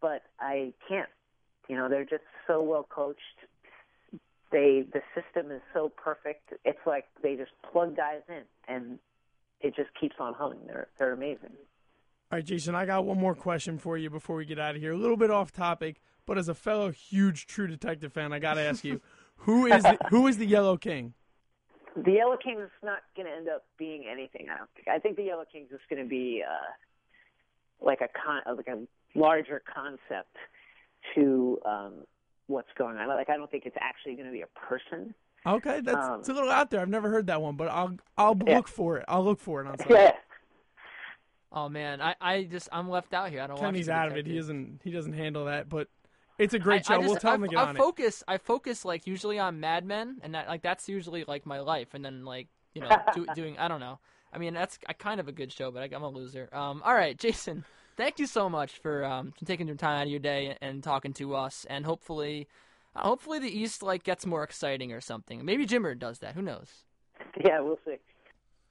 but 0.00 0.22
I 0.40 0.72
can't. 0.88 1.08
You 1.68 1.76
know, 1.76 1.88
they're 1.90 2.06
just 2.06 2.22
so 2.46 2.62
well 2.62 2.86
coached. 2.88 3.20
They 4.50 4.84
the 4.92 5.02
system 5.14 5.50
is 5.50 5.60
so 5.74 5.90
perfect. 5.90 6.52
It's 6.64 6.78
like 6.86 7.04
they 7.22 7.36
just 7.36 7.50
plug 7.70 7.96
guys 7.96 8.22
in, 8.28 8.42
and 8.66 8.98
it 9.60 9.76
just 9.76 9.90
keeps 10.00 10.16
on 10.18 10.34
humming. 10.34 10.60
They're 10.66 10.88
they're 10.98 11.12
amazing. 11.12 11.52
All 12.30 12.36
right, 12.36 12.44
Jason, 12.44 12.74
I 12.74 12.84
got 12.84 13.06
one 13.06 13.18
more 13.18 13.34
question 13.34 13.78
for 13.78 13.96
you 13.96 14.10
before 14.10 14.36
we 14.36 14.44
get 14.44 14.58
out 14.58 14.74
of 14.74 14.82
here. 14.82 14.92
A 14.92 14.96
little 14.96 15.16
bit 15.16 15.30
off 15.30 15.50
topic, 15.50 16.00
but 16.26 16.36
as 16.36 16.48
a 16.48 16.54
fellow 16.54 16.90
huge 16.90 17.46
True 17.46 17.66
Detective 17.66 18.12
fan, 18.12 18.34
I 18.34 18.38
got 18.38 18.54
to 18.54 18.60
ask 18.60 18.84
you, 18.84 19.00
who 19.36 19.64
is 19.64 19.82
the, 19.82 19.96
who 20.10 20.26
is 20.26 20.36
the 20.36 20.44
Yellow 20.44 20.76
King? 20.76 21.14
The 21.96 22.12
Yellow 22.12 22.36
King 22.36 22.60
is 22.60 22.70
not 22.82 22.98
going 23.16 23.28
to 23.28 23.34
end 23.34 23.48
up 23.48 23.64
being 23.78 24.04
anything. 24.10 24.48
I 24.52 24.58
don't 24.58 24.68
think. 24.74 24.88
I 24.88 24.98
think 24.98 25.16
the 25.16 25.22
Yellow 25.22 25.44
King 25.50 25.64
is 25.64 25.70
just 25.70 25.88
going 25.88 26.02
to 26.02 26.08
be 26.08 26.42
uh, 26.46 27.84
like 27.84 28.02
a 28.02 28.08
con, 28.08 28.42
like 28.56 28.68
a 28.68 28.86
larger 29.18 29.62
concept 29.74 30.36
to 31.14 31.58
um, 31.64 31.94
what's 32.48 32.68
going 32.76 32.96
on. 32.96 33.06
Like 33.08 33.30
I 33.30 33.36
don't 33.36 33.50
think 33.50 33.64
it's 33.64 33.76
actually 33.80 34.14
going 34.14 34.26
to 34.26 34.32
be 34.32 34.42
a 34.42 34.46
person. 34.66 35.14
Okay, 35.46 35.80
that's 35.80 36.08
Um, 36.08 36.20
it's 36.20 36.28
a 36.28 36.32
little 36.34 36.50
out 36.50 36.70
there. 36.70 36.80
I've 36.80 36.88
never 36.88 37.08
heard 37.08 37.28
that 37.28 37.40
one, 37.40 37.54
but 37.56 37.68
I'll 37.68 37.96
I'll 38.16 38.36
Yeah. 38.44 38.56
look 38.56 38.68
for 38.68 38.96
it. 38.98 39.04
I'll 39.06 39.24
look 39.24 39.38
for 39.40 39.60
it 39.60 39.68
on 39.68 39.78
something. 39.78 39.96
Yeah. 39.96 40.12
Oh 41.50 41.68
man, 41.68 42.00
I, 42.02 42.14
I 42.20 42.42
just 42.44 42.68
I'm 42.72 42.90
left 42.90 43.14
out 43.14 43.30
here. 43.30 43.40
I 43.40 43.46
don't. 43.46 43.56
watch 43.56 43.66
Kenny's 43.66 43.88
out 43.88 44.08
of 44.10 44.16
it. 44.16 44.26
He 44.26 44.36
doesn't 44.36 44.80
he 44.84 44.90
doesn't 44.90 45.14
handle 45.14 45.46
that, 45.46 45.68
but 45.68 45.88
it's 46.38 46.54
a 46.54 46.58
great 46.58 46.80
I, 46.90 46.94
show. 46.94 46.94
I 46.94 46.96
just, 46.98 47.08
we'll 47.08 47.16
tell 47.16 47.32
I, 47.32 47.34
him 47.36 47.42
to 47.42 47.48
get 47.48 47.58
I 47.58 47.62
on 47.62 47.76
it. 47.76 47.78
focus. 47.78 48.22
I 48.28 48.38
focus 48.38 48.84
like 48.84 49.06
usually 49.06 49.38
on 49.38 49.60
Mad 49.60 49.84
Men, 49.84 50.18
and 50.22 50.34
that 50.34 50.48
like 50.48 50.62
that's 50.62 50.88
usually 50.88 51.24
like 51.24 51.46
my 51.46 51.60
life. 51.60 51.94
And 51.94 52.04
then 52.04 52.24
like 52.24 52.48
you 52.74 52.82
know 52.82 52.90
do, 53.14 53.26
doing 53.34 53.56
I 53.58 53.68
don't 53.68 53.80
know. 53.80 53.98
I 54.32 54.38
mean 54.38 54.52
that's 54.54 54.78
a 54.88 54.94
kind 54.94 55.20
of 55.20 55.28
a 55.28 55.32
good 55.32 55.52
show, 55.52 55.70
but 55.70 55.82
I, 55.82 55.96
I'm 55.96 56.02
a 56.02 56.08
loser. 56.08 56.48
Um, 56.52 56.82
all 56.84 56.94
right, 56.94 57.16
Jason, 57.18 57.64
thank 57.98 58.18
you 58.18 58.26
so 58.26 58.48
much 58.48 58.78
for 58.78 59.04
um 59.04 59.34
taking 59.44 59.66
your 59.66 59.76
time 59.76 59.98
out 60.00 60.04
of 60.04 60.08
your 60.10 60.20
day 60.20 60.56
and 60.62 60.82
talking 60.82 61.12
to 61.14 61.34
us, 61.34 61.66
and 61.68 61.84
hopefully, 61.84 62.48
uh, 62.96 63.02
hopefully 63.02 63.38
the 63.38 63.50
East 63.54 63.82
like 63.82 64.02
gets 64.04 64.24
more 64.24 64.42
exciting 64.42 64.90
or 64.92 65.02
something. 65.02 65.44
Maybe 65.44 65.66
Jimmer 65.66 65.98
does 65.98 66.20
that. 66.20 66.34
Who 66.34 66.40
knows? 66.42 66.84
Yeah, 67.44 67.60
we'll 67.60 67.78
see. 67.84 67.96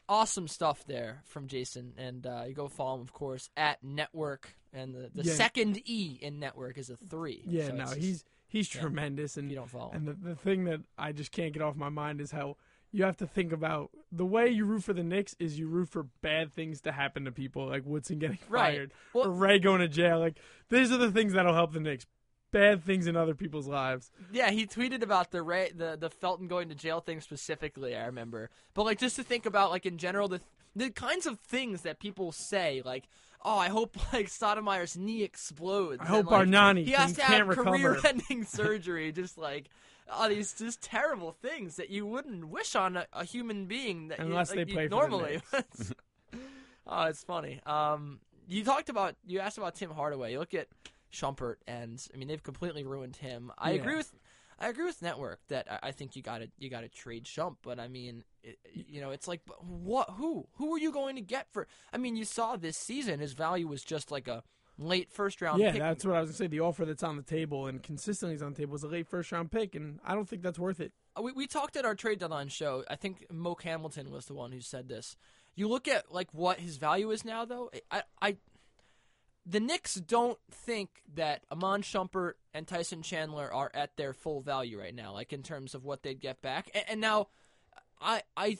awesome 0.09 0.47
stuff 0.47 0.83
there 0.87 1.21
from 1.25 1.47
Jason. 1.47 1.93
And 1.97 2.25
uh, 2.25 2.43
you 2.47 2.53
go 2.53 2.67
follow 2.67 2.95
him, 2.95 3.01
of 3.01 3.13
course, 3.13 3.49
at 3.55 3.83
Network. 3.83 4.55
And 4.73 4.95
the, 4.95 5.09
the 5.13 5.23
Yeah. 5.23 5.33
second 5.33 5.81
E 5.85 6.17
in 6.21 6.39
Network 6.39 6.77
is 6.77 6.89
a 6.89 6.95
three. 6.97 7.43
Yeah, 7.45 7.67
So 7.67 7.73
no, 7.75 7.83
just- 7.85 7.97
he's 7.97 8.25
he's 8.47 8.73
yeah. 8.75 8.81
tremendous, 8.81 9.37
if 9.37 9.41
and 9.41 9.51
you 9.51 9.57
don't 9.57 9.69
follow 9.69 9.91
and 9.91 10.07
him. 10.07 10.17
the 10.23 10.29
the 10.29 10.35
thing 10.35 10.63
that 10.65 10.81
I 10.97 11.11
just 11.11 11.31
can't 11.31 11.53
get 11.53 11.61
off 11.61 11.75
my 11.75 11.89
mind 11.89 12.19
is 12.21 12.31
how 12.31 12.55
you 12.91 13.03
have 13.03 13.17
to 13.17 13.27
think 13.27 13.51
about 13.51 13.91
the 14.11 14.25
way 14.25 14.47
you 14.47 14.65
root 14.65 14.83
for 14.83 14.93
the 14.93 15.03
Knicks 15.03 15.35
is 15.39 15.59
you 15.59 15.67
root 15.67 15.89
for 15.89 16.03
bad 16.21 16.53
things 16.53 16.81
to 16.81 16.91
happen 16.91 17.25
to 17.25 17.31
people, 17.31 17.67
like 17.67 17.83
Woodson 17.85 18.19
getting 18.19 18.37
Right. 18.49 18.73
fired 18.75 18.93
Well- 19.13 19.27
or 19.27 19.31
Ray 19.31 19.59
going 19.59 19.81
to 19.81 19.87
jail. 19.87 20.19
Like 20.19 20.37
these 20.69 20.91
are 20.91 20.97
the 20.97 21.11
things 21.11 21.33
that'll 21.33 21.53
help 21.53 21.73
the 21.73 21.79
Knicks. 21.79 22.05
Bad 22.51 22.83
things 22.85 23.07
in 23.07 23.17
other 23.17 23.35
people's 23.35 23.67
lives. 23.67 24.09
Yeah, 24.31 24.51
he 24.51 24.65
tweeted 24.65 25.01
about 25.03 25.31
the 25.31 25.41
Ray, 25.41 25.71
the 25.75 25.97
the 25.99 26.09
Felton 26.09 26.47
going 26.47 26.69
to 26.69 26.75
jail 26.75 27.01
thing 27.01 27.19
specifically. 27.19 27.93
I 27.95 28.05
remember, 28.05 28.49
but 28.73 28.83
like 28.83 28.99
just 28.99 29.17
to 29.17 29.23
think 29.23 29.45
about 29.45 29.69
like 29.69 29.85
in 29.85 29.97
general 29.97 30.29
the 30.29 30.39
the 30.73 30.89
kinds 30.89 31.25
of 31.25 31.39
things 31.39 31.81
that 31.81 31.99
people 31.99 32.31
say 32.31 32.81
like. 32.85 33.07
Oh, 33.45 33.57
I 33.59 33.69
hope 33.69 33.95
like 34.13 34.27
Stoudemire's 34.27 34.97
knee 34.97 35.21
explodes. 35.23 35.99
I 36.01 36.05
and, 36.05 36.13
hope 36.15 36.31
like, 36.31 36.47
Arnani 36.47 36.85
he 36.85 36.91
has 36.91 37.15
can- 37.15 37.15
to 37.17 37.21
have 37.21 37.47
recover. 37.47 37.69
career-ending 37.77 38.43
surgery. 38.45 39.11
Just 39.11 39.37
like 39.37 39.69
oh, 40.11 40.29
these 40.29 40.53
just 40.53 40.81
terrible 40.81 41.31
things 41.31 41.75
that 41.77 41.89
you 41.89 42.05
wouldn't 42.05 42.47
wish 42.49 42.75
on 42.75 42.97
a, 42.97 43.07
a 43.13 43.23
human 43.23 43.65
being 43.65 44.09
that 44.09 44.19
you- 44.19 44.25
Unless 44.25 44.49
like, 44.49 44.55
they 44.65 44.71
you 44.71 44.73
play 44.75 44.87
for 44.87 44.89
the 44.89 44.95
normally. 44.95 45.41
oh, 46.87 47.03
it's 47.03 47.23
funny. 47.23 47.59
Um, 47.65 48.19
you 48.47 48.63
talked 48.63 48.89
about 48.89 49.15
you 49.25 49.39
asked 49.39 49.57
about 49.57 49.75
Tim 49.75 49.91
Hardaway. 49.91 50.31
You 50.31 50.39
look 50.39 50.53
at 50.53 50.67
Shumpert, 51.11 51.55
and 51.67 52.05
I 52.13 52.17
mean 52.17 52.27
they've 52.27 52.41
completely 52.43 52.83
ruined 52.83 53.17
him. 53.17 53.51
I 53.57 53.71
Yeah. 53.71 53.81
agree 53.81 53.95
with 53.95 54.13
I 54.59 54.69
agree 54.69 54.85
with 54.85 55.01
Network 55.03 55.39
that 55.49 55.67
I, 55.71 55.89
I 55.89 55.91
think 55.91 56.15
you 56.15 56.21
got 56.21 56.39
to 56.39 56.49
you 56.57 56.69
got 56.69 56.81
to 56.81 56.89
trade 56.89 57.25
Shump, 57.25 57.57
but 57.61 57.79
I 57.79 57.87
mean, 57.87 58.23
it, 58.43 58.57
you 58.73 59.01
know, 59.01 59.11
it's 59.11 59.27
like 59.27 59.41
but 59.45 59.63
what? 59.63 60.09
Who? 60.17 60.47
Who 60.55 60.73
are 60.73 60.79
you 60.79 60.91
going 60.91 61.15
to 61.15 61.21
get 61.21 61.47
for? 61.51 61.67
I 61.93 61.97
mean, 61.97 62.15
you 62.15 62.25
saw 62.25 62.55
this 62.55 62.77
season 62.77 63.19
his 63.19 63.33
value 63.33 63.67
was 63.67 63.83
just 63.83 64.09
like 64.11 64.27
a 64.27 64.43
late 64.77 65.11
first 65.11 65.41
round. 65.41 65.59
yeah, 65.59 65.71
pick. 65.71 65.81
that's 65.81 66.05
what 66.05 66.15
I 66.15 66.21
was 66.21 66.29
gonna 66.29 66.37
say. 66.37 66.47
The 66.47 66.59
offer 66.61 66.85
that's 66.85 67.03
on 67.03 67.17
the 67.17 67.23
table 67.23 67.67
and 67.67 67.81
consistently 67.81 68.35
is 68.35 68.41
on 68.41 68.53
the 68.53 68.59
table 68.59 68.75
is 68.75 68.83
a 68.83 68.87
late 68.87 69.07
first 69.07 69.31
round 69.31 69.51
pick, 69.51 69.75
and 69.75 69.99
I 70.05 70.15
don't 70.15 70.27
think 70.27 70.41
that's 70.41 70.59
worth 70.59 70.79
it. 70.79 70.91
Uh, 71.17 71.21
we, 71.21 71.31
we 71.31 71.47
talked 71.47 71.75
at 71.75 71.85
our 71.85 71.95
trade 71.95 72.19
deadline 72.19 72.49
show. 72.49 72.83
I 72.89 72.95
think 72.95 73.25
Moke 73.31 73.63
Hamilton 73.63 74.11
was 74.11 74.25
the 74.25 74.33
one 74.33 74.51
who 74.51 74.61
said 74.61 74.89
this. 74.89 75.15
You 75.55 75.67
look 75.67 75.87
at 75.87 76.11
like 76.11 76.33
what 76.33 76.59
his 76.59 76.77
value 76.77 77.11
is 77.11 77.25
now, 77.25 77.45
though. 77.45 77.71
I, 77.91 78.03
I 78.21 78.37
the 79.45 79.59
Knicks 79.59 79.95
don't 79.95 80.37
think 80.51 80.89
that 81.15 81.43
Iman 81.51 81.81
Shumpert 81.81 82.33
and 82.53 82.67
Tyson 82.67 83.01
Chandler 83.01 83.51
are 83.51 83.71
at 83.73 83.95
their 83.95 84.13
full 84.13 84.41
value 84.41 84.79
right 84.79 84.93
now, 84.93 85.13
like 85.13 85.31
in 85.31 85.41
terms 85.41 85.73
of 85.73 85.85
what 85.85 86.03
they'd 86.03 86.19
get 86.19 86.41
back. 86.41 86.69
And, 86.75 86.83
and 86.89 87.01
now, 87.01 87.27
I 88.01 88.23
I 88.35 88.57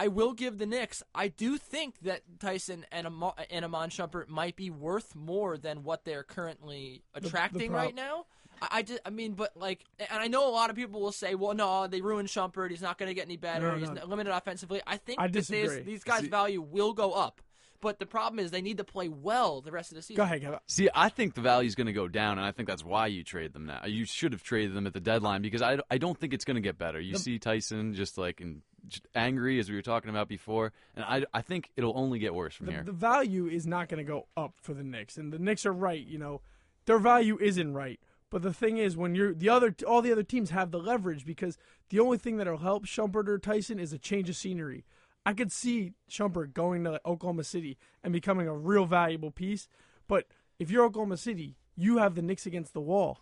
I 0.00 0.08
will 0.08 0.32
give 0.32 0.56
the 0.56 0.64
Knicks. 0.64 1.02
I 1.14 1.28
do 1.28 1.58
think 1.58 2.00
that 2.04 2.22
Tyson 2.38 2.86
and 2.90 3.06
Am- 3.06 3.22
and 3.50 3.66
Iman 3.66 3.90
Shumpert 3.90 4.28
might 4.28 4.56
be 4.56 4.70
worth 4.70 5.14
more 5.14 5.58
than 5.58 5.82
what 5.82 6.06
they're 6.06 6.22
currently 6.22 7.02
attracting 7.14 7.70
prob- 7.70 7.84
right 7.84 7.94
now. 7.94 8.24
I, 8.62 8.68
I, 8.78 8.82
just, 8.82 9.00
I 9.04 9.10
mean, 9.10 9.34
but 9.34 9.54
like, 9.58 9.84
and 9.98 10.08
I 10.22 10.28
know 10.28 10.48
a 10.48 10.52
lot 10.52 10.70
of 10.70 10.76
people 10.76 11.02
will 11.02 11.12
say, 11.12 11.34
"Well, 11.34 11.52
no, 11.52 11.86
they 11.86 12.00
ruined 12.00 12.28
Shumpert. 12.28 12.70
He's 12.70 12.80
not 12.80 12.96
going 12.96 13.08
to 13.10 13.14
get 13.14 13.26
any 13.26 13.36
better. 13.36 13.72
No, 13.72 13.76
He's 13.78 13.90
no. 13.90 14.06
limited 14.06 14.32
offensively." 14.34 14.80
I 14.86 14.96
think 14.96 15.20
I 15.20 15.26
that 15.26 15.34
these, 15.34 15.48
disagree. 15.48 15.82
these 15.82 16.02
guys' 16.02 16.22
See- 16.22 16.28
value 16.28 16.62
will 16.62 16.94
go 16.94 17.12
up, 17.12 17.42
but 17.82 17.98
the 17.98 18.06
problem 18.06 18.38
is 18.38 18.50
they 18.50 18.62
need 18.62 18.78
to 18.78 18.84
play 18.84 19.08
well 19.08 19.60
the 19.60 19.70
rest 19.72 19.90
of 19.92 19.96
the 19.96 20.02
season. 20.02 20.16
Go 20.16 20.22
ahead, 20.22 20.40
Kevin. 20.40 20.60
See, 20.66 20.88
I 20.94 21.08
think 21.10 21.34
the 21.34 21.40
value 21.42 21.66
is 21.68 21.74
going 21.74 21.88
to 21.88 21.92
go 21.92 22.08
down, 22.08 22.38
and 22.38 22.46
I 22.46 22.52
think 22.52 22.68
that's 22.68 22.84
why 22.84 23.06
you 23.08 23.22
trade 23.22 23.52
them 23.52 23.66
now. 23.66 23.82
You 23.86 24.06
should 24.06 24.32
have 24.32 24.42
traded 24.42 24.74
them 24.74 24.86
at 24.86 24.94
the 24.94 25.00
deadline 25.00 25.42
because 25.42 25.60
I, 25.62 25.78
I 25.90 25.98
don't 25.98 26.18
think 26.18 26.32
it's 26.32 26.44
going 26.46 26.54
to 26.56 26.60
get 26.62 26.78
better. 26.78 27.00
You 27.00 27.16
see 27.16 27.38
Tyson 27.38 27.92
just 27.94 28.16
like 28.18 28.40
in, 28.40 28.56
just 28.56 28.69
angry 29.14 29.58
as 29.58 29.68
we 29.68 29.76
were 29.76 29.82
talking 29.82 30.10
about 30.10 30.28
before, 30.28 30.72
and 30.96 31.04
I, 31.04 31.24
I 31.32 31.42
think 31.42 31.70
it'll 31.76 31.96
only 31.96 32.18
get 32.18 32.34
worse 32.34 32.54
from 32.54 32.66
The, 32.66 32.72
here. 32.72 32.82
the 32.82 32.92
value 32.92 33.46
is 33.46 33.66
not 33.66 33.88
going 33.88 34.04
to 34.04 34.08
go 34.10 34.26
up 34.36 34.54
for 34.60 34.74
the 34.74 34.84
Knicks, 34.84 35.16
and 35.16 35.32
the 35.32 35.38
Knicks 35.38 35.64
are 35.66 35.72
right. 35.72 36.04
You 36.04 36.18
know, 36.18 36.40
their 36.86 36.98
value 36.98 37.38
isn't 37.40 37.74
right. 37.74 38.00
But 38.30 38.42
the 38.42 38.52
thing 38.52 38.78
is, 38.78 38.96
when 38.96 39.14
you're 39.14 39.34
the 39.34 39.48
other, 39.48 39.74
all 39.86 40.02
the 40.02 40.12
other 40.12 40.22
teams 40.22 40.50
have 40.50 40.70
the 40.70 40.78
leverage 40.78 41.24
because 41.26 41.58
the 41.88 41.98
only 41.98 42.16
thing 42.16 42.36
that'll 42.36 42.58
help 42.58 42.86
Shumpert 42.86 43.26
or 43.28 43.38
Tyson 43.38 43.80
is 43.80 43.92
a 43.92 43.98
change 43.98 44.28
of 44.30 44.36
scenery. 44.36 44.84
I 45.26 45.32
could 45.32 45.50
see 45.50 45.92
Shumpert 46.08 46.54
going 46.54 46.84
to 46.84 47.00
Oklahoma 47.04 47.44
City 47.44 47.76
and 48.04 48.12
becoming 48.12 48.46
a 48.46 48.56
real 48.56 48.86
valuable 48.86 49.30
piece. 49.32 49.68
But 50.06 50.26
if 50.58 50.70
you're 50.70 50.84
Oklahoma 50.84 51.16
City, 51.16 51.56
you 51.76 51.98
have 51.98 52.14
the 52.14 52.22
Knicks 52.22 52.46
against 52.46 52.72
the 52.72 52.80
wall. 52.80 53.20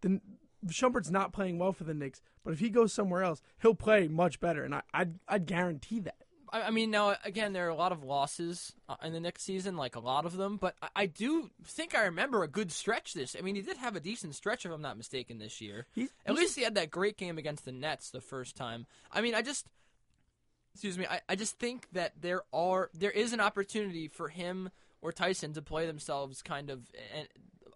Then 0.00 0.20
Shumpert's 0.66 1.10
not 1.10 1.32
playing 1.32 1.58
well 1.58 1.72
for 1.72 1.84
the 1.84 1.94
Knicks, 1.94 2.20
but 2.44 2.52
if 2.52 2.60
he 2.60 2.70
goes 2.70 2.92
somewhere 2.92 3.22
else, 3.22 3.40
he'll 3.62 3.74
play 3.74 4.08
much 4.08 4.40
better, 4.40 4.64
and 4.64 4.74
I, 4.74 4.82
I'd, 4.92 5.18
I'd 5.28 5.46
guarantee 5.46 6.00
that. 6.00 6.16
I 6.50 6.62
I 6.62 6.70
mean, 6.70 6.90
now 6.90 7.14
again, 7.24 7.52
there 7.52 7.66
are 7.66 7.70
a 7.70 7.74
lot 7.76 7.92
of 7.92 8.02
losses 8.04 8.72
uh, 8.88 8.96
in 9.02 9.12
the 9.12 9.20
next 9.20 9.42
season, 9.42 9.76
like 9.76 9.96
a 9.96 10.00
lot 10.00 10.24
of 10.24 10.36
them. 10.36 10.56
But 10.56 10.74
I, 10.82 10.88
I 10.96 11.06
do 11.06 11.50
think 11.64 11.94
I 11.94 12.04
remember 12.04 12.42
a 12.42 12.48
good 12.48 12.72
stretch. 12.72 13.14
This, 13.14 13.36
I 13.38 13.42
mean, 13.42 13.54
he 13.54 13.62
did 13.62 13.76
have 13.76 13.96
a 13.96 14.00
decent 14.00 14.34
stretch, 14.34 14.64
if 14.64 14.72
I'm 14.72 14.82
not 14.82 14.96
mistaken, 14.96 15.38
this 15.38 15.60
year. 15.60 15.86
He's, 15.94 16.10
At 16.26 16.32
he's 16.32 16.40
least 16.40 16.56
he 16.56 16.64
had 16.64 16.74
that 16.76 16.90
great 16.90 17.16
game 17.16 17.38
against 17.38 17.64
the 17.64 17.72
Nets 17.72 18.10
the 18.10 18.20
first 18.20 18.56
time. 18.56 18.86
I 19.12 19.20
mean, 19.20 19.34
I 19.34 19.42
just, 19.42 19.66
excuse 20.74 20.98
me, 20.98 21.06
I, 21.08 21.20
I 21.28 21.36
just 21.36 21.58
think 21.58 21.86
that 21.92 22.12
there 22.20 22.42
are 22.52 22.90
there 22.94 23.10
is 23.10 23.32
an 23.32 23.40
opportunity 23.40 24.08
for 24.08 24.28
him 24.28 24.70
or 25.02 25.12
Tyson 25.12 25.52
to 25.54 25.62
play 25.62 25.86
themselves 25.86 26.42
kind 26.42 26.70
of 26.70 26.80
eh, 27.14 27.24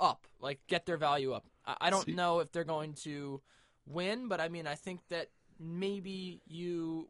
up, 0.01 0.27
like 0.41 0.61
get 0.67 0.87
their 0.87 0.97
value 0.97 1.33
up. 1.33 1.47
I, 1.65 1.91
don't 1.91 2.07
See- 2.07 2.13
know 2.13 2.41
if 2.41 2.53
they're 2.53 2.65
going 2.65 2.95
to 3.05 3.41
win, 3.87 4.29
but 4.29 4.41
I 4.41 4.49
mean, 4.49 4.67
I 4.67 4.75
think 4.75 5.01
that 5.09 5.29
maybe 5.59 6.41
you, 6.47 7.09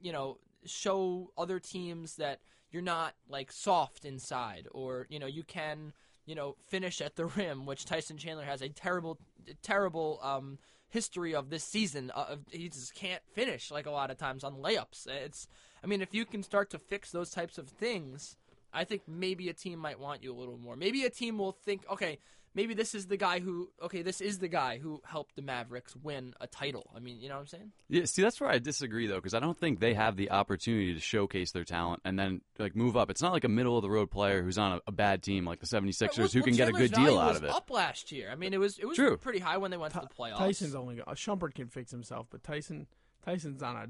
you 0.00 0.12
know, 0.12 0.38
show 0.64 1.30
other 1.36 1.58
teams 1.58 2.16
that 2.16 2.40
you're 2.70 2.82
not 2.82 3.14
like 3.28 3.52
soft 3.52 4.04
inside, 4.04 4.66
or 4.72 5.06
you 5.10 5.18
know, 5.18 5.26
you 5.26 5.42
can, 5.42 5.92
you 6.26 6.34
know, 6.34 6.56
finish 6.68 7.00
at 7.00 7.16
the 7.16 7.26
rim, 7.36 7.66
which 7.66 7.84
Tyson 7.84 8.16
Chandler 8.16 8.44
has 8.44 8.62
a 8.62 8.68
terrible, 8.68 9.18
terrible 9.62 10.18
um, 10.22 10.58
history 10.88 11.34
of 11.34 11.50
this 11.50 11.64
season. 11.64 12.10
Uh, 12.14 12.26
of- 12.30 12.46
he 12.50 12.68
just 12.68 12.94
can't 12.94 13.22
finish 13.32 13.70
like 13.70 13.86
a 13.86 13.90
lot 13.90 14.10
of 14.10 14.18
times 14.18 14.44
on 14.44 14.54
layups. 14.56 15.06
It's, 15.06 15.46
I 15.82 15.86
mean, 15.86 16.02
if 16.02 16.14
you 16.14 16.24
can 16.24 16.42
start 16.42 16.70
to 16.70 16.78
fix 16.78 17.10
those 17.10 17.30
types 17.30 17.58
of 17.58 17.68
things, 17.68 18.36
I 18.72 18.84
think 18.84 19.02
maybe 19.06 19.48
a 19.48 19.52
team 19.52 19.78
might 19.78 20.00
want 20.00 20.22
you 20.22 20.32
a 20.32 20.38
little 20.38 20.56
more. 20.56 20.76
Maybe 20.76 21.04
a 21.04 21.10
team 21.10 21.38
will 21.38 21.52
think, 21.52 21.82
okay, 21.90 22.18
maybe 22.54 22.74
this 22.74 22.94
is 22.94 23.06
the 23.06 23.16
guy 23.16 23.40
who, 23.40 23.70
okay, 23.82 24.02
this 24.02 24.20
is 24.20 24.38
the 24.38 24.48
guy 24.48 24.78
who 24.78 25.00
helped 25.04 25.36
the 25.36 25.42
Mavericks 25.42 25.94
win 25.96 26.34
a 26.40 26.46
title. 26.46 26.90
I 26.94 27.00
mean, 27.00 27.20
you 27.20 27.28
know 27.28 27.36
what 27.36 27.42
I'm 27.42 27.46
saying? 27.46 27.72
Yeah, 27.88 28.04
see, 28.04 28.22
that's 28.22 28.40
where 28.40 28.50
I 28.50 28.58
disagree 28.58 29.06
though, 29.06 29.16
because 29.16 29.34
I 29.34 29.40
don't 29.40 29.58
think 29.58 29.80
they 29.80 29.94
have 29.94 30.16
the 30.16 30.30
opportunity 30.30 30.94
to 30.94 31.00
showcase 31.00 31.52
their 31.52 31.64
talent 31.64 32.02
and 32.04 32.18
then 32.18 32.40
like 32.58 32.76
move 32.76 32.96
up. 32.96 33.10
It's 33.10 33.22
not 33.22 33.32
like 33.32 33.44
a 33.44 33.48
middle 33.48 33.76
of 33.76 33.82
the 33.82 33.90
road 33.90 34.10
player 34.10 34.42
who's 34.42 34.58
on 34.58 34.72
a, 34.72 34.80
a 34.86 34.92
bad 34.92 35.22
team 35.22 35.44
like 35.44 35.60
the 35.60 35.66
76ers 35.66 36.18
Well, 36.18 36.28
who 36.28 36.40
well, 36.40 36.44
can 36.44 36.56
get 36.56 36.68
a 36.68 36.72
good 36.72 36.92
deal 36.92 37.18
out 37.18 37.36
of 37.36 37.44
it. 37.44 37.50
Up 37.50 37.70
last 37.70 38.12
year. 38.12 38.30
I 38.30 38.36
mean, 38.36 38.52
it 38.54 38.58
was 38.58 38.78
it 38.78 38.86
was 38.86 38.96
True. 38.96 39.16
pretty 39.16 39.38
high 39.38 39.56
when 39.58 39.70
they 39.70 39.76
went 39.76 39.94
to 39.94 40.00
the 40.00 40.06
playoffs. 40.06 40.38
Tyson's 40.38 40.74
only 40.74 41.00
uh, 41.00 41.12
Shumpert 41.12 41.54
can 41.54 41.68
fix 41.68 41.90
himself, 41.90 42.26
but 42.30 42.42
Tyson 42.42 42.86
Tyson's 43.24 43.62
on 43.62 43.76
a 43.76 43.86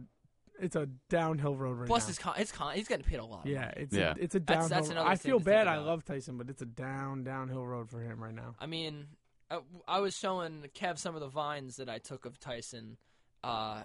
it's 0.63 0.77
a 0.77 0.87
downhill 1.11 1.57
road 1.57 1.79
right 1.79 1.87
Plus 1.87 2.05
now. 2.05 2.09
his 2.09 2.19
con, 2.19 2.35
his 2.37 2.53
con, 2.53 2.75
he's 2.75 2.89
getting 2.89 3.05
paid 3.05 3.19
a 3.19 3.25
lot. 3.25 3.47
yeah, 3.47 3.73
it's 3.77 3.95
Yeah. 3.95 4.15
A, 4.17 4.23
it's 4.23 4.35
a 4.35 4.41
downhill. 4.41 4.69
that's 4.69 4.89
another 4.89 5.09
I 5.09 5.17
feel 5.17 5.39
to 5.39 5.45
bad. 5.45 5.67
I 5.67 5.79
love 5.79 6.05
Tyson, 6.05 6.39
but 6.39 6.49
it's 6.49 6.63
a 6.63 6.67
down 6.67 7.25
downhill 7.25 7.67
road 7.67 7.91
for 7.91 8.01
him 8.01 8.23
right 8.23 8.35
now. 8.35 8.55
I 8.59 8.67
mean, 8.67 9.07
I, 9.51 9.59
I 9.87 10.01
was 10.01 10.17
showing 10.17 10.65
Kev 10.75 10.99
some 10.99 11.15
of 11.15 11.21
the 11.21 11.29
vines 11.29 11.77
that 11.77 11.89
I 11.89 11.99
took 11.99 12.25
of 12.25 12.39
Tyson. 12.39 12.97
Uh, 13.45 13.83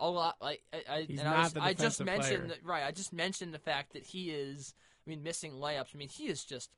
a 0.00 0.10
lot 0.10 0.36
like 0.40 0.62
I, 0.72 0.82
I 0.90 1.06
and 1.08 1.20
I, 1.20 1.42
was, 1.42 1.56
I 1.56 1.72
just 1.72 2.02
mentioned 2.02 2.50
that, 2.50 2.64
right. 2.64 2.84
I 2.84 2.90
just 2.90 3.12
mentioned 3.12 3.54
the 3.54 3.58
fact 3.58 3.92
that 3.92 4.02
he 4.02 4.30
is. 4.30 4.74
I 5.06 5.10
mean, 5.10 5.22
missing 5.22 5.52
layups. 5.52 5.94
I 5.94 5.98
mean, 5.98 6.08
he 6.08 6.24
is 6.24 6.44
just 6.44 6.70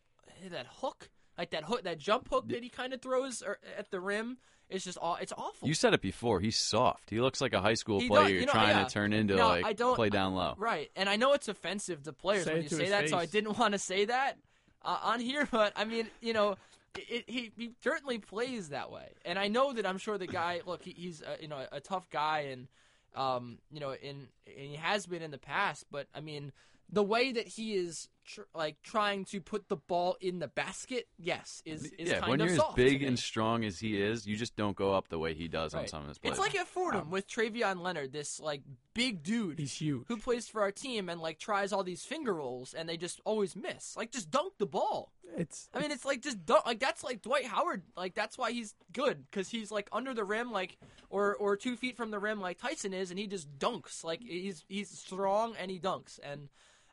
that 0.50 0.66
hook, 0.80 1.08
like 1.38 1.50
that 1.50 1.64
hook, 1.64 1.84
that 1.84 1.98
jump 1.98 2.28
hook 2.30 2.48
that 2.48 2.62
he 2.62 2.68
kind 2.68 2.92
of 2.92 3.00
throws 3.02 3.42
at 3.78 3.90
the 3.90 4.00
rim. 4.00 4.38
It's 4.68 4.84
just 4.84 4.98
aw- 5.00 5.16
it's 5.16 5.32
awful. 5.32 5.68
You 5.68 5.74
said 5.74 5.94
it 5.94 6.00
before. 6.02 6.40
He's 6.40 6.56
soft. 6.56 7.10
He 7.10 7.20
looks 7.20 7.40
like 7.40 7.52
a 7.52 7.60
high 7.60 7.74
school 7.74 8.00
He 8.00 8.08
player 8.08 8.28
you're 8.28 8.40
you 8.40 8.46
know, 8.46 8.52
trying 8.52 8.76
yeah. 8.76 8.84
to 8.84 8.92
turn 8.92 9.12
into 9.12 9.36
No, 9.36 9.46
like 9.48 9.64
I 9.64 9.72
don't- 9.72 9.94
play 9.94 10.08
down 10.08 10.34
low. 10.34 10.54
Right, 10.58 10.90
and 10.96 11.08
I 11.08 11.16
know 11.16 11.34
it's 11.34 11.46
offensive 11.48 12.02
to 12.02 12.12
players 12.12 12.44
Say 12.46 12.54
when 12.54 12.62
you 12.64 12.68
say 12.68 12.82
his 12.82 12.90
that, 12.90 13.08
so 13.08 13.16
I 13.16 13.26
didn't 13.26 13.58
want 13.58 13.72
to 13.72 13.78
say 13.78 14.06
that 14.06 14.38
uh, 14.82 14.98
on 15.04 15.20
here. 15.20 15.46
But 15.52 15.72
I 15.76 15.84
mean, 15.84 16.08
you 16.20 16.32
know, 16.32 16.56
it, 16.96 17.24
he 17.28 17.52
he 17.56 17.70
certainly 17.84 18.18
plays 18.18 18.70
that 18.70 18.90
way, 18.90 19.06
and 19.24 19.38
I 19.38 19.46
know 19.48 19.72
that 19.72 19.86
I'm 19.86 19.98
sure 19.98 20.18
the 20.18 20.26
guy. 20.26 20.62
Look, 20.66 20.82
he, 20.82 20.90
he's 20.96 21.22
uh, 21.22 21.36
you 21.40 21.46
know 21.46 21.64
a 21.70 21.78
tough 21.80 22.10
guy, 22.10 22.48
and 22.50 22.66
um, 23.14 23.58
you 23.70 23.78
know, 23.78 23.92
in 23.92 24.28
and 24.46 24.66
he 24.70 24.76
has 24.76 25.06
been 25.06 25.22
in 25.22 25.30
the 25.30 25.38
past. 25.38 25.84
But 25.92 26.08
I 26.12 26.20
mean, 26.20 26.52
the 26.90 27.04
way 27.04 27.30
that 27.32 27.46
he 27.46 27.74
is 27.74 28.08
tr- 28.26 28.42
like 28.54 28.76
trying 28.82 29.24
to 29.26 29.40
put 29.40 29.68
the 29.68 29.76
ball 29.76 30.16
in 30.20 30.38
the 30.38 30.48
basket, 30.48 31.06
yes, 31.18 31.62
is 31.64 31.84
is 31.98 32.08
yeah, 32.10 32.18
kind 32.20 32.30
when 32.32 32.40
of 32.40 32.46
you're 32.46 32.52
as 32.54 32.58
soft 32.58 32.76
to 32.76 32.84
big 32.84 33.00
me. 33.00 33.06
and 33.06 33.18
strong 33.18 33.64
as 33.64 33.78
he 33.78 34.00
is, 34.00 34.26
you 34.26 34.36
just 34.36 34.56
don't 34.56 34.76
go 34.76 34.92
up 34.94 35.08
the 35.08 35.18
way 35.18 35.34
he 35.34 35.48
does 35.48 35.74
on 35.74 35.80
Right. 35.80 35.90
some 35.90 36.02
of 36.02 36.08
his 36.08 36.18
plays. 36.18 36.32
It's 36.32 36.40
like 36.40 36.54
at 36.54 36.66
Fordham 36.66 37.10
with 37.10 37.26
Travion 37.28 37.80
Leonard, 37.80 38.12
this 38.12 38.38
like 38.40 38.62
big 38.94 39.22
dude 39.22 39.58
He's 39.58 39.72
huge. 39.80 40.04
who 40.08 40.16
plays 40.16 40.48
for 40.48 40.60
our 40.62 40.72
team 40.72 41.08
and 41.08 41.20
like 41.20 41.38
tries 41.38 41.72
all 41.72 41.84
these 41.84 42.04
finger 42.04 42.34
rolls 42.34 42.74
and 42.74 42.88
they 42.88 42.96
just 42.96 43.20
always 43.24 43.54
miss. 43.56 43.96
Like 43.96 44.10
just 44.12 44.30
dunk 44.30 44.54
the 44.58 44.66
ball. 44.66 45.12
It's 45.36 45.68
I 45.74 45.80
mean, 45.80 45.90
it's 45.90 46.04
like 46.04 46.22
just 46.22 46.46
dunk. 46.46 46.64
Like 46.66 46.78
that's 46.80 47.04
like 47.04 47.20
Dwight 47.20 47.46
Howard. 47.46 47.82
Like 47.96 48.14
that's 48.14 48.38
why 48.38 48.52
he's 48.52 48.74
good 48.92 49.24
because 49.30 49.48
he's 49.48 49.70
like 49.70 49.88
under 49.92 50.14
the 50.14 50.24
rim, 50.24 50.50
like 50.52 50.78
or 51.10 51.34
or 51.36 51.56
two 51.56 51.76
feet 51.76 51.96
from 51.96 52.10
the 52.10 52.18
rim, 52.18 52.40
like 52.40 52.58
Tyson 52.58 52.94
is, 52.94 53.10
and 53.10 53.18
he 53.18 53.26
just 53.26 53.58
dunks. 53.58 54.02
Like 54.04 54.20
he's 54.22 54.64
he's 54.68 54.88
strong 54.88 55.54
and 55.60 55.70
he 55.70 55.78
dunks. 55.78 56.18
And 56.22 56.48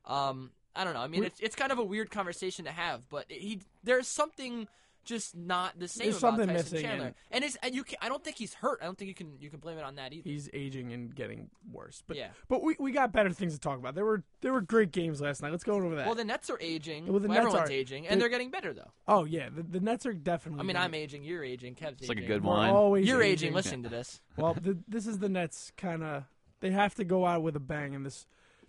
um, 0.06 0.52
I 0.76 0.84
don't 0.84 0.94
know. 0.94 1.02
I 1.02 1.08
mean, 1.08 1.22
We- 1.22 1.28
it's 1.28 1.40
it's 1.40 1.56
kind 1.56 1.72
of 1.72 1.80
a 1.80 1.84
weird 1.84 2.10
conversation 2.12 2.66
to 2.66 2.72
have, 2.72 3.08
but 3.10 3.26
he 3.30 3.62
there's 3.84 4.08
something. 4.08 4.68
Just 5.06 5.36
not 5.36 5.78
the 5.78 5.90
same 5.90 6.06
There's 6.06 6.20
about 6.20 6.38
something 6.38 6.48
Tyson 6.48 6.64
missing, 6.76 6.88
Chandler, 6.88 7.06
and- 7.08 7.16
and 7.32 7.44
it's 7.44 7.58
and 7.62 7.76
you 7.76 7.84
can, 7.84 7.98
I 8.02 8.08
don't 8.08 8.24
think 8.24 8.38
he's 8.38 8.54
hurt. 8.54 8.80
I 8.82 8.86
don't 8.86 8.98
think 8.98 9.10
you 9.10 9.14
can 9.14 9.34
you 9.38 9.50
can 9.50 9.60
blame 9.60 9.78
it 9.78 9.84
on 9.84 9.96
that 9.96 10.14
either. 10.14 10.30
he's 10.30 10.50
aging 10.54 10.94
and 10.94 11.14
getting 11.14 11.50
worse. 11.74 12.02
But 12.08 12.16
Yeah. 12.16 12.30
but 12.48 12.64
we, 12.64 12.78
we 12.80 12.94
got 12.94 13.12
better 13.12 13.30
things 13.32 13.52
to 13.52 13.60
talk 13.60 13.78
about. 13.78 13.96
There 13.96 14.06
were 14.06 14.24
there 14.40 14.54
were 14.54 14.62
great 14.62 14.94
games 14.94 15.20
last 15.20 15.42
night. 15.42 15.52
Let's 15.52 15.66
go 15.66 15.74
over 15.74 15.94
that. 15.96 16.06
Well, 16.06 16.16
the 16.16 16.24
Nets 16.24 16.50
are 16.50 16.58
aging. 16.62 17.08
Well, 17.08 17.20
the 17.20 17.28
Well, 17.28 17.36
Nets 17.38 17.48
everyone's 17.48 17.70
are- 17.70 17.74
aging, 17.74 18.04
they- 18.04 18.10
and 18.12 18.22
they're 18.22 18.30
getting 18.30 18.50
better 18.50 18.72
though. 18.74 18.92
oh 19.10 19.26
yeah, 19.26 19.50
the, 19.50 19.64
the 19.64 19.82
Nets 19.82 20.06
are 20.06 20.14
definitely. 20.14 20.62
I 20.62 20.64
mean, 20.64 20.76
gonna- 20.76 20.86
I'm 20.86 20.94
aging. 20.94 21.26
You're 21.26 21.44
aging. 21.44 21.76
Kev's 21.76 22.00
It's 22.00 22.08
like 22.08 22.20
a 22.20 22.22
good 22.26 22.42
we're 22.42 22.52
wine. 22.54 22.70
always 22.70 23.06
You're 23.06 23.22
aging. 23.22 23.48
aging. 23.48 23.56
Listening 23.56 23.84
to 23.84 23.90
this. 23.90 24.22
well, 24.38 24.54
the, 24.54 24.78
this 24.88 25.06
is 25.06 25.20
the 25.20 25.28
Nets 25.28 25.74
kind 25.76 26.02
of 26.02 26.24
they 26.62 26.72
have 26.72 26.96
to 26.96 27.04
go 27.04 27.26
out 27.26 27.44
with 27.44 27.58
a 27.58 27.60
bang 27.60 27.92
in 27.92 28.04
this 28.04 28.26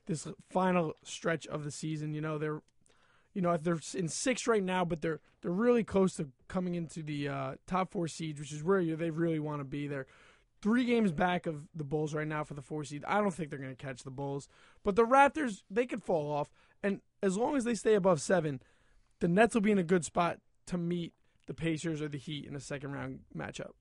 this 0.06 0.26
final 0.50 0.94
stretch 1.02 1.46
of 1.46 1.64
the 1.64 1.70
season. 1.70 2.14
You 2.14 2.20
know 2.20 2.38
they're 2.38 2.62
you 3.32 3.42
know 3.42 3.56
they're 3.56 3.80
in 3.94 4.08
six 4.08 4.46
right 4.46 4.62
now, 4.62 4.84
but 4.84 5.02
they're 5.02 5.20
they're 5.42 5.50
really 5.50 5.84
close 5.84 6.14
to 6.16 6.28
coming 6.48 6.74
into 6.74 7.02
the 7.02 7.28
uh, 7.28 7.54
top 7.66 7.92
four 7.92 8.08
seeds, 8.08 8.40
which 8.40 8.52
is 8.52 8.62
where 8.62 8.82
they 8.82 9.10
really 9.10 9.40
want 9.40 9.60
to 9.60 9.64
be. 9.64 9.86
They're 9.86 10.06
three 10.62 10.84
games 10.84 11.12
back 11.12 11.46
of 11.46 11.68
the 11.74 11.84
Bulls 11.84 12.14
right 12.14 12.26
now 12.26 12.44
for 12.44 12.54
the 12.54 12.62
four 12.62 12.84
seed. 12.84 13.04
I 13.06 13.20
don't 13.20 13.34
think 13.34 13.50
they're 13.50 13.58
going 13.58 13.74
to 13.74 13.84
catch 13.84 14.02
the 14.02 14.10
Bulls, 14.10 14.48
but 14.82 14.96
the 14.96 15.04
Raptors 15.04 15.62
they 15.68 15.86
could 15.86 16.02
fall 16.02 16.32
off, 16.32 16.50
and 16.82 17.00
as 17.22 17.36
long 17.36 17.56
as 17.56 17.64
they 17.64 17.74
stay 17.74 17.94
above 17.94 18.20
seven, 18.20 18.60
the 19.20 19.28
Nets 19.28 19.54
will 19.54 19.62
be 19.62 19.72
in 19.72 19.78
a 19.78 19.82
good 19.82 20.04
spot 20.04 20.38
to 20.66 20.78
meet 20.78 21.12
the 21.46 21.54
Pacers 21.54 22.00
or 22.00 22.08
the 22.08 22.18
Heat 22.18 22.46
in 22.46 22.56
a 22.56 22.60
second 22.60 22.92
round 22.92 23.20
matchup. 23.36 23.72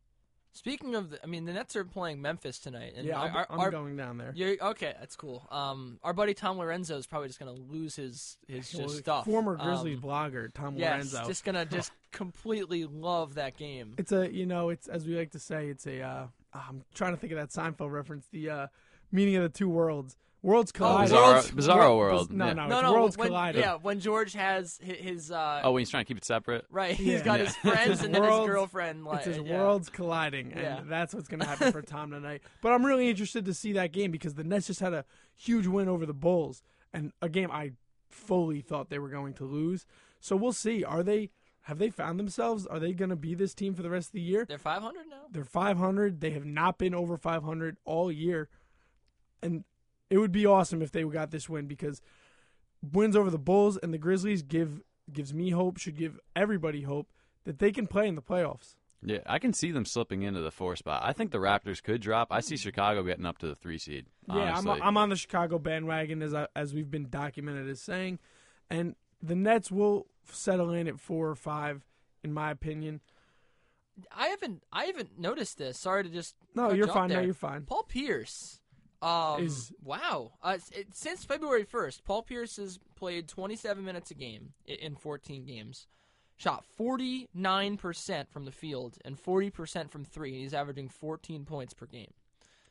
Speaking 0.56 0.94
of, 0.94 1.10
the, 1.10 1.24
I 1.24 1.26
mean, 1.26 1.46
the 1.46 1.54
Nets 1.54 1.76
are 1.76 1.84
playing 1.84 2.22
Memphis 2.22 2.60
tonight, 2.60 2.94
and 2.96 3.08
yeah, 3.08 3.20
our, 3.20 3.28
I'm, 3.28 3.36
our, 3.36 3.48
I'm 3.50 3.60
our- 3.60 3.72
going 3.72 3.98
down 3.98 4.18
there. 4.20 4.34
okay, 4.62 4.94
that's 5.00 5.16
cool. 5.16 5.48
Um, 5.50 5.98
our 6.04 6.14
buddy 6.14 6.36
Tom 6.36 6.60
Lorenzo 6.60 6.96
is 6.98 7.08
probably 7.08 7.28
just 7.28 7.40
gonna 7.40 7.54
lose 7.54 7.96
his 7.96 8.38
his 8.48 8.70
just 8.70 8.80
Well, 8.80 8.90
stuff. 8.90 9.26
Former 9.26 9.56
Grizzlies 9.56 9.98
Um, 9.98 10.04
blogger 10.04 10.54
Tom 10.54 10.76
yes, 10.78 11.12
Lorenzo. 11.12 11.28
just 11.28 11.44
gonna 11.44 11.66
just 11.72 11.92
completely 12.12 12.86
love 12.86 13.34
that 13.36 13.58
game. 13.58 13.96
It's 13.98 14.12
a 14.12 14.32
you 14.32 14.46
know 14.46 14.70
it's 14.70 14.88
as 14.88 15.06
we 15.08 15.18
like 15.18 15.32
to 15.32 15.40
say 15.40 15.70
it's 15.70 15.88
a 15.88 16.02
uh, 16.02 16.28
I'm 16.54 16.84
trying 16.94 17.14
to 17.14 17.18
think 17.20 17.34
of 17.34 17.40
that 17.40 17.50
Seinfeld 17.50 17.92
reference 17.92 18.28
the 18.32 18.50
uh, 18.50 18.68
meaning 19.12 19.36
of 19.38 19.44
the 19.44 19.50
two 19.50 19.68
worlds 19.70 20.16
Worlds 20.44 20.72
colliding. 20.74 21.16
Bizarro- 21.16 21.32
Worlds- 21.34 21.52
Bizarro 21.52 21.78
World- 21.98 21.98
World, 21.98 22.34
No, 22.34 22.46
yeah. 22.48 22.54
no, 22.54 22.68
no, 22.68 22.82
no. 22.82 22.94
Worlds 22.94 23.18
when, 23.18 23.28
colliding. 23.30 23.62
Yeah, 23.62 23.76
when 23.82 24.00
George 24.02 24.34
has 24.34 24.78
hi- 24.86 24.92
his. 24.94 25.32
Uh, 25.32 25.62
Oh, 25.64 25.72
when 25.72 25.80
he's 25.82 25.90
trying 25.90 26.04
to 26.04 26.08
keep 26.08 26.18
it 26.18 26.26
separate. 26.26 26.66
right. 26.70 26.94
He's 26.96 27.08
Yeah. 27.08 27.24
got 27.24 27.40
Yeah. 27.40 27.46
his 27.46 27.56
friends 27.56 28.04
and 28.04 28.14
then 28.14 28.24
his 28.24 28.46
girlfriend. 28.46 29.06
Like, 29.06 29.26
It's 29.26 29.38
his 29.38 29.48
yeah. 29.48 29.58
worlds 29.58 29.90
colliding, 29.90 30.52
and 30.52 30.62
Yeah. 30.62 30.82
that's 30.86 31.14
what's 31.14 31.28
going 31.30 31.40
to 31.40 31.46
happen 31.48 31.72
for 31.72 31.82
Tom 31.82 32.12
tonight. 32.12 32.42
But 32.62 32.74
I'm 32.74 32.86
really 32.86 33.10
interested 33.10 33.46
to 33.46 33.54
see 33.54 33.72
that 33.74 33.94
game 33.94 34.12
because 34.12 34.36
the 34.36 34.44
Nets 34.44 34.68
just 34.68 34.82
had 34.82 34.94
a 34.94 35.06
huge 35.36 35.66
win 35.66 35.88
over 35.88 36.06
the 36.06 36.14
Bulls, 36.14 36.62
and 36.94 37.14
a 37.22 37.30
game 37.30 37.50
I 37.50 37.72
fully 38.10 38.60
thought 38.62 38.90
they 38.90 39.00
were 39.00 39.10
going 39.10 39.34
to 39.36 39.46
lose. 39.46 39.86
So 40.20 40.36
we'll 40.36 40.52
see. 40.54 40.84
Are 40.84 41.04
they? 41.04 41.32
Have 41.68 41.80
they 41.80 41.90
found 41.90 42.20
themselves? 42.20 42.68
Are 42.68 42.78
they 42.80 42.92
going 42.92 43.10
to 43.12 43.16
be 43.16 43.34
this 43.34 43.54
team 43.56 43.74
for 43.74 43.82
the 43.82 43.90
rest 43.90 44.10
of 44.10 44.14
the 44.14 44.20
year? 44.22 44.44
They're 44.46 44.58
500 44.58 45.08
now. 45.10 45.22
They're 45.32 45.46
500. 45.46 46.20
They 46.20 46.32
have 46.32 46.44
not 46.46 46.78
been 46.78 46.94
over 46.94 47.16
500 47.16 47.78
all 47.86 48.12
year, 48.12 48.50
and 49.42 49.64
it 50.14 50.20
would 50.20 50.32
be 50.32 50.46
awesome 50.46 50.84
if 50.84 50.92
they 50.92 51.04
got 51.04 51.32
this 51.32 51.50
win 51.50 51.66
because 51.66 52.00
wins 52.92 53.16
over 53.16 53.32
the 53.32 53.40
Bulls 53.40 53.78
and 53.78 53.92
the 53.92 53.98
Grizzlies 53.98 54.44
give 54.44 54.84
gives 55.12 55.34
me 55.34 55.50
hope. 55.50 55.80
Should 55.80 55.98
give 55.98 56.20
everybody 56.36 56.84
hope 56.84 57.12
that 57.46 57.58
they 57.58 57.72
can 57.72 57.88
play 57.88 58.08
in 58.08 58.14
the 58.14 58.22
playoffs. 58.22 58.76
Yeah, 59.02 59.20
I 59.26 59.40
can 59.40 59.54
see 59.54 59.72
them 59.72 59.86
slipping 59.86 60.22
into 60.22 60.42
the 60.42 60.52
four 60.52 60.76
spot. 60.76 61.02
I 61.04 61.14
think 61.14 61.32
the 61.32 61.40
Raptors 61.40 61.82
could 61.82 62.00
drop. 62.00 62.28
I 62.30 62.42
see 62.42 62.58
Chicago 62.58 63.02
getting 63.02 63.26
up 63.26 63.40
to 63.40 63.48
the 63.48 63.56
three 63.56 63.80
seed. 63.80 64.06
Yeah, 64.28 64.36
I'm, 64.36 64.68
honestly. 64.68 64.82
I'm 64.84 64.98
on 64.98 65.10
the 65.10 65.16
Chicago 65.16 65.58
bandwagon 65.58 66.22
as 66.22 66.36
I, 66.36 66.48
as 66.56 66.76
we've 66.76 66.92
been 66.92 67.10
documented 67.10 67.68
as 67.68 67.82
saying, 67.82 68.20
and 68.70 68.96
the 69.20 69.36
Nets 69.36 69.72
will 69.72 70.06
settle 70.32 70.70
in 70.70 70.88
at 70.88 71.00
four 71.00 71.28
or 71.28 71.36
five, 71.36 71.82
in 72.24 72.34
my 72.34 72.52
opinion. 72.52 73.02
I 74.16 74.28
haven't. 74.28 74.62
I 74.72 74.86
haven't 74.86 75.20
noticed 75.20 75.58
this. 75.58 75.80
Sorry 75.80 76.04
to 76.04 76.10
just. 76.10 76.36
No, 76.54 76.68
you're 76.68 76.86
you 76.86 76.92
off 76.92 76.94
fine. 76.94 77.10
No, 77.10 77.20
you're 77.20 77.34
fine. 77.34 77.64
Paul 77.64 77.84
Pierce. 77.84 78.60
Um, 79.04 79.44
Is- 79.46 79.72
wow. 79.84 80.32
Uh, 80.42 80.58
it, 80.72 80.88
since 80.96 81.26
February 81.26 81.66
1st, 81.66 82.04
Paul 82.06 82.24
Pierce 82.24 82.58
has 82.58 82.80
played 82.96 83.28
27 83.28 83.84
minutes 83.84 84.12
a 84.12 84.16
game 84.16 84.54
in 84.66 84.96
14 84.96 85.46
games. 85.46 85.88
Shot 86.38 86.64
49% 86.80 88.28
from 88.30 88.46
the 88.46 88.52
field 88.52 88.98
and 89.06 89.18
40% 89.22 89.90
from 89.92 90.04
three. 90.04 90.42
He's 90.42 90.54
averaging 90.54 90.90
14 90.90 91.46
points 91.46 91.74
per 91.74 91.86
game. 91.86 92.12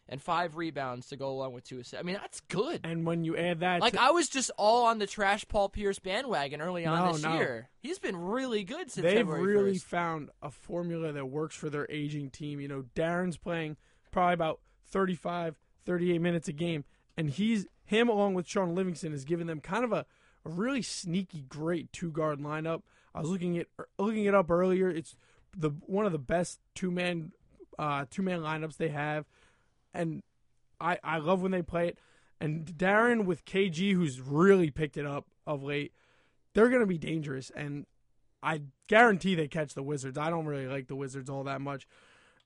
And 0.08 0.20
five 0.20 0.56
rebounds 0.56 1.06
to 1.08 1.16
go 1.16 1.30
along 1.30 1.52
with 1.52 1.64
two 1.64 1.76
assists. 1.78 1.94
I 1.94 2.02
mean, 2.02 2.16
that's 2.20 2.40
good. 2.40 2.80
And 2.84 3.06
when 3.06 3.24
you 3.24 3.36
add 3.36 3.60
that, 3.60 3.80
Like, 3.80 3.92
to, 3.94 4.02
I 4.02 4.10
was 4.10 4.28
just 4.28 4.50
all 4.58 4.86
on 4.86 4.98
the 4.98 5.06
trash 5.06 5.46
Paul 5.48 5.68
Pierce 5.68 6.00
bandwagon 6.00 6.60
early 6.60 6.84
on 6.84 6.98
No, 7.06 7.12
this 7.12 7.22
no. 7.22 7.34
year. 7.34 7.68
He's 7.78 7.98
been 8.00 8.16
really 8.16 8.64
good 8.64 8.90
since 8.90 9.04
they've 9.04 9.18
February 9.18 9.56
really 9.56 9.76
1st. 9.76 9.82
found 9.84 10.30
a 10.42 10.50
formula 10.50 11.12
that 11.12 11.26
works 11.26 11.54
for 11.54 11.70
their 11.70 11.86
aging 11.88 12.30
team. 12.30 12.60
You 12.60 12.68
know, 12.68 12.84
Deron's 12.94 13.36
playing 13.36 13.76
probably 14.10 14.34
about 14.34 14.58
35, 14.86 15.54
38 15.84 16.20
minutes 16.20 16.48
a 16.48 16.52
game, 16.52 16.84
and 17.16 17.30
he's 17.30 17.66
him 17.84 18.08
along 18.08 18.34
with 18.34 18.48
Shaun 18.48 18.74
Livingston 18.74 19.12
has 19.12 19.24
given 19.24 19.46
them 19.46 19.60
kind 19.60 19.84
of 19.84 19.92
a, 19.92 20.06
a 20.44 20.50
really 20.50 20.82
sneaky, 20.82 21.42
great 21.48 21.92
two 21.92 22.10
guard 22.10 22.40
lineup. 22.40 22.82
I 23.14 23.20
was 23.20 23.30
looking 23.30 23.58
at 23.58 23.66
looking 23.98 24.24
it 24.24 24.34
up 24.34 24.50
earlier. 24.50 24.88
It's 24.88 25.16
the 25.56 25.70
one 25.86 26.06
of 26.06 26.12
the 26.12 26.18
best 26.18 26.60
two 26.74 26.90
man 26.90 27.32
uh, 27.78 28.06
two 28.10 28.22
man 28.22 28.40
lineups 28.40 28.76
they 28.76 28.88
have, 28.88 29.26
and 29.92 30.22
I 30.80 30.98
I 31.02 31.18
love 31.18 31.42
when 31.42 31.52
they 31.52 31.62
play 31.62 31.88
it. 31.88 31.98
And 32.40 32.66
Deron 32.66 33.24
with 33.24 33.44
KG, 33.44 33.92
who's 33.92 34.20
really 34.20 34.70
picked 34.70 34.96
it 34.96 35.06
up 35.06 35.26
of 35.46 35.62
late, 35.62 35.92
they're 36.54 36.70
going 36.70 36.80
to 36.80 36.86
be 36.86 36.98
dangerous. 36.98 37.52
And 37.54 37.86
I 38.42 38.62
guarantee 38.88 39.36
they 39.36 39.46
catch 39.46 39.74
the 39.74 39.82
Wizards. 39.82 40.18
I 40.18 40.28
don't 40.28 40.46
really 40.46 40.66
like 40.66 40.88
the 40.88 40.96
Wizards 40.96 41.30
all 41.30 41.44
that 41.44 41.60
much, 41.60 41.86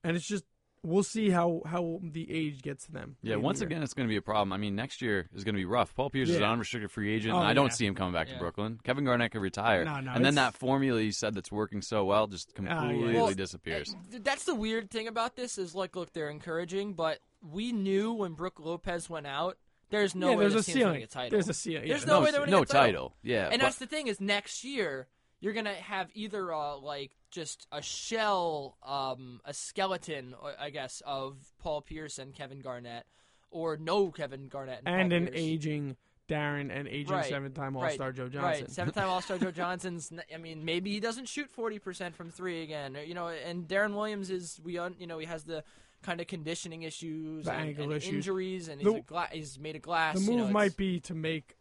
and 0.04 0.16
it's 0.16 0.26
just 0.26 0.44
we'll 0.86 1.02
see 1.02 1.30
how 1.30 1.62
how 1.66 2.00
the 2.02 2.30
age 2.30 2.62
gets 2.62 2.86
to 2.86 2.92
them. 2.92 3.16
Yeah, 3.22 3.36
once 3.36 3.60
year. 3.60 3.66
again, 3.66 3.82
it's 3.82 3.92
going 3.94 4.08
to 4.08 4.12
be 4.12 4.16
a 4.16 4.22
problem. 4.22 4.52
I 4.52 4.56
mean, 4.56 4.74
next 4.76 5.02
year 5.02 5.28
is 5.34 5.44
going 5.44 5.54
to 5.54 5.58
be 5.60 5.64
rough. 5.64 5.94
Paul 5.94 6.10
Pierce 6.10 6.28
is 6.30 6.36
an 6.36 6.44
unrestricted 6.44 6.90
free 6.90 7.12
agent, 7.14 7.34
Oh, 7.34 7.38
and 7.38 7.46
I 7.46 7.52
don't 7.54 7.72
see 7.72 7.84
him 7.86 7.94
coming 7.94 8.14
back 8.14 8.28
Yeah. 8.28 8.34
to 8.34 8.40
Brooklyn. 8.40 8.78
Kevin 8.84 9.04
Garnett 9.04 9.32
could 9.32 9.42
retire, 9.42 9.84
No, 9.84 10.00
no, 10.00 10.12
and 10.12 10.24
then 10.24 10.36
that 10.36 10.54
formula 10.54 11.00
you 11.00 11.12
said 11.12 11.34
that's 11.34 11.50
working 11.52 11.82
so 11.82 12.04
well 12.04 12.26
just 12.26 12.54
completely 12.54 13.14
Well, 13.14 13.32
disappears. 13.32 13.94
Uh, 14.14 14.18
That's 14.22 14.44
the 14.44 14.54
weird 14.54 14.90
thing 14.90 15.08
about 15.08 15.36
this 15.36 15.58
is 15.58 15.74
like, 15.74 15.96
look, 15.96 16.12
they're 16.12 16.30
encouraging, 16.30 16.94
but 16.94 17.18
we 17.42 17.72
knew 17.72 18.12
when 18.12 18.32
Brook 18.34 18.60
Lopez 18.60 19.10
went 19.10 19.26
out, 19.26 19.58
there's 19.90 20.14
no 20.14 20.30
yeah, 20.30 20.36
way 20.36 20.40
there's 20.44 20.54
this 20.54 20.68
a 20.68 20.72
team's 20.72 20.78
gonna 20.82 20.84
ceiling. 20.94 21.00
get 21.00 21.08
a 21.10 21.12
title. 21.12 21.30
There's 21.30 21.48
a 21.48 21.54
ceiling. 21.54 21.88
There's 21.88 22.06
no 22.06 22.14
no, 22.18 22.24
way 22.24 22.30
they're 22.32 22.40
winning 22.40 22.52
no 22.52 22.62
a 22.62 22.66
title. 22.66 22.80
title. 23.10 23.16
Yeah, 23.22 23.44
and 23.44 23.52
but- 23.60 23.66
that's 23.66 23.78
the 23.78 23.86
thing 23.86 24.08
is 24.08 24.20
next 24.20 24.64
year 24.64 25.06
you're 25.40 25.52
gonna 25.52 25.74
have 25.74 26.08
either 26.14 26.52
uh, 26.52 26.76
like 26.78 27.12
just 27.30 27.66
a 27.72 27.82
shell, 27.82 28.76
um, 28.82 29.40
a 29.44 29.52
skeleton, 29.54 30.34
uh, 30.42 30.52
I 30.58 30.70
guess, 30.70 31.02
of 31.06 31.36
Paul 31.58 31.82
Pierce 31.82 32.18
and 32.18 32.34
Kevin 32.34 32.60
Garnett, 32.60 33.04
or 33.50 33.76
no 33.76 34.10
Kevin 34.10 34.48
Garnett 34.48 34.80
and, 34.86 35.00
and 35.00 35.12
an 35.12 35.26
Pierce. 35.26 35.36
aging 35.38 35.96
Deron 36.28 36.70
and 36.76 36.88
aging 36.88 37.12
Right, 37.14 37.26
seven 37.28 37.52
time 37.52 37.76
All 37.76 37.88
Star 37.90 38.10
Joe 38.12 38.28
Johnson. 38.28 38.42
Right, 38.64 38.70
seven-time 38.70 39.08
All-Star 39.08 39.38
Joe 39.38 39.52
Johnson's. 39.52 40.12
I 40.34 40.38
mean, 40.38 40.64
maybe 40.64 40.90
he 40.90 40.98
doesn't 40.98 41.28
shoot 41.28 41.48
forty 41.48 41.78
percent 41.78 42.16
from 42.16 42.30
three 42.30 42.62
again. 42.64 42.96
You 43.06 43.14
know, 43.14 43.28
and 43.28 43.68
Deron 43.68 43.94
Williams 43.94 44.30
is 44.30 44.58
we, 44.64 44.76
un, 44.76 44.96
you 44.98 45.06
know, 45.06 45.18
he 45.18 45.26
has 45.26 45.44
the 45.44 45.62
kind 46.02 46.20
of 46.20 46.26
conditioning 46.26 46.82
issues, 46.82 47.44
The 47.44 47.52
and, 47.52 47.68
ankle 47.68 47.84
and 47.84 47.92
issues. 47.92 48.14
injuries, 48.14 48.66
and 48.68 48.80
he's, 48.80 48.90
The- 48.92 48.98
a 48.98 49.02
gla- 49.02 49.28
he's 49.30 49.58
made 49.58 49.76
of 49.76 49.82
glass. 49.82 50.16
the 50.16 50.22
you 50.22 50.30
move 50.38 50.46
know, 50.48 50.52
might 50.52 50.76
be 50.76 50.98
to 51.00 51.14
make, 51.14 51.56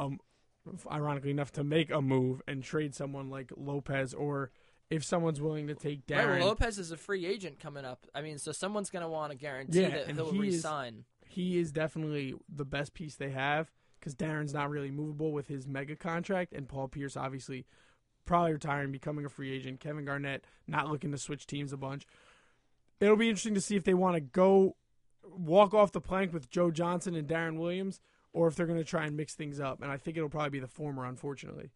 um, 0.00 0.18
ironically 0.90 1.30
enough, 1.30 1.52
to 1.52 1.64
make 1.64 1.90
a 1.90 2.00
move 2.02 2.42
and 2.48 2.62
trade 2.62 2.94
someone 2.94 3.30
like 3.30 3.52
Lopez, 3.56 4.14
or 4.14 4.50
if 4.90 5.04
someone's 5.04 5.40
willing 5.40 5.66
to 5.68 5.74
take 5.74 6.02
Right, 6.08 6.18
Deron. 6.20 6.38
well, 6.38 6.48
Lopez 6.48 6.78
is 6.78 6.90
a 6.90 6.96
free 6.96 7.26
agent 7.26 7.58
coming 7.60 7.84
up. 7.84 8.06
I 8.14 8.22
mean, 8.22 8.38
so 8.38 8.52
someone's 8.52 8.90
going 8.90 9.02
to 9.02 9.08
want 9.08 9.32
to 9.32 9.38
guarantee 9.38 9.82
Yeah, 9.82 9.88
that 9.90 10.10
he'll 10.12 10.30
he 10.32 10.38
is- 10.48 10.54
resign. 10.54 11.04
he 11.26 11.58
is 11.58 11.72
definitely 11.72 12.34
the 12.48 12.64
best 12.64 12.94
piece 12.94 13.14
they 13.16 13.30
have 13.30 13.70
because 14.00 14.14
Deron's 14.14 14.54
not 14.54 14.70
really 14.70 14.90
movable 14.90 15.32
with 15.32 15.48
his 15.48 15.66
mega 15.66 15.96
contract, 15.96 16.52
and 16.52 16.68
Paul 16.68 16.88
Pierce 16.88 17.16
obviously 17.16 17.66
probably 18.24 18.52
retiring, 18.52 18.92
becoming 18.92 19.24
a 19.24 19.28
free 19.28 19.50
agent. 19.52 19.80
Kevin 19.80 20.04
Garnett 20.04 20.44
not 20.66 20.88
looking 20.90 21.10
to 21.12 21.18
switch 21.18 21.46
teams 21.46 21.72
a 21.72 21.76
bunch. 21.78 22.06
It'll 23.00 23.16
be 23.16 23.28
interesting 23.28 23.54
to 23.54 23.60
see 23.60 23.76
if 23.76 23.84
they 23.84 23.94
want 23.94 24.16
to 24.16 24.20
go 24.20 24.76
walk 25.24 25.72
off 25.74 25.92
the 25.92 26.00
plank 26.00 26.32
with 26.32 26.50
Joe 26.50 26.70
Johnson 26.70 27.14
and 27.14 27.28
Deron 27.28 27.58
Williams, 27.58 28.00
or 28.38 28.46
if 28.46 28.54
they're 28.54 28.66
going 28.66 28.78
to 28.78 28.84
try 28.84 29.04
and 29.04 29.16
mix 29.16 29.34
things 29.34 29.58
up. 29.58 29.82
And 29.82 29.90
I 29.90 29.96
think 29.96 30.16
it'll 30.16 30.28
probably 30.28 30.50
be 30.50 30.60
the 30.60 30.68
former, 30.68 31.04
unfortunately. 31.04 31.70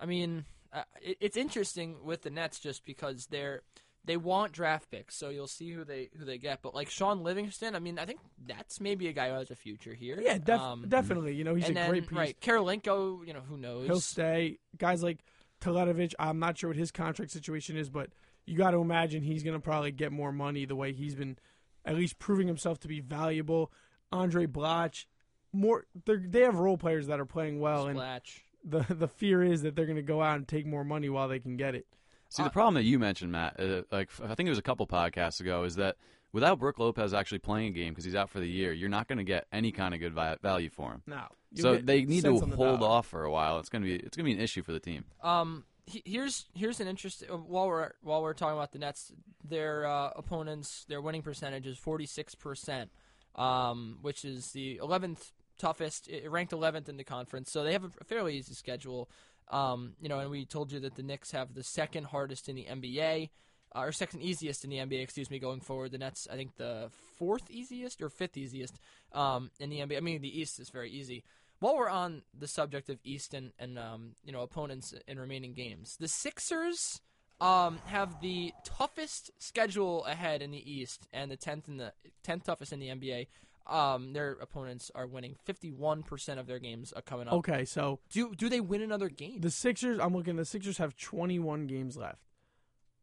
I 0.00 0.06
mean, 0.06 0.46
uh, 0.72 0.84
it, 1.02 1.18
it's 1.20 1.36
interesting 1.36 1.96
with 2.02 2.22
the 2.22 2.30
Nets 2.30 2.58
just 2.58 2.86
because 2.86 3.26
they're 3.26 3.60
they 4.06 4.16
want 4.16 4.52
draft 4.52 4.90
picks, 4.90 5.14
so 5.14 5.28
you'll 5.28 5.46
see 5.46 5.70
who 5.72 5.84
they 5.84 6.08
who 6.18 6.24
they 6.24 6.38
get. 6.38 6.62
But 6.62 6.74
like 6.74 6.88
Shaun 6.88 7.22
Livingston, 7.22 7.76
I 7.76 7.80
mean, 7.80 7.98
I 7.98 8.06
think 8.06 8.20
that's 8.46 8.80
maybe 8.80 9.08
a 9.08 9.12
guy 9.12 9.28
who 9.28 9.34
has 9.34 9.50
a 9.50 9.54
future 9.54 9.92
here. 9.92 10.18
Yeah, 10.18 10.38
def- 10.38 10.58
Um, 10.58 10.86
definitely. 10.88 11.34
You 11.34 11.44
know, 11.44 11.54
he's 11.54 11.68
a 11.68 11.74
then, 11.74 11.90
great 11.90 12.08
piece. 12.08 12.16
right, 12.16 12.40
Kirilenko, 12.40 13.26
you 13.26 13.34
know, 13.34 13.42
who 13.46 13.58
knows? 13.58 13.86
He'll 13.86 14.00
stay. 14.00 14.58
Guys 14.78 15.02
like 15.02 15.18
Teletovic, 15.60 16.14
I'm 16.18 16.38
not 16.38 16.56
sure 16.56 16.70
what 16.70 16.78
his 16.78 16.90
contract 16.90 17.30
situation 17.30 17.76
is, 17.76 17.90
but 17.90 18.08
you 18.46 18.56
got 18.56 18.70
to 18.70 18.78
imagine 18.78 19.22
he's 19.22 19.42
going 19.42 19.54
to 19.56 19.60
probably 19.60 19.92
get 19.92 20.12
more 20.12 20.32
money 20.32 20.64
the 20.64 20.76
way 20.76 20.94
he's 20.94 21.14
been 21.14 21.36
at 21.84 21.94
least 21.94 22.18
proving 22.18 22.46
himself 22.46 22.80
to 22.80 22.88
be 22.88 23.00
valuable. 23.00 23.70
Andray 24.10 24.46
Blatche, 24.46 25.04
more 25.52 25.84
they're- 26.04 26.24
they 26.26 26.40
have 26.40 26.56
role 26.56 26.76
players 26.78 27.06
that 27.08 27.20
are 27.20 27.26
playing 27.26 27.60
well, 27.60 27.86
and 27.88 27.98
Splatch. 27.98 28.40
the 28.64 28.80
the 28.94 29.08
fear 29.08 29.42
is 29.42 29.62
that 29.62 29.74
they're 29.76 29.86
going 29.86 29.96
to 29.96 30.02
go 30.02 30.22
out 30.22 30.36
and 30.36 30.46
take 30.48 30.66
more 30.66 30.84
money 30.84 31.08
while 31.08 31.28
they 31.28 31.38
can 31.40 31.56
get 31.56 31.74
it. 31.74 31.86
See, 32.28 32.42
Uh, 32.42 32.46
the 32.46 32.50
problem 32.52 32.74
that 32.74 32.84
you 32.84 32.98
mentioned, 32.98 33.32
Matt, 33.32 33.58
uh, 33.58 33.82
like 33.90 34.08
I 34.22 34.34
think 34.34 34.46
it 34.46 34.50
was 34.50 34.58
a 34.58 34.62
couple 34.62 34.86
podcasts 34.86 35.40
ago, 35.40 35.64
is 35.64 35.74
that 35.76 35.96
without 36.32 36.58
Brook 36.60 36.78
Lopez 36.78 37.12
actually 37.12 37.40
playing 37.40 37.68
a 37.68 37.70
game 37.72 37.92
because 37.92 38.04
he's 38.04 38.14
out 38.14 38.30
for 38.30 38.38
the 38.38 38.48
year, 38.48 38.72
you're 38.72 38.88
not 38.88 39.08
going 39.08 39.18
to 39.18 39.24
get 39.24 39.46
any 39.52 39.72
kind 39.72 39.94
of 39.94 40.00
good 40.00 40.12
vi- 40.14 40.36
value 40.42 40.70
for 40.70 40.92
him. 40.92 41.02
No. 41.06 41.24
So 41.56 41.78
they 41.78 42.04
need 42.04 42.22
to 42.22 42.38
the 42.38 42.54
hold 42.54 42.78
dollar. 42.80 42.92
off 42.98 43.06
for 43.08 43.24
a 43.24 43.30
while. 43.32 43.58
It's 43.58 43.68
going 43.68 43.82
to 43.82 43.88
be 43.88 43.96
it's 43.96 44.16
going 44.16 44.24
to 44.26 44.30
be 44.30 44.36
an 44.36 44.40
issue 44.40 44.62
for 44.62 44.70
the 44.72 44.78
team. 44.78 45.04
Um, 45.20 45.64
he- 45.86 46.04
here's 46.06 46.46
here's 46.54 46.78
an 46.78 46.86
interesting. 46.86 47.28
uh, 47.28 47.36
While 47.38 47.66
we're 47.66 47.92
while 48.02 48.22
we're 48.22 48.34
talking 48.34 48.56
about 48.56 48.70
the 48.70 48.78
Nets, 48.78 49.12
their 49.42 49.84
uh, 49.84 50.10
opponents, 50.14 50.84
their 50.84 51.00
winning 51.00 51.22
percentage 51.22 51.66
is 51.66 51.76
forty 51.76 52.06
six 52.06 52.36
percent, 52.36 52.92
um, 53.34 53.98
which 54.02 54.24
is 54.24 54.52
the 54.52 54.76
eleventh 54.76 55.32
toughest, 55.60 56.08
it 56.08 56.30
ranked 56.30 56.52
eleventh 56.52 56.88
in 56.88 56.96
the 56.96 57.04
conference. 57.04 57.50
So 57.50 57.62
they 57.62 57.72
have 57.72 57.84
a 57.84 58.04
fairly 58.04 58.36
easy 58.36 58.54
schedule. 58.54 59.08
Um, 59.48 59.94
you 60.00 60.08
know, 60.08 60.20
and 60.20 60.30
we 60.30 60.44
told 60.44 60.72
you 60.72 60.80
that 60.80 60.94
the 60.94 61.02
Knicks 61.02 61.32
have 61.32 61.54
the 61.54 61.64
second 61.64 62.04
hardest 62.04 62.48
in 62.48 62.56
the 62.56 62.64
NBA. 62.64 63.30
Uh, 63.74 63.82
or 63.82 63.92
second 63.92 64.20
easiest 64.20 64.64
in 64.64 64.70
the 64.70 64.78
NBA, 64.78 65.00
excuse 65.00 65.30
me, 65.30 65.38
going 65.38 65.60
forward. 65.60 65.92
The 65.92 65.98
Nets, 65.98 66.26
I 66.30 66.34
think, 66.34 66.56
the 66.56 66.90
fourth 67.16 67.48
easiest 67.48 68.02
or 68.02 68.08
fifth 68.08 68.36
easiest 68.36 68.74
um, 69.12 69.50
in 69.60 69.70
the 69.70 69.78
NBA. 69.78 69.96
I 69.96 70.00
mean, 70.00 70.20
the 70.20 70.40
East 70.40 70.58
is 70.58 70.70
very 70.70 70.90
easy. 70.90 71.22
While 71.60 71.76
we're 71.76 71.88
on 71.88 72.22
the 72.36 72.48
subject 72.48 72.88
of 72.88 72.98
East 73.04 73.34
and, 73.34 73.52
and 73.58 73.78
um, 73.78 74.14
you 74.24 74.32
know 74.32 74.40
opponents 74.40 74.94
in 75.06 75.20
remaining 75.20 75.52
games, 75.52 75.96
the 76.00 76.08
Sixers 76.08 77.00
um, 77.40 77.78
have 77.86 78.20
the 78.20 78.52
toughest 78.64 79.30
schedule 79.38 80.04
ahead 80.04 80.42
in 80.42 80.50
the 80.50 80.70
East 80.70 81.06
and 81.12 81.30
the 81.30 81.36
tenth 81.36 81.68
in 81.68 81.76
the 81.76 81.92
tenth 82.22 82.44
toughest 82.44 82.72
in 82.72 82.80
the 82.80 82.88
NBA. 82.88 83.28
Um, 83.66 84.12
their 84.12 84.32
opponents 84.32 84.90
are 84.94 85.06
winning 85.06 85.36
fifty 85.44 85.70
one 85.70 86.02
percent 86.02 86.40
of 86.40 86.46
their 86.46 86.58
games 86.58 86.92
are 86.92 87.02
coming 87.02 87.28
up. 87.28 87.34
Okay, 87.34 87.64
so 87.64 88.00
Do 88.10 88.34
do 88.34 88.48
they 88.48 88.60
win 88.60 88.82
another 88.82 89.08
game? 89.08 89.40
the 89.40 89.50
Sixers, 89.50 89.98
I'm 90.00 90.14
looking. 90.14 90.36
The 90.36 90.44
Sixers 90.44 90.78
have 90.78 90.96
21 90.96 91.66
games 91.66 91.96
left. 91.96 92.22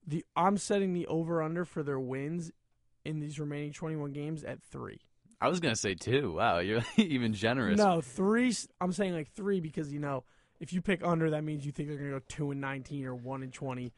The 0.06 0.26
I'm 0.36 0.58
setting 0.58 0.94
the 0.94 1.08
over 1.08 1.42
under 1.42 1.64
for 1.66 1.84
their 1.84 2.00
wins 2.00 2.52
in 3.06 3.20
these 3.20 3.40
remaining 3.40 3.72
21 3.72 4.12
games 4.12 4.44
at 4.44 4.62
three. 4.62 5.00
I 5.40 5.48
was 5.50 5.60
gonna 5.60 5.76
say 5.76 5.94
two. 5.94 6.34
Wow, 6.34 6.60
you're 6.60 6.82
even 6.98 7.34
generous. 7.34 7.78
No, 7.78 8.02
three. 8.02 8.54
I'm 8.82 8.92
saying 8.92 9.14
like 9.14 9.32
three 9.32 9.60
because 9.62 9.94
you 9.94 10.00
know 10.00 10.24
if 10.60 10.74
you 10.74 10.82
pick 10.82 11.02
under, 11.06 11.30
that 11.30 11.44
means 11.44 11.66
you 11.66 11.72
think 11.72 11.88
they're 11.90 11.98
gonna 11.98 12.10
go 12.12 12.22
two 12.28 12.52
and 12.52 12.60
nineteen 12.60 13.06
or 13.06 13.14
one 13.16 13.44
and 13.44 13.54
twenty. 13.54 13.94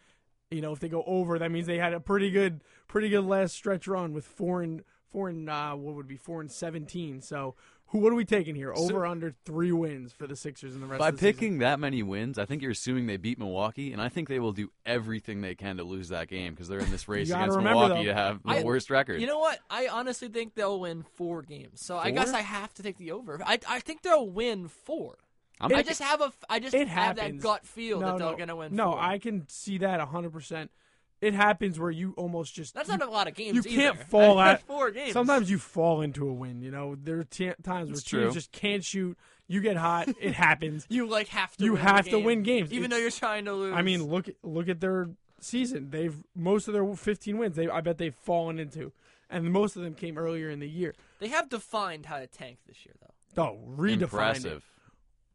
You 0.52 0.62
know, 0.62 0.72
if 0.74 0.80
they 0.80 0.90
go 0.90 1.04
over, 1.06 1.38
that 1.40 1.52
means 1.52 1.68
they 1.68 1.78
had 1.78 1.94
a 1.94 2.00
pretty 2.00 2.32
good, 2.32 2.62
pretty 2.88 3.10
good 3.10 3.24
last 3.24 3.54
stretch 3.56 3.88
run 3.88 4.14
with 4.14 4.26
four 4.26 4.64
and 4.64 4.84
four 5.12 5.30
and 5.30 5.50
uh, 5.50 5.74
what 5.74 5.96
would 5.96 6.08
be 6.08 6.18
four 6.18 6.42
and 6.42 6.52
seventeen. 6.52 7.22
So, 7.22 7.56
who 7.88 8.00
what 8.00 8.12
are 8.12 8.16
we 8.16 8.26
taking 8.26 8.56
here? 8.56 8.72
Over 8.74 9.06
So- 9.06 9.06
under 9.06 9.34
three 9.46 9.72
wins 9.72 10.14
for 10.14 10.28
the 10.28 10.36
Sixers 10.36 10.76
in 10.76 10.82
the 10.82 10.88
rest 10.88 11.00
By 11.00 11.10
of 11.10 11.16
the 11.16 11.20
season? 11.20 11.34
picking 11.34 11.58
that 11.60 11.80
many 11.80 12.04
wins, 12.04 12.38
I 12.38 12.46
think 12.46 12.62
you're 12.62 12.72
assuming 12.72 13.08
they 13.08 13.18
beat 13.18 13.40
Milwaukee, 13.40 13.92
and 13.94 14.02
I 14.02 14.10
think 14.10 14.28
they 14.30 14.40
will 14.40 14.52
do 14.52 14.72
everything 14.86 15.42
they 15.42 15.56
can 15.56 15.78
to 15.78 15.84
lose 15.84 16.10
that 16.10 16.28
game 16.28 16.54
because 16.54 16.68
they're 16.68 16.80
in 16.80 16.92
this 16.92 17.08
race 17.08 17.30
against 17.30 17.58
Milwaukee 17.58 17.94
though, 17.96 18.04
to 18.06 18.14
have 18.14 18.44
the 18.44 18.50
I- 18.50 18.64
worst 18.64 18.90
record. 18.90 19.20
You 19.20 19.28
know 19.28 19.40
what? 19.40 19.60
I 19.70 19.88
honestly 19.88 20.28
think 20.30 20.54
they'll 20.56 20.80
win 20.80 21.04
four 21.16 21.42
games. 21.42 21.84
So 21.84 21.98
I 21.98 22.12
guess 22.12 22.32
I 22.34 22.42
have 22.42 22.74
to 22.76 22.84
take 22.84 22.98
the 22.98 23.12
over. 23.12 23.42
I 23.46 23.60
I 23.68 23.80
think 23.80 24.04
they'll 24.04 24.30
win 24.30 24.68
four. 24.68 25.18
I'm 25.62 25.76
I 25.76 25.82
just 25.84 26.02
have 26.02 26.22
a 26.22 26.26
f- 26.26 26.38
I 26.50 26.60
just 26.60 26.74
have 26.74 27.18
that 27.18 27.40
gut 27.40 27.66
feel 27.66 28.00
no, 28.00 28.06
that 28.06 28.18
they're 28.20 28.32
no, 28.32 28.38
gonna 28.38 28.56
win. 28.56 28.76
No, 28.76 28.92
four. 28.92 29.02
I 29.02 29.18
can 29.18 29.46
see 29.50 29.78
that 29.80 30.00
hundred 30.00 30.32
percent. 30.32 30.72
It 31.22 31.34
happens 31.34 31.78
where 31.80 31.92
you 31.92 32.14
almost 32.18 32.54
just 32.56 32.74
That's 32.74 32.90
you, 32.90 32.98
not 32.98 33.08
a 33.08 33.12
lot 33.12 33.28
of 33.28 33.34
games. 33.36 33.56
you 33.56 33.64
can't 33.64 33.96
either. 33.96 34.06
fall 34.06 34.40
at- 34.40 34.62
four 34.64 34.90
games. 34.92 35.12
Sometimes 35.14 35.50
you 35.52 35.58
fall 35.60 36.02
into 36.02 36.28
a 36.30 36.34
win. 36.34 36.62
You 36.62 36.72
know, 36.72 36.96
there 36.96 37.20
are 37.20 37.24
t- 37.26 37.52
times 37.64 37.90
where 37.90 37.94
It's 37.98 38.04
teams 38.04 38.34
just 38.34 38.52
can't 38.52 38.84
shoot. 38.84 39.18
You 39.48 39.62
get 39.62 39.78
hot. 39.78 40.08
It 40.22 40.34
happens. 40.36 40.86
you 40.90 41.08
like 41.08 41.28
have 41.30 41.56
to. 41.58 41.64
You 41.66 41.74
win 41.74 41.82
have 41.82 42.06
the 42.06 42.12
to 42.12 42.20
win 42.20 42.44
games. 42.44 42.72
even 42.72 42.86
It's- 42.86 42.98
though 42.98 43.02
you're 43.02 43.12
trying 43.12 43.46
to 43.46 43.54
lose. 43.54 43.74
I 43.76 43.82
mean, 43.82 44.04
look 44.04 44.28
look 44.44 44.70
at 44.70 44.80
their 44.80 45.10
season. 45.42 45.90
They've 45.90 46.16
most 46.36 46.68
of 46.68 46.74
their 46.74 46.86
15 46.86 47.38
wins. 47.38 47.56
They 47.56 47.68
I 47.68 47.82
bet 47.82 47.98
they've 47.98 48.14
fallen 48.16 48.60
into, 48.60 48.92
and 49.30 49.52
most 49.52 49.76
of 49.76 49.82
them 49.84 49.96
came 49.96 50.18
earlier 50.18 50.50
in 50.50 50.60
the 50.60 50.70
year. 50.70 50.94
they 51.20 51.28
have 51.30 51.50
defined 51.50 52.06
how 52.06 52.20
to 52.20 52.28
tank 52.28 52.60
this 52.68 52.86
year, 52.86 52.94
though. 53.02 53.44
Oh, 53.44 53.60
redefined 53.78 54.02
impressive. 54.04 54.58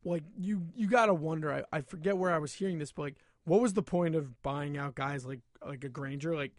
it. 0.04 0.08
Like 0.08 0.22
you, 0.38 0.62
you 0.76 0.86
gotta 0.86 1.14
wonder. 1.14 1.52
I, 1.52 1.64
I 1.72 1.80
forget 1.80 2.16
where 2.16 2.32
I 2.32 2.38
was 2.38 2.52
hearing 2.52 2.78
this, 2.78 2.92
but 2.92 3.02
like, 3.02 3.14
what 3.44 3.60
was 3.60 3.74
the 3.74 3.82
point 3.82 4.14
of 4.14 4.42
buying 4.42 4.76
out 4.76 4.94
guys 4.94 5.24
like 5.24 5.40
like 5.64 5.84
a 5.84 5.88
Granger? 5.88 6.34
Like, 6.34 6.52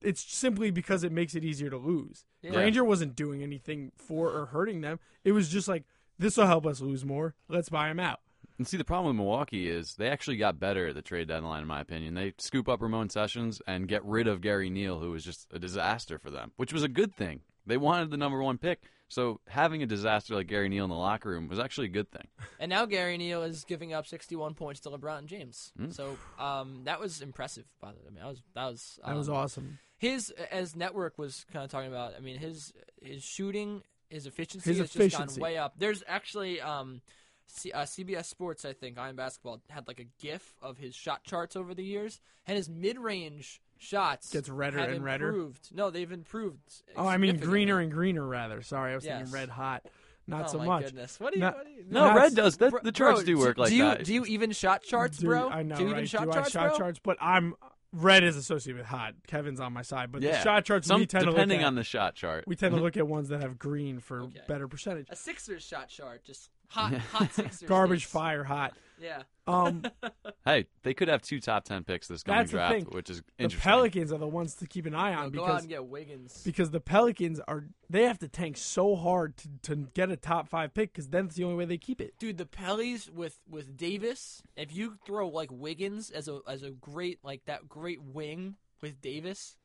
it's 0.00 0.20
simply 0.22 0.70
because 0.70 1.04
it 1.04 1.12
makes 1.12 1.34
it 1.34 1.44
easier 1.44 1.70
to 1.70 1.76
lose. 1.76 2.24
Yeah. 2.42 2.52
Granger 2.52 2.84
wasn't 2.84 3.16
doing 3.16 3.42
anything 3.42 3.92
for 3.96 4.30
or 4.30 4.46
hurting 4.46 4.80
them. 4.80 5.00
It 5.24 5.32
was 5.32 5.48
just 5.48 5.68
like 5.68 5.84
this 6.18 6.36
will 6.36 6.46
help 6.46 6.66
us 6.66 6.80
lose 6.80 7.04
more. 7.04 7.34
Let's 7.48 7.68
buy 7.68 7.90
him 7.90 8.00
out. 8.00 8.20
And 8.58 8.66
see, 8.66 8.78
the 8.78 8.84
problem 8.84 9.08
with 9.08 9.16
Milwaukee 9.16 9.68
is 9.68 9.96
they 9.96 10.08
actually 10.08 10.38
got 10.38 10.58
better 10.58 10.88
at 10.88 10.94
the 10.94 11.02
trade 11.02 11.28
deadline, 11.28 11.62
in 11.62 11.68
my 11.68 11.80
opinion. 11.80 12.14
They 12.14 12.32
scoop 12.38 12.68
up 12.68 12.80
Ramon 12.80 13.10
Sessions 13.10 13.60
and 13.66 13.86
get 13.86 14.02
rid 14.04 14.26
of 14.26 14.40
Gary 14.40 14.70
Neal, 14.70 15.00
who 15.00 15.10
was 15.10 15.24
just 15.24 15.46
a 15.52 15.58
disaster 15.58 16.18
for 16.18 16.30
them, 16.30 16.52
which 16.56 16.72
was 16.72 16.82
a 16.82 16.88
good 16.88 17.14
thing. 17.14 17.40
They 17.66 17.76
wanted 17.76 18.10
the 18.10 18.16
number 18.16 18.42
one 18.42 18.56
pick, 18.56 18.82
so 19.08 19.40
having 19.48 19.82
a 19.82 19.86
disaster 19.86 20.34
like 20.34 20.46
Gary 20.48 20.68
Neal 20.68 20.84
in 20.84 20.90
the 20.90 20.96
locker 20.96 21.28
room 21.30 21.48
was 21.48 21.58
actually 21.58 21.86
a 21.86 21.90
good 21.90 22.10
thing. 22.10 22.26
And 22.58 22.70
now 22.70 22.86
Gary 22.86 23.16
Neal 23.18 23.42
is 23.42 23.64
giving 23.64 23.92
up 23.92 24.06
61 24.06 24.54
points 24.54 24.80
to 24.80 24.90
LeBron 24.90 25.26
James. 25.26 25.72
Hmm. 25.76 25.90
So 25.90 26.16
um, 26.38 26.82
that 26.84 26.98
was 27.00 27.20
impressive. 27.22 27.64
By 27.80 27.92
the 27.92 27.98
way, 27.98 28.04
I 28.08 28.10
mean, 28.10 28.22
that 28.22 28.28
was 28.28 28.42
that 28.54 28.64
was 28.66 28.98
That 29.06 29.16
was 29.16 29.28
um, 29.28 29.34
awesome. 29.36 29.78
his 29.98 30.30
as 30.50 30.74
network 30.76 31.18
was 31.18 31.44
kind 31.52 31.64
of 31.64 31.70
talking 31.70 31.88
about. 31.90 32.14
I 32.16 32.20
mean, 32.20 32.38
his 32.38 32.72
his 33.02 33.22
shooting, 33.22 33.82
his 34.10 34.26
efficiency 34.26 34.70
His 34.70 34.78
has 34.78 34.86
just 34.88 34.96
efficiency. 34.96 35.40
gone 35.40 35.42
way 35.50 35.56
up. 35.56 35.74
There's 35.78 36.02
actually 36.06 36.60
um, 36.60 37.00
C- 37.46 37.72
uh, 37.72 37.82
CBS 37.84 38.24
Sports, 38.26 38.64
I 38.64 38.72
think, 38.72 38.98
Eye 38.98 39.08
on 39.08 39.16
Basketball 39.16 39.60
had 39.70 39.86
like 39.86 40.00
a 40.00 40.06
GIF 40.20 40.54
of 40.60 40.78
his 40.78 40.94
shot 40.94 41.22
charts 41.24 41.54
over 41.56 41.74
the 41.74 41.84
years, 41.84 42.20
and 42.46 42.56
his 42.56 42.68
mid 42.68 42.98
range 42.98 43.60
shots 43.78 44.30
Gets 44.32 44.48
redder 44.48 44.78
have 44.78 44.90
and 44.90 45.04
redder? 45.04 45.28
improved. 45.28 45.68
No, 45.74 45.90
they've 45.90 46.10
improved. 46.10 46.82
Oh, 46.96 47.06
I 47.06 47.16
mean 47.16 47.38
greener 47.38 47.78
and 47.80 47.90
greener 47.92 48.26
rather. 48.26 48.62
Sorry, 48.62 48.92
I 48.92 48.94
was 48.94 49.04
Yes. 49.04 49.18
thinking 49.18 49.34
red 49.34 49.48
hot. 49.50 49.84
Not 50.28 50.50
so 50.50 50.58
much. 50.58 50.58
oh 50.58 50.58
so 50.58 50.58
my 50.58 50.64
much. 50.66 50.84
Goodness, 50.86 51.20
what 51.20 51.32
do 51.32 51.38
you? 51.38 51.44
Not- 51.44 51.54
what 51.56 51.66
do 51.66 51.70
you 51.72 51.84
No, 51.88 52.04
That's- 52.04 52.22
Red 52.22 52.34
does. 52.34 52.56
That, 52.56 52.70
Bro- 52.72 52.80
the 52.82 52.92
charts 52.92 53.20
bro, 53.20 53.26
do 53.26 53.38
work 53.38 53.58
like 53.58 53.68
do 53.68 53.76
you, 53.76 53.82
that. 53.84 54.04
Do 54.04 54.12
you 54.12 54.24
even 54.24 54.50
shot 54.50 54.82
charts, 54.82 55.18
Dude, 55.18 55.28
bro? 55.28 55.48
I 55.50 55.62
know, 55.62 55.76
do 55.76 55.82
you 55.82 55.88
even 55.88 56.00
right? 56.00 56.08
shot 56.08 56.24
Do 56.24 56.32
charts, 56.32 56.48
I 56.48 56.50
shot 56.50 56.68
bro? 56.70 56.78
charts? 56.78 56.98
But 57.02 57.16
I'm 57.20 57.54
red 57.92 58.24
is 58.24 58.36
associated 58.36 58.78
with 58.78 58.86
hot. 58.88 59.14
Kevin's 59.28 59.60
on 59.60 59.72
my 59.72 59.82
side, 59.82 60.10
but 60.10 60.22
yeah, 60.22 60.32
the 60.32 60.42
shot 60.42 60.64
charts 60.64 60.88
Some, 60.88 61.00
we 61.00 61.06
tend 61.06 61.22
to 61.22 61.26
look 61.30 61.36
depending 61.36 61.60
at, 61.60 61.66
on 61.66 61.76
the 61.76 61.84
shot 61.84 62.16
chart. 62.16 62.42
we 62.48 62.56
tend 62.56 62.74
to 62.74 62.80
look 62.82 62.96
at 62.96 63.06
ones 63.06 63.28
that 63.28 63.40
have 63.42 63.56
green 63.56 64.00
for 64.00 64.22
Okay. 64.22 64.40
better 64.48 64.66
percentage. 64.66 65.06
A 65.10 65.16
Sixers 65.16 65.62
shot 65.64 65.88
chart, 65.88 66.24
just 66.24 66.50
hot, 66.68 66.92
hot 66.94 67.32
Sixers. 67.32 67.68
Garbage 67.68 68.00
takes. 68.02 68.10
fire 68.12 68.42
hot. 68.42 68.74
Yeah. 69.00 69.22
Um, 69.46 69.82
Hey, 70.44 70.66
they 70.84 70.94
could 70.94 71.08
have 71.08 71.22
two 71.22 71.40
top 71.40 71.64
ten 71.64 71.82
picks 71.82 72.06
this 72.06 72.22
coming 72.22 72.38
That's 72.40 72.52
the 72.52 72.58
draft, 72.58 72.72
thing. 72.74 72.84
which 72.92 73.10
is 73.10 73.22
the 73.36 73.44
interesting. 73.44 73.68
Pelicans 73.68 74.12
are 74.12 74.18
the 74.18 74.28
ones 74.28 74.54
to 74.56 74.66
keep 74.66 74.86
an 74.86 74.94
eye 74.94 75.12
No, 75.12 75.18
on 75.22 75.30
go 75.32 75.42
out 75.42 75.46
because 75.46 75.60
and 75.62 75.68
get 75.70 75.86
Wiggins. 75.86 76.42
because 76.44 76.70
the 76.70 76.78
Pelicans 76.78 77.40
are 77.48 77.64
they 77.90 78.04
have 78.04 78.18
to 78.20 78.28
tank 78.28 78.56
so 78.56 78.94
hard 78.94 79.36
to, 79.38 79.48
to 79.62 79.76
get 79.94 80.10
a 80.10 80.16
top 80.16 80.48
five 80.48 80.72
pick 80.72 80.92
because 80.92 81.08
then 81.08 81.26
it's 81.26 81.34
the 81.34 81.42
only 81.44 81.56
way 81.56 81.64
they 81.64 81.78
keep 81.78 82.00
it. 82.00 82.14
Dude, 82.20 82.38
the 82.38 82.44
Pellies 82.46 83.10
with 83.10 83.40
with 83.48 83.76
Davis. 83.76 84.40
If 84.56 84.72
you 84.74 84.98
throw 85.04 85.28
like 85.28 85.50
Wiggins 85.50 86.10
as 86.10 86.28
a 86.28 86.40
as 86.46 86.62
a 86.62 86.70
great 86.70 87.18
like 87.24 87.44
that 87.46 87.68
great 87.68 88.00
wing 88.00 88.54
with 88.80 89.00
Davis, 89.00 89.56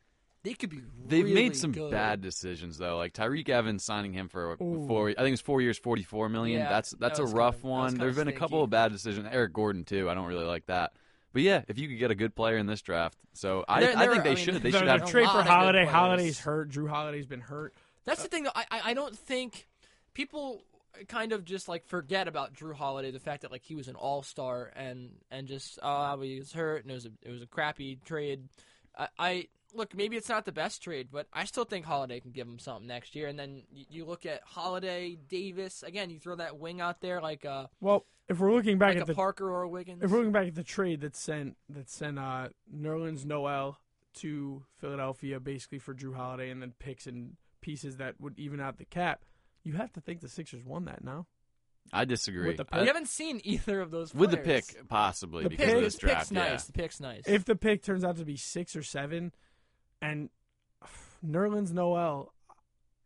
they 0.43 0.53
could 0.53 0.69
be. 0.69 0.81
They've 1.07 1.23
really 1.23 1.35
made 1.35 1.55
some 1.55 1.71
good. 1.71 1.91
bad 1.91 2.21
decisions 2.21 2.77
though, 2.77 2.97
like 2.97 3.13
Tyreke 3.13 3.49
Evans 3.49 3.83
signing 3.83 4.13
him 4.13 4.27
for 4.29 4.53
Ooh. 4.61 4.85
four. 4.87 5.09
I 5.09 5.13
think 5.13 5.27
it 5.27 5.31
was 5.31 5.41
four 5.41 5.61
years, 5.61 5.77
forty-four 5.77 6.29
million. 6.29 6.61
Yeah, 6.61 6.69
that's 6.69 6.91
that's 6.99 7.19
that 7.19 7.25
a 7.25 7.27
rough 7.27 7.55
kinda- 7.61 7.67
one. 7.67 7.95
There've 7.95 8.15
been 8.15 8.27
a 8.27 8.31
couple 8.33 8.63
of 8.63 8.69
bad 8.69 8.91
decisions. 8.91 9.27
Eric 9.31 9.53
Gordon 9.53 9.83
too. 9.85 10.09
I 10.09 10.13
don't 10.13 10.27
really 10.27 10.45
like 10.45 10.65
that. 10.67 10.93
But 11.33 11.43
yeah, 11.43 11.63
if 11.67 11.77
you 11.77 11.87
could 11.87 11.97
get 11.99 12.11
a 12.11 12.15
good 12.15 12.35
player 12.35 12.57
in 12.57 12.65
this 12.65 12.81
draft, 12.81 13.17
so 13.33 13.63
I, 13.67 13.79
There- 13.81 13.97
I 13.97 14.05
there- 14.05 14.11
think 14.11 14.23
they 14.23 14.31
I 14.31 14.35
mean, 14.35 14.43
should. 14.43 14.55
They 14.63 14.71
should 14.71 14.87
have. 14.87 15.03
a 15.03 15.05
trade 15.07 15.29
for 15.29 15.43
Holiday. 15.43 15.85
Holiday's 15.85 16.39
hurt. 16.39 16.69
Jrue 16.69 16.89
Holiday's 16.89 17.25
been 17.27 17.39
hurt. 17.41 17.73
That's 18.03 18.21
the 18.23 18.27
thing. 18.29 18.43
Though. 18.43 18.51
I 18.55 18.65
I, 18.71 18.81
I 18.85 18.93
don't 18.93 19.17
think 19.17 19.67
people 20.13 20.63
kind 21.07 21.31
of 21.31 21.45
just 21.45 21.69
like 21.69 21.85
forget 21.85 22.27
about 22.27 22.53
Jrue 22.53 22.73
Holiday. 22.73 23.11
The 23.11 23.19
fact 23.19 23.43
that 23.43 23.51
like 23.51 23.63
he 23.63 23.75
was 23.75 23.87
an 23.87 23.95
All 23.95 24.23
Star 24.23 24.71
and 24.75 25.11
and 25.29 25.47
just 25.47 25.79
oh 25.81 26.19
he 26.21 26.39
was 26.39 26.51
hurt 26.51 26.81
and 26.83 26.91
it 26.91 26.95
was 26.95 27.05
a 27.05 27.11
it 27.21 27.31
was 27.31 27.41
a 27.41 27.47
crappy 27.47 27.97
trade. 28.03 28.49
I, 29.01 29.07
I 29.17 29.47
look 29.73 29.95
maybe 29.95 30.17
it's 30.17 30.29
not 30.29 30.45
the 30.45 30.51
best 30.51 30.83
trade, 30.83 31.09
but 31.11 31.27
I 31.33 31.45
still 31.45 31.65
think 31.65 31.85
Holiday 31.85 32.19
can 32.19 32.31
give 32.31 32.47
him 32.47 32.59
something 32.59 32.87
next 32.87 33.15
year. 33.15 33.27
And 33.27 33.37
then 33.37 33.63
you, 33.71 33.85
you 33.89 34.05
look 34.05 34.25
at 34.25 34.41
Holiday, 34.45 35.17
Davis 35.29 35.83
again. 35.83 36.09
You 36.09 36.19
throw 36.19 36.35
that 36.35 36.57
wing 36.57 36.81
out 36.81 37.01
there 37.01 37.21
like 37.21 37.45
a 37.45 37.69
Well, 37.79 38.05
if 38.29 38.39
we're 38.39 38.53
looking 38.53 38.77
back 38.77 38.95
like 38.95 39.01
at 39.01 39.07
the 39.07 39.13
Parker 39.13 39.49
or 39.49 39.67
Wiggins. 39.67 40.03
if 40.03 40.11
we're 40.11 40.17
looking 40.19 40.31
back 40.31 40.47
at 40.47 40.55
the 40.55 40.63
trade 40.63 41.01
that 41.01 41.15
sent 41.15 41.57
that 41.69 41.89
sent 41.89 42.19
uh, 42.19 42.49
Nerlens 42.73 43.25
Noel 43.25 43.79
to 44.13 44.63
Philadelphia 44.77 45.39
basically 45.39 45.79
for 45.79 45.93
Jrue 45.93 46.15
Holiday 46.15 46.49
and 46.49 46.61
then 46.61 46.73
picks 46.79 47.07
and 47.07 47.37
pieces 47.61 47.97
that 47.97 48.19
would 48.19 48.37
even 48.37 48.59
out 48.59 48.77
the 48.77 48.85
cap, 48.85 49.23
you 49.63 49.73
have 49.73 49.93
to 49.93 50.01
think 50.01 50.21
the 50.21 50.27
Sixers 50.27 50.65
won 50.65 50.85
that 50.85 51.03
now. 51.03 51.27
I 51.93 52.05
disagree. 52.05 52.47
With 52.47 52.57
the 52.57 52.65
we 52.73 52.79
I- 52.79 52.85
haven't 52.85 53.07
seen 53.09 53.41
either 53.43 53.81
of 53.81 53.91
those 53.91 54.13
with 54.13 54.31
the 54.31 54.37
players. 54.37 54.71
pick, 54.71 54.87
possibly 54.87 55.43
The 55.43 55.49
because 55.49 55.65
pick- 55.65 55.75
of 55.75 55.79
The 55.81 55.85
this 55.87 55.95
pick's 55.95 56.01
draft. 56.13 56.31
nice. 56.31 56.49
Yeah. 56.49 56.57
The 56.67 56.71
pick's 56.73 56.99
nice. 56.99 57.23
If 57.27 57.45
the 57.45 57.55
pick 57.55 57.83
turns 57.83 58.03
out 58.03 58.17
to 58.17 58.25
be 58.25 58.37
six 58.37 58.75
or 58.75 58.83
seven, 58.83 59.33
and 60.01 60.29
Nerlens 61.25 61.71
Noel, 61.73 62.33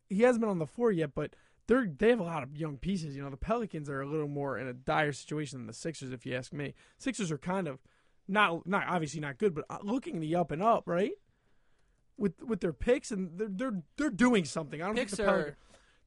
he 0.10 0.22
hasn't 0.22 0.42
been 0.42 0.50
on 0.50 0.60
the 0.60 0.68
floor 0.68 0.92
yet, 0.92 1.14
but 1.16 1.36
they're 1.68 1.88
they 1.88 2.10
have 2.10 2.20
a 2.20 2.24
lot 2.24 2.44
of 2.44 2.56
young 2.56 2.78
pieces. 2.78 3.16
You 3.16 3.24
know, 3.24 3.30
the 3.30 3.38
Pelicans 3.38 3.90
are 3.90 4.02
a 4.02 4.06
little 4.08 4.28
more 4.28 4.58
in 4.58 4.68
a 4.68 4.74
dire 4.74 5.12
situation 5.12 5.58
than 5.60 5.68
the 5.68 5.74
Sixers, 5.74 6.12
if 6.12 6.26
you 6.26 6.36
ask 6.36 6.54
me. 6.54 6.74
Sixers 6.98 7.32
are 7.32 7.38
kind 7.40 7.68
of 7.68 7.80
not 8.28 8.68
not 8.68 8.86
obviously 8.88 9.20
not 9.20 9.38
good, 9.40 9.56
but 9.56 9.66
uh, 9.70 9.80
looking 9.82 10.20
the 10.20 10.36
up 10.36 10.52
and 10.52 10.62
up, 10.62 10.84
right? 10.88 11.14
With 12.18 12.42
with 12.44 12.62
their 12.62 12.72
picks 12.74 13.12
and 13.12 13.32
they're 13.38 13.48
they're 13.50 13.82
they're 13.98 14.10
doing 14.12 14.46
something. 14.46 14.82
I 14.82 14.86
don't 14.86 14.96
picks 14.96 15.16
think 15.16 15.26
the, 15.28 15.32
Pelic- 15.34 15.48
are 15.48 15.58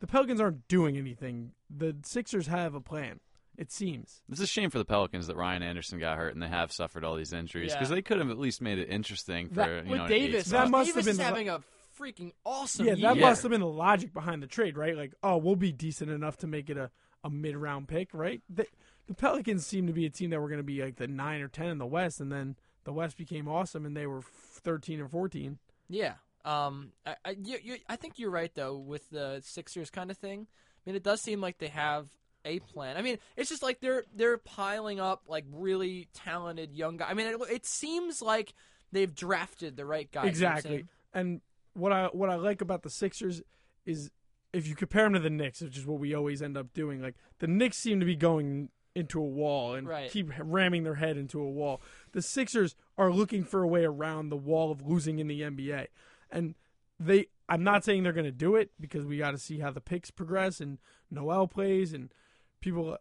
the 0.00 0.06
Pelicans 0.06 0.40
aren't 0.40 0.66
doing 0.68 0.96
anything. 0.96 1.52
The 1.70 1.96
Sixers 2.02 2.46
have 2.46 2.74
a 2.74 2.80
plan. 2.80 3.20
It 3.56 3.72
seems. 3.72 4.22
It's 4.30 4.40
a 4.40 4.46
shame 4.46 4.70
for 4.70 4.78
the 4.78 4.84
Pelicans 4.84 5.26
that 5.26 5.36
Ryan 5.36 5.64
Anderson 5.64 5.98
got 5.98 6.16
hurt 6.16 6.32
and 6.32 6.40
they 6.42 6.46
have 6.48 6.70
suffered 6.72 7.02
all 7.04 7.16
these 7.16 7.32
injuries 7.32 7.72
Yeah. 7.72 7.78
because 7.78 7.88
they 7.90 8.02
could 8.02 8.18
have 8.18 8.30
at 8.30 8.38
least 8.38 8.62
made 8.62 8.78
it 8.78 8.88
interesting 8.88 9.48
for 9.48 9.54
That- 9.56 9.86
you 9.86 9.96
know 9.96 10.04
an 10.04 10.08
Davis. 10.10 10.44
That 10.46 10.68
spot. 10.68 10.70
must 10.70 10.94
have 10.94 11.04
been 11.04 11.10
is 11.10 11.16
the- 11.16 11.24
having 11.24 11.48
a 11.48 11.60
freaking 11.98 12.30
awesome 12.46 12.86
Yeah, 12.86 12.94
that 12.94 13.16
year. 13.16 13.26
must 13.26 13.42
have 13.42 13.50
been 13.50 13.60
the 13.60 13.66
logic 13.66 14.12
behind 14.14 14.42
the 14.44 14.46
trade, 14.46 14.76
right? 14.78 14.96
Like, 14.96 15.14
oh, 15.24 15.38
we'll 15.38 15.56
be 15.56 15.72
decent 15.72 16.08
enough 16.12 16.36
to 16.38 16.46
make 16.46 16.70
it 16.70 16.76
a, 16.76 16.92
a 17.24 17.30
mid 17.30 17.56
round 17.56 17.88
pick, 17.88 18.10
right? 18.14 18.40
The, 18.48 18.66
the 19.08 19.14
Pelicans 19.14 19.66
seem 19.66 19.88
to 19.88 19.92
be 19.92 20.06
a 20.06 20.10
team 20.10 20.30
that 20.30 20.40
were 20.40 20.48
going 20.48 20.60
to 20.60 20.64
be 20.64 20.80
like 20.80 20.94
the 20.94 21.08
nine 21.08 21.40
or 21.40 21.48
ten 21.48 21.66
in 21.70 21.78
the 21.78 21.86
West, 21.86 22.20
and 22.20 22.30
then 22.30 22.54
the 22.84 22.92
West 22.92 23.16
became 23.16 23.48
awesome, 23.48 23.84
and 23.84 23.96
they 23.96 24.06
were 24.06 24.22
thirteen 24.22 25.00
or 25.00 25.08
fourteen. 25.08 25.58
Yeah. 25.88 26.14
Um. 26.48 26.92
I 27.06 27.16
I, 27.24 27.36
you, 27.42 27.58
you, 27.62 27.76
I 27.88 27.96
think 27.96 28.18
you're 28.18 28.30
right 28.30 28.52
though 28.54 28.76
with 28.76 29.08
the 29.10 29.40
Sixers 29.44 29.90
kind 29.90 30.10
of 30.10 30.16
thing. 30.16 30.46
I 30.48 30.90
mean, 30.90 30.96
it 30.96 31.02
does 31.02 31.20
seem 31.20 31.40
like 31.40 31.58
they 31.58 31.68
have 31.68 32.08
a 32.44 32.60
plan. 32.60 32.96
I 32.96 33.02
mean, 33.02 33.18
it's 33.36 33.50
just 33.50 33.62
like 33.62 33.80
they're 33.80 34.04
they're 34.14 34.38
piling 34.38 35.00
up 35.00 35.22
like 35.26 35.44
really 35.52 36.08
talented 36.14 36.72
young 36.72 36.96
guys. 36.96 37.08
I 37.10 37.14
mean, 37.14 37.26
it, 37.26 37.36
it 37.50 37.66
seems 37.66 38.22
like 38.22 38.54
they've 38.92 39.14
drafted 39.14 39.76
the 39.76 39.84
right 39.84 40.10
guys. 40.10 40.24
you 40.36 40.42
know 40.42 40.48
what 40.48 40.58
exactly. 40.58 40.86
And 41.12 41.40
what 41.74 41.92
I 41.92 42.06
what 42.06 42.30
I 42.30 42.36
like 42.36 42.60
about 42.60 42.82
the 42.82 42.90
Sixers 42.90 43.42
is 43.84 44.10
if 44.52 44.66
you 44.66 44.74
compare 44.74 45.04
them 45.04 45.12
to 45.14 45.20
the 45.20 45.30
Knicks, 45.30 45.60
which 45.60 45.76
is 45.76 45.86
what 45.86 45.98
we 46.00 46.14
always 46.14 46.40
end 46.40 46.56
up 46.56 46.72
doing. 46.72 47.02
Like 47.02 47.16
the 47.40 47.46
Knicks 47.46 47.76
seem 47.76 48.00
to 48.00 48.06
be 48.06 48.16
going 48.16 48.70
into 48.94 49.20
a 49.20 49.24
wall 49.24 49.74
and 49.74 49.86
Right. 49.86 50.10
keep 50.10 50.30
ramming 50.40 50.82
their 50.82 50.94
head 50.96 51.16
into 51.16 51.40
a 51.40 51.48
wall. 51.50 51.80
The 52.12 52.22
Sixers 52.22 52.74
are 52.96 53.12
looking 53.12 53.44
for 53.44 53.62
a 53.62 53.68
way 53.68 53.84
around 53.84 54.30
the 54.30 54.36
wall 54.36 54.72
of 54.72 54.82
losing 54.86 55.18
in 55.18 55.28
the 55.28 55.42
NBA, 55.42 55.86
and 56.30 56.54
they 57.00 57.26
I'm 57.48 57.64
not 57.64 57.84
saying 57.84 58.02
they're 58.02 58.12
going 58.12 58.24
to 58.26 58.30
do 58.32 58.56
it 58.56 58.70
because 58.80 59.04
we 59.06 59.18
got 59.18 59.30
to 59.32 59.38
see 59.38 59.58
how 59.58 59.70
the 59.70 59.80
picks 59.80 60.10
progress 60.10 60.60
and 60.60 60.78
Noel 61.10 61.46
plays 61.48 61.92
and 61.92 62.12
people. 62.60 62.96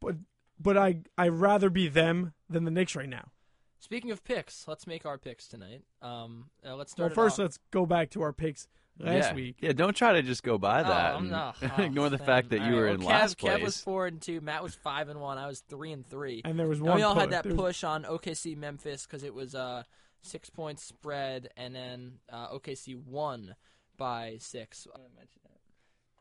But 0.00 0.16
but 0.58 0.76
I 0.76 1.00
I'd 1.18 1.32
rather 1.32 1.70
be 1.70 1.88
them 1.88 2.32
than 2.48 2.64
the 2.64 2.70
Knicks 2.70 2.96
right 2.96 3.08
now. 3.08 3.30
Speaking 3.78 4.10
of 4.10 4.24
picks, 4.24 4.66
let's 4.66 4.86
make 4.86 5.04
our 5.04 5.18
picks 5.18 5.46
tonight. 5.46 5.82
Um, 6.02 6.46
uh, 6.66 6.74
let's 6.76 6.92
start. 6.92 7.12
it 7.12 7.14
first 7.14 7.34
off. 7.34 7.44
let's 7.44 7.58
go 7.70 7.84
back 7.84 8.10
to 8.10 8.22
our 8.22 8.32
picks 8.32 8.66
last 8.98 9.28
yeah. 9.30 9.34
week. 9.34 9.56
Yeah, 9.60 9.72
don't 9.72 9.94
try 9.94 10.14
to 10.14 10.22
just 10.22 10.42
go 10.42 10.56
by 10.56 10.80
Oh, 10.80 10.84
that. 10.84 11.14
I'm 11.14 11.28
not- 11.28 11.56
oh, 11.78 11.82
ignore 11.82 12.08
the 12.08 12.16
man. 12.16 12.26
fact 12.26 12.50
that 12.50 12.62
All 12.62 12.66
you 12.68 12.72
right, 12.72 12.78
were 12.80 12.84
well, 12.86 12.94
in 12.94 13.00
Kev, 13.02 13.04
last 13.04 13.38
Kev 13.38 13.62
was 13.62 13.78
four 13.80 14.06
and 14.06 14.20
two. 14.20 14.40
Matt 14.40 14.62
was 14.62 14.74
five 14.74 15.10
and 15.10 15.20
one. 15.20 15.36
I 15.36 15.46
was 15.46 15.60
three 15.60 15.92
and 15.92 16.04
three. 16.06 16.40
And 16.44 16.58
there 16.58 16.66
was 16.66 16.78
And 16.78 16.88
one. 16.88 16.96
we 16.96 17.02
all 17.02 17.12
push. 17.12 17.20
had 17.20 17.30
that 17.30 17.42
There 17.44 17.52
was- 17.54 17.60
push 17.60 17.84
on 17.84 18.04
OKC 18.04 18.56
Memphis 18.56 19.06
because 19.06 19.22
it 19.22 19.34
was 19.34 19.54
a 19.54 19.84
six 20.26 20.50
point 20.50 20.80
spread, 20.80 21.50
and 21.56 21.74
then 21.74 22.12
uh, 22.30 22.48
OKC 22.48 22.96
won 22.96 23.54
by 23.96 24.36
six. 24.40 24.86
I 24.94 24.98
mention 25.16 25.40
that. 25.44 25.50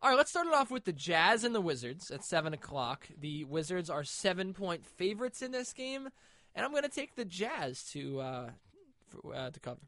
All 0.02 0.10
right, 0.10 0.18
let's 0.18 0.30
start 0.30 0.48
it 0.48 0.54
off 0.54 0.72
with 0.72 0.86
the 0.86 0.94
Jazz 0.94 1.44
and 1.44 1.56
the 1.56 1.62
Wizards 1.62 2.12
at 2.12 2.24
seven 2.24 2.54
o'clock. 2.54 3.08
The 3.20 3.44
Wizards 3.44 3.90
are 3.90 4.04
seven 4.04 4.54
point 4.54 4.86
favorites 4.86 5.42
in 5.42 5.52
this 5.52 5.74
game, 5.74 6.10
and 6.54 6.66
I'm 6.66 6.72
going 6.72 6.84
to 6.84 6.90
take 6.90 7.16
the 7.16 7.26
Jazz 7.26 7.84
to 7.92 8.20
uh, 8.20 8.50
for, 9.08 9.36
uh, 9.36 9.50
to 9.50 9.60
cover. 9.60 9.82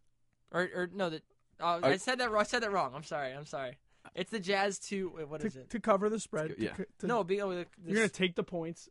Or, 0.51 0.69
or 0.73 0.89
no, 0.93 1.09
that 1.09 1.23
uh, 1.59 1.79
I 1.83 1.97
said 1.97 2.19
that. 2.19 2.31
wrong. 2.31 2.41
I 2.41 2.43
said 2.43 2.63
that 2.63 2.71
wrong. 2.71 2.93
I'm 2.95 3.03
sorry. 3.03 3.33
I'm 3.33 3.45
sorry. 3.45 3.77
It's 4.15 4.31
the 4.31 4.39
Jazz 4.39 4.79
to 4.79 5.11
wait, 5.15 5.29
what 5.29 5.41
to, 5.41 5.47
is 5.47 5.55
it? 5.55 5.69
to 5.71 5.79
cover 5.79 6.09
the 6.09 6.19
spread. 6.19 6.55
Yeah. 6.57 6.71
co- 6.71 6.85
to- 6.99 7.07
no, 7.07 7.23
be, 7.23 7.41
oh, 7.41 7.49
the, 7.51 7.65
you're 7.85 7.95
going 7.97 8.09
to 8.09 8.13
take 8.13 8.35
the 8.35 8.43
points. 8.43 8.89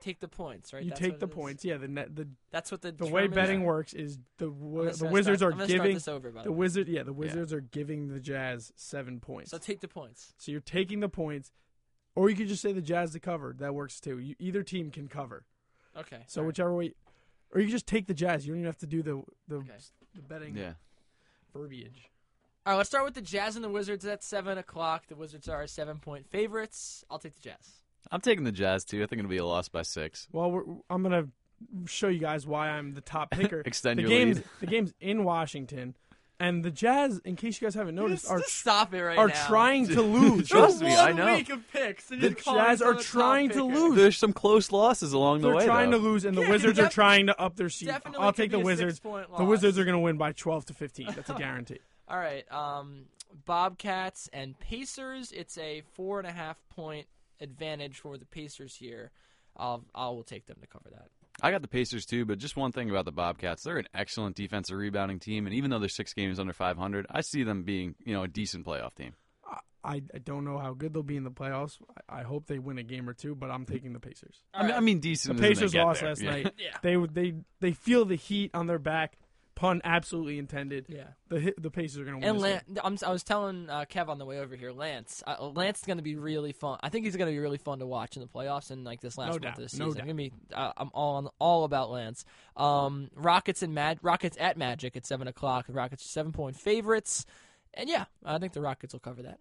Take 0.00 0.20
the 0.20 0.28
points, 0.28 0.72
right? 0.72 0.82
You 0.82 0.90
That's 0.90 1.00
take 1.00 1.18
the 1.20 1.28
points. 1.28 1.64
Yeah, 1.64 1.76
the 1.76 1.88
net, 1.88 2.14
the 2.14 2.28
That's 2.50 2.70
what 2.70 2.82
the 2.82 2.92
the 2.92 3.04
way 3.06 3.22
determines- 3.22 3.34
betting 3.34 3.62
works 3.64 3.92
is 3.94 4.18
the 4.38 4.46
I'm 4.46 4.52
wi- 4.58 4.76
gonna 4.78 4.90
the 4.90 4.96
start- 4.96 5.12
Wizards 5.12 5.42
I'm 5.42 5.48
are 5.48 5.50
gonna 5.52 5.64
start 5.68 5.78
giving 5.82 5.94
this 5.94 6.08
over, 6.08 6.30
by 6.30 6.42
the 6.44 6.52
way. 6.52 6.58
wizard 6.58 6.88
yeah 6.88 7.02
the 7.02 7.12
Wizards 7.12 7.52
are 7.52 7.60
giving 7.60 8.08
the 8.08 8.20
Jazz 8.20 8.72
seven 8.76 9.20
points. 9.20 9.50
So 9.50 9.58
take 9.58 9.80
the 9.80 9.88
points. 9.88 10.32
So 10.38 10.52
you're 10.52 10.60
taking 10.60 11.00
the 11.00 11.08
points, 11.08 11.50
or 12.14 12.28
you 12.30 12.36
could 12.36 12.48
just 12.48 12.62
say 12.62 12.72
the 12.72 12.82
Jazz 12.82 13.12
to 13.12 13.20
cover. 13.20 13.54
That 13.58 13.74
works 13.74 14.00
too. 14.00 14.18
You, 14.18 14.34
either 14.38 14.62
team 14.62 14.90
can 14.90 15.08
cover. 15.08 15.44
Okay. 15.96 16.24
So 16.26 16.40
all 16.40 16.44
right. 16.44 16.46
whichever 16.48 16.74
way, 16.74 16.94
or 17.52 17.60
you 17.60 17.68
just 17.68 17.86
take 17.86 18.06
the 18.06 18.14
Jazz. 18.14 18.46
You 18.46 18.52
don't 18.52 18.60
even 18.60 18.66
have 18.66 18.78
to 18.78 18.86
do 18.86 19.02
the 19.02 19.22
the, 19.46 19.56
Okay. 19.56 19.72
the 20.14 20.22
betting 20.22 20.56
Yeah. 20.56 20.74
verbiage. 21.52 22.10
All 22.66 22.72
right, 22.74 22.76
let's 22.78 22.90
start 22.90 23.04
with 23.06 23.14
the 23.14 23.22
Jazz 23.22 23.56
and 23.56 23.64
the 23.64 23.68
Wizards 23.70 24.04
at 24.04 24.22
seven 24.22 24.58
o'clock. 24.58 25.06
The 25.06 25.16
Wizards 25.16 25.48
are 25.48 25.66
seven 25.66 25.98
point 26.00 26.26
favorites. 26.28 27.02
I'll 27.10 27.18
take 27.18 27.34
the 27.34 27.40
Jazz. 27.40 27.82
I'm 28.10 28.20
taking 28.20 28.44
the 28.44 28.52
Jazz 28.52 28.84
too. 28.84 29.02
I 29.02 29.06
think 29.06 29.20
it'll 29.20 29.28
be 29.30 29.36
a 29.38 29.44
loss 29.46 29.68
by 29.68 29.82
six. 29.82 30.28
Well, 30.32 30.50
we're, 30.50 30.62
I'm 30.90 31.02
gonna 31.02 31.28
show 31.86 32.08
you 32.08 32.20
guys 32.20 32.46
why 32.46 32.70
I'm 32.70 32.94
the 32.94 33.00
top 33.00 33.30
picker. 33.32 33.62
Extend 33.64 33.98
the 33.98 34.02
your 34.02 34.10
game's 34.10 34.36
lead. 34.38 34.44
the 34.60 34.66
game's 34.66 34.94
in 35.00 35.24
Washington, 35.24 35.94
and 36.40 36.64
the 36.64 36.70
Jazz, 36.70 37.20
in 37.24 37.34
case 37.36 37.60
you 37.60 37.66
guys 37.66 37.74
haven't 37.74 37.96
noticed, 37.96 38.22
Just, 38.24 38.32
are 38.32 38.38
just 38.38 38.54
stop 38.56 38.94
it 38.94 39.02
right 39.02 39.18
are 39.18 39.28
now. 39.28 39.46
trying 39.48 39.88
to 39.88 40.00
lose. 40.18 40.48
Trust 40.48 40.80
me, 40.80 40.94
I 40.94 41.06
One 41.06 41.16
know. 41.16 41.34
week 41.34 41.50
of 41.50 41.68
picks. 41.72 42.10
and 42.10 42.22
The 42.22 42.30
Jazz 42.30 42.80
are 42.80 42.92
a 42.92 42.98
trying 42.98 43.50
to 43.50 43.64
lose. 43.64 43.96
There's 43.96 44.16
some 44.16 44.32
close 44.32 44.70
losses 44.70 45.12
along 45.12 45.40
the 45.40 45.48
way. 45.48 45.58
They're 45.58 45.66
trying 45.66 45.90
though. 45.90 45.98
to 45.98 46.02
lose, 46.04 46.24
and 46.24 46.36
the 46.36 46.42
Yeah, 46.42 46.50
Wizards 46.50 46.78
are 46.78 46.88
trying 46.88 47.26
to 47.26 47.40
up 47.40 47.56
their 47.56 47.68
seed. 47.68 47.90
I'll 48.18 48.32
take 48.32 48.52
the 48.52 48.60
Wizards. 48.60 49.00
The. 49.00 49.44
Wizards 49.44 49.78
are 49.78 49.84
going 49.84 49.96
to 49.96 50.00
win 50.00 50.16
by 50.16 50.32
12 50.32 50.66
to 50.66 50.74
15. 50.74 51.08
That's 51.16 51.28
a 51.30 51.34
guarantee. 51.38 51.80
All 52.08 52.18
right. 52.18 52.50
Um, 52.52 53.06
Bobcats 53.44 54.28
and 54.32 54.58
Pacers. 54.58 55.32
It's 55.32 55.58
a 55.58 55.82
four 55.94 56.18
and 56.20 56.28
a 56.28 56.32
half 56.32 56.56
point 56.70 57.06
advantage 57.40 57.98
for 58.00 58.16
the 58.18 58.26
Pacers 58.26 58.74
here. 58.74 59.10
I'll 59.56 59.84
I 59.94 60.06
will 60.08 60.22
take 60.24 60.46
them 60.46 60.58
to 60.60 60.66
cover 60.66 60.90
that. 60.90 61.08
I 61.40 61.50
got 61.50 61.62
the 61.62 61.68
Pacers 61.68 62.04
too, 62.06 62.24
but 62.24 62.38
just 62.38 62.56
one 62.56 62.72
thing 62.72 62.90
about 62.90 63.04
the 63.04 63.12
Bobcats: 63.12 63.62
they're 63.62 63.78
an 63.78 63.88
excellent 63.94 64.36
defensive 64.36 64.76
rebounding 64.76 65.18
team, 65.20 65.46
and 65.46 65.54
even 65.54 65.70
though 65.70 65.78
they're 65.78 65.88
six 65.88 66.12
games 66.14 66.38
under 66.40 66.52
500, 66.52 67.06
I 67.10 67.20
see 67.20 67.42
them 67.44 67.62
being, 67.62 67.94
you 68.04 68.12
know, 68.12 68.22
a 68.24 68.28
decent 68.28 68.66
playoff 68.66 68.94
team. 68.94 69.14
I, 69.84 70.02
I 70.12 70.18
don't 70.18 70.44
know 70.44 70.58
how 70.58 70.74
good 70.74 70.92
they'll 70.92 71.04
be 71.04 71.16
in 71.16 71.22
the 71.22 71.30
playoffs. 71.30 71.78
I, 72.08 72.20
I 72.20 72.22
hope 72.24 72.46
they 72.46 72.58
win 72.58 72.78
a 72.78 72.82
game 72.82 73.08
or 73.08 73.14
two, 73.14 73.36
but 73.36 73.48
I'm 73.50 73.64
taking 73.64 73.92
the 73.92 74.00
Pacers. 74.00 74.42
I 74.52 74.64
mean, 74.66 74.72
I 74.74 74.80
mean, 74.80 74.98
decent. 74.98 75.38
The 75.38 75.44
as 75.44 75.50
in 75.50 75.54
they 75.54 75.60
Pacers 75.60 75.74
lost 75.76 76.00
there. 76.00 76.08
last 76.10 76.20
Yeah. 76.22 76.30
night. 76.30 76.54
Yeah. 76.58 76.76
They 76.82 76.96
they 76.96 77.34
they 77.60 77.72
feel 77.72 78.04
the 78.04 78.16
heat 78.16 78.50
on 78.54 78.66
their 78.66 78.80
back. 78.80 79.16
Pun 79.58 79.80
absolutely 79.82 80.38
intended. 80.38 80.86
Yeah. 80.88 81.08
The 81.30 81.40
hit, 81.40 81.60
the 81.60 81.70
Pacers 81.70 81.98
are 82.00 82.04
going 82.04 82.20
to 82.20 82.26
win. 82.26 82.36
And 82.36 82.36
this 82.38 82.42
Lan- 82.44 82.62
game. 82.74 82.78
I'm, 82.84 82.96
I 83.04 83.10
was 83.10 83.24
telling 83.24 83.68
uh, 83.68 83.86
Kev 83.90 84.08
on 84.08 84.18
the 84.18 84.24
way 84.24 84.38
over 84.38 84.54
here, 84.54 84.70
Lance. 84.70 85.20
Uh, 85.26 85.48
Lance 85.48 85.80
is 85.80 85.84
going 85.84 85.96
to 85.96 86.02
be 86.04 86.14
really 86.14 86.52
fun. 86.52 86.78
I 86.80 86.90
think 86.90 87.04
he's 87.04 87.16
going 87.16 87.26
to 87.28 87.32
be 87.32 87.40
really 87.40 87.58
fun 87.58 87.80
to 87.80 87.86
watch 87.86 88.14
in 88.16 88.22
the 88.22 88.28
playoffs 88.28 88.70
and 88.70 88.84
like 88.84 89.00
this 89.00 89.18
last 89.18 89.26
No 89.26 89.32
month 89.32 89.42
doubt, 89.42 89.56
of 89.58 89.62
the 89.64 89.68
season. 89.68 89.86
no 89.86 89.90
season. 89.90 89.98
doubt. 89.98 90.06
Gonna 90.06 90.14
be, 90.16 90.32
uh, 90.54 90.72
I'm 90.76 90.90
all 90.94 91.16
on, 91.16 91.28
all 91.40 91.64
about 91.64 91.90
Lance. 91.90 92.24
Um, 92.56 93.10
Rockets 93.16 93.62
and 93.64 93.74
Mad 93.74 93.98
Rockets 94.02 94.36
at 94.38 94.56
Magic 94.56 94.96
at 94.96 95.04
seven 95.04 95.26
o'clock. 95.26 95.66
The 95.66 95.72
Rockets 95.72 96.04
are 96.04 96.08
seven 96.08 96.30
point 96.30 96.56
favorites, 96.56 97.26
and 97.74 97.88
yeah, 97.88 98.04
I 98.24 98.38
think 98.38 98.52
the 98.52 98.60
Rockets 98.62 98.92
will 98.94 99.00
cover 99.00 99.22
that. 99.24 99.40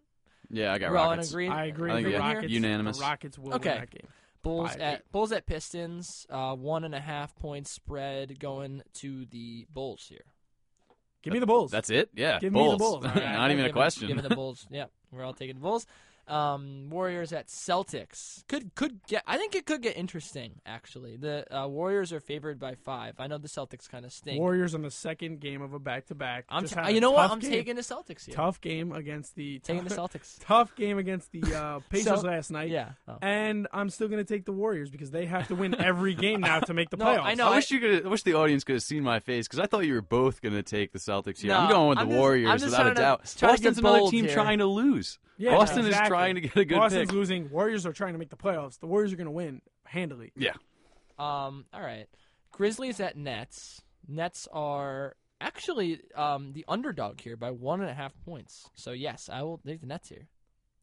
Yeah, 0.50 0.74
I 0.74 0.80
got 0.80 0.92
We're 0.92 0.98
all 0.98 1.12
in 1.12 1.18
Rockets. 1.18 1.30
agree- 1.32 1.48
I 1.50 1.66
agree. 1.66 1.92
I 1.92 1.96
think 1.96 2.06
the 2.08 2.12
yeah, 2.14 2.34
Rockets, 2.34 2.52
unanimous. 2.54 2.98
The 2.98 3.04
Rockets 3.04 3.38
will 3.38 3.54
Okay. 3.56 3.70
win 3.70 3.80
that 3.82 3.90
game. 3.92 4.08
Bulls 4.44 4.70
Five, 4.72 4.80
at 4.82 4.94
eight. 4.96 5.12
Bulls 5.12 5.32
at 5.32 5.46
Pistons. 5.46 6.26
Uh, 6.30 6.56
one 6.56 6.84
and 6.84 6.96
a 6.96 7.00
half 7.00 7.36
point 7.36 7.68
spread 7.68 8.40
going 8.40 8.82
to 8.96 9.26
the 9.26 9.66
Bulls 9.74 10.06
here. 10.10 10.26
Give 11.24 11.34
me 11.34 11.40
the 11.40 11.46
Bulls. 11.48 11.72
That's 11.72 11.90
it. 11.90 12.10
Yeah, 12.16 12.40
Give 12.40 12.54
me 12.54 12.60
the 12.62 12.78
Bulls. 12.78 13.02
Bulls. 13.02 13.06
All 13.06 13.12
right, 13.12 13.34
Not 13.34 13.52
even 13.52 13.66
a 13.66 13.68
Give 13.68 13.70
it- 13.72 13.74
question. 13.74 14.08
Give 14.08 14.18
it 14.18 14.22
the 14.28 14.36
Bulls. 14.36 14.66
yeah, 14.70 14.86
we're 15.12 15.24
all 15.26 15.34
taking 15.34 15.56
the 15.56 15.62
Bulls. 15.62 15.86
Um, 16.28 16.90
Warriors 16.90 17.32
at 17.32 17.48
Celtics 17.48 18.46
could 18.48 18.76
could 18.76 19.00
get. 19.08 19.24
I 19.26 19.38
think 19.38 19.56
it 19.56 19.66
could 19.66 19.82
get 19.82 19.96
interesting. 19.96 20.60
Actually, 20.66 21.16
the 21.18 21.46
uh, 21.56 21.68
Warriors 21.68 22.12
are 22.12 22.20
favored 22.20 22.60
by 22.60 22.76
five. 22.76 23.16
I 23.20 23.28
know 23.28 23.38
the 23.38 23.48
Celtics 23.48 23.90
kind 23.90 24.06
of 24.06 24.12
stink. 24.12 24.40
Warriors 24.40 24.76
on 24.76 24.82
the 24.82 24.92
second 24.92 25.40
game 25.40 25.62
of 25.62 25.74
a 25.74 25.80
back 25.80 26.08
to 26.08 26.16
back. 26.16 26.46
I'm 26.50 26.66
ta- 26.66 26.88
you 26.90 27.00
know 27.00 27.12
what? 27.12 27.32
I'm 27.32 27.40
taking 27.40 27.76
the 27.76 27.82
Celtics 27.82 28.26
here. 28.26 28.36
tough 28.36 28.60
game 28.62 28.92
against 28.92 29.36
the 29.36 29.60
Taking 29.60 29.84
the 29.86 29.96
Celtics. 29.96 30.38
tough 30.42 30.76
game 30.76 30.98
against 30.98 31.32
the 31.32 31.44
uh, 31.56 31.80
Pacers 31.90 32.22
So- 32.22 32.28
last 32.28 32.52
night. 32.52 32.70
Yeah. 32.70 32.92
Oh. 33.08 33.18
And 33.22 33.68
I'm 33.72 33.90
still 33.90 34.08
going 34.08 34.24
to 34.24 34.34
take 34.34 34.46
the 34.46 34.52
Warriors 34.52 34.90
because 34.90 35.12
they 35.12 35.26
have 35.28 35.48
to 35.48 35.56
win 35.56 35.76
every 35.80 36.14
game 36.14 36.42
now 36.42 36.60
to 36.60 36.74
make 36.74 36.90
the 36.90 36.98
No, 36.98 37.06
playoffs. 37.06 37.24
I 37.24 37.34
know. 37.36 37.48
I 37.50 37.56
wish 37.56 37.72
you 37.72 37.80
could. 37.80 38.06
I 38.06 38.10
wish 38.10 38.24
the 38.24 38.34
audience 38.34 38.64
could 38.64 38.74
have 38.76 38.84
seen 38.84 39.04
my 39.04 39.20
face 39.20 39.48
because 39.48 39.60
I 39.60 39.66
thought 39.68 39.86
you 39.86 39.94
were 39.94 40.02
both 40.02 40.42
going 40.42 40.56
to 40.56 40.64
take 40.64 40.92
the 40.92 41.00
Celtics 41.00 41.40
here. 41.42 41.54
I'm 41.54 41.70
going 41.70 41.90
with 41.90 41.98
I'm 42.00 42.08
the 42.08 42.12
just- 42.14 42.20
Warriors 42.20 42.64
without 42.66 42.88
a 42.88 42.94
doubt. 42.94 43.34
trying 43.38 43.56
to 43.56 43.62
get 43.62 43.70
Boston's 43.70 43.78
another 43.80 44.12
team 44.12 44.26
here. 44.26 44.34
trying 44.34 44.58
to 44.60 44.66
lose. 44.66 45.20
Yeah, 45.38 45.52
Boston 45.52 45.86
exactly. 45.86 46.04
is 46.06 46.08
trying 46.10 46.36
to 46.36 46.42
get 46.42 46.56
a 46.58 46.66
good 46.66 46.76
Boston's 46.78 47.10
pick. 47.10 47.16
losing. 47.16 47.50
Warriors 47.50 47.86
are 47.86 47.94
trying 47.94 48.14
to 48.14 48.20
make 48.20 48.30
the 48.30 48.36
playoffs. 48.38 48.80
The 48.80 48.88
Warriors 48.88 49.14
are 49.14 49.18
going 49.18 49.26
to 49.26 49.32
win 49.32 49.62
handily. 49.86 50.32
Yeah, 50.36 50.54
Um. 51.20 51.66
All 51.74 51.82
right. 51.82 52.08
Grizzlies 52.52 53.00
at 53.00 53.16
Nets. 53.18 53.82
Nets 54.08 54.48
are 54.52 55.16
actually 55.40 56.02
um 56.16 56.54
the 56.54 56.66
underdog 56.68 57.22
here 57.22 57.38
by 57.38 57.52
one 57.52 57.82
and 57.82 57.90
a 57.90 57.94
half 57.94 58.14
points. 58.26 58.70
So 58.74 58.92
yes, 58.92 59.30
I 59.32 59.44
will 59.44 59.60
take 59.60 59.82
the 59.82 59.88
Nets 59.88 60.10
here. 60.10 60.28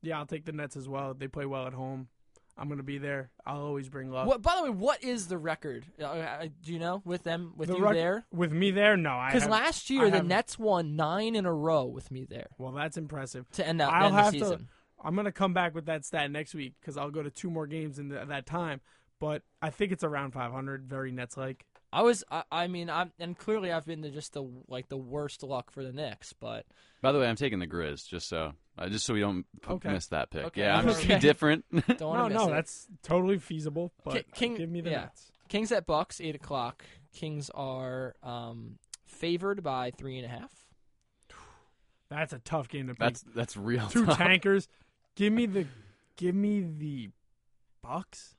Yeah, 0.02 0.18
I'll 0.18 0.26
take 0.26 0.44
the 0.44 0.52
Nets 0.52 0.76
as 0.76 0.88
well. 0.88 1.14
They 1.14 1.26
play 1.28 1.46
well 1.46 1.66
at 1.66 1.72
home. 1.72 2.09
I'm 2.57 2.68
going 2.68 2.78
to 2.78 2.84
be 2.84 2.98
there. 2.98 3.30
I'll 3.44 3.62
always 3.62 3.88
bring 3.88 4.11
love. 4.11 4.26
What? 4.28 4.40
By 4.42 4.55
the 4.57 4.62
way, 4.64 4.70
what 4.70 5.02
is 5.02 5.26
the 5.26 5.38
record? 5.38 5.84
Uh, 6.00 6.05
uh, 6.05 6.46
do 6.62 6.72
you 6.72 6.78
know 6.78 7.02
with 7.05 7.24
them 7.24 7.52
with 7.57 7.68
The 7.68 7.76
you 7.76 7.82
rec- 7.84 7.94
there? 7.94 8.24
With 8.32 8.52
me 8.52 8.70
there? 8.70 8.96
No. 8.96 9.11
I 9.11 9.28
Because 9.30 9.42
have- 9.42 9.50
last 9.50 9.90
I 9.90 9.94
year 9.94 10.11
the 10.11 10.18
have- 10.18 10.26
Nets 10.26 10.59
won 10.59 10.94
nine 10.96 11.34
in 11.34 11.46
a 11.46 11.52
row 11.52 11.84
with 11.84 12.11
me 12.12 12.24
there 12.24 12.46
Well, 12.59 12.72
that's 12.72 12.96
impressive. 12.96 13.50
to 13.52 13.66
end, 13.66 13.80
out, 13.82 13.92
I'll 13.92 14.07
end 14.07 14.16
the 14.16 14.22
have 14.22 14.32
season. 14.32 14.59
to. 14.59 14.64
I'm 15.05 15.14
going 15.14 15.24
to 15.26 15.32
come 15.32 15.52
back 15.52 15.74
with 15.74 15.86
that 15.86 16.05
stat 16.05 16.30
next 16.30 16.55
week 16.55 16.74
because 16.80 16.96
I'll 16.96 17.11
go 17.11 17.22
to 17.22 17.30
two 17.30 17.50
more 17.50 17.66
games 17.66 17.98
in 17.98 18.09
the, 18.09 18.24
that 18.24 18.46
time. 18.46 18.80
But 19.20 19.42
I 19.61 19.70
think 19.70 19.90
it's 19.92 20.05
around 20.05 20.32
500. 20.32 20.84
Very 20.88 21.11
Nets 21.12 21.36
like. 21.36 21.66
I 21.92 22.02
was, 22.02 22.24
I, 22.30 22.42
I 22.50 22.66
mean, 22.68 22.88
I'm, 22.90 23.12
and 23.18 23.36
clearly 23.38 23.70
I've 23.70 23.86
been 23.86 24.00
the, 24.00 24.11
just 24.11 24.32
the 24.32 24.42
like 24.68 24.88
the 24.88 24.96
worst 24.96 25.42
luck 25.44 25.70
for 25.70 25.84
the 25.84 25.92
Knicks, 25.92 26.32
but 26.32 26.66
By 27.02 27.12
the 27.12 27.18
way, 27.20 27.28
I'm 27.28 27.36
taking 27.36 27.59
the 27.61 27.66
Grizz 27.68 28.09
just 28.09 28.28
so 28.28 28.52
uh, 28.79 28.89
just 28.89 29.07
so 29.07 29.14
we 29.14 29.20
don't 29.20 29.45
p- 29.62 29.70
Okay. 29.72 29.91
miss 29.91 30.07
that 30.09 30.31
pick. 30.31 30.45
Okay. 30.47 30.62
Yeah, 30.62 30.77
I'm 30.77 30.87
just 30.87 31.05
Okay. 31.05 31.18
different. 31.18 31.64
don't 31.72 32.01
No, 32.01 32.14
to 32.25 32.29
miss 32.29 32.35
no, 32.39 32.49
it. 32.49 32.51
that's 32.53 32.87
totally 33.03 33.39
feasible. 33.39 33.93
But 34.05 34.14
Ki- 34.14 34.25
King- 34.35 34.57
give 34.57 34.70
me 34.70 34.81
the 34.81 34.91
yeah. 34.91 35.01
Nets. 35.03 35.31
Kings 35.49 35.70
at 35.72 35.87
Bucks, 35.87 36.20
eight 36.20 36.35
o'clock. 36.35 36.85
Kings 37.12 37.51
are 37.55 38.14
um, 38.22 38.79
favored 39.07 39.62
by 39.62 39.93
three 39.97 40.16
and 40.18 40.25
a 40.27 40.29
half. 40.29 40.51
That's 42.11 42.33
a 42.33 42.39
tough 42.39 42.68
game 42.68 42.87
to 42.89 42.95
pick. 42.95 42.99
that's 43.01 43.25
that's 43.35 43.57
real. 43.57 43.87
two 43.89 44.07
tough. 44.07 44.18
tankers. 44.18 44.68
Give 45.16 45.33
me 45.33 45.47
the, 45.47 45.66
give 46.16 46.35
me 46.35 46.61
the 46.61 47.11
Bucks. 47.83 48.35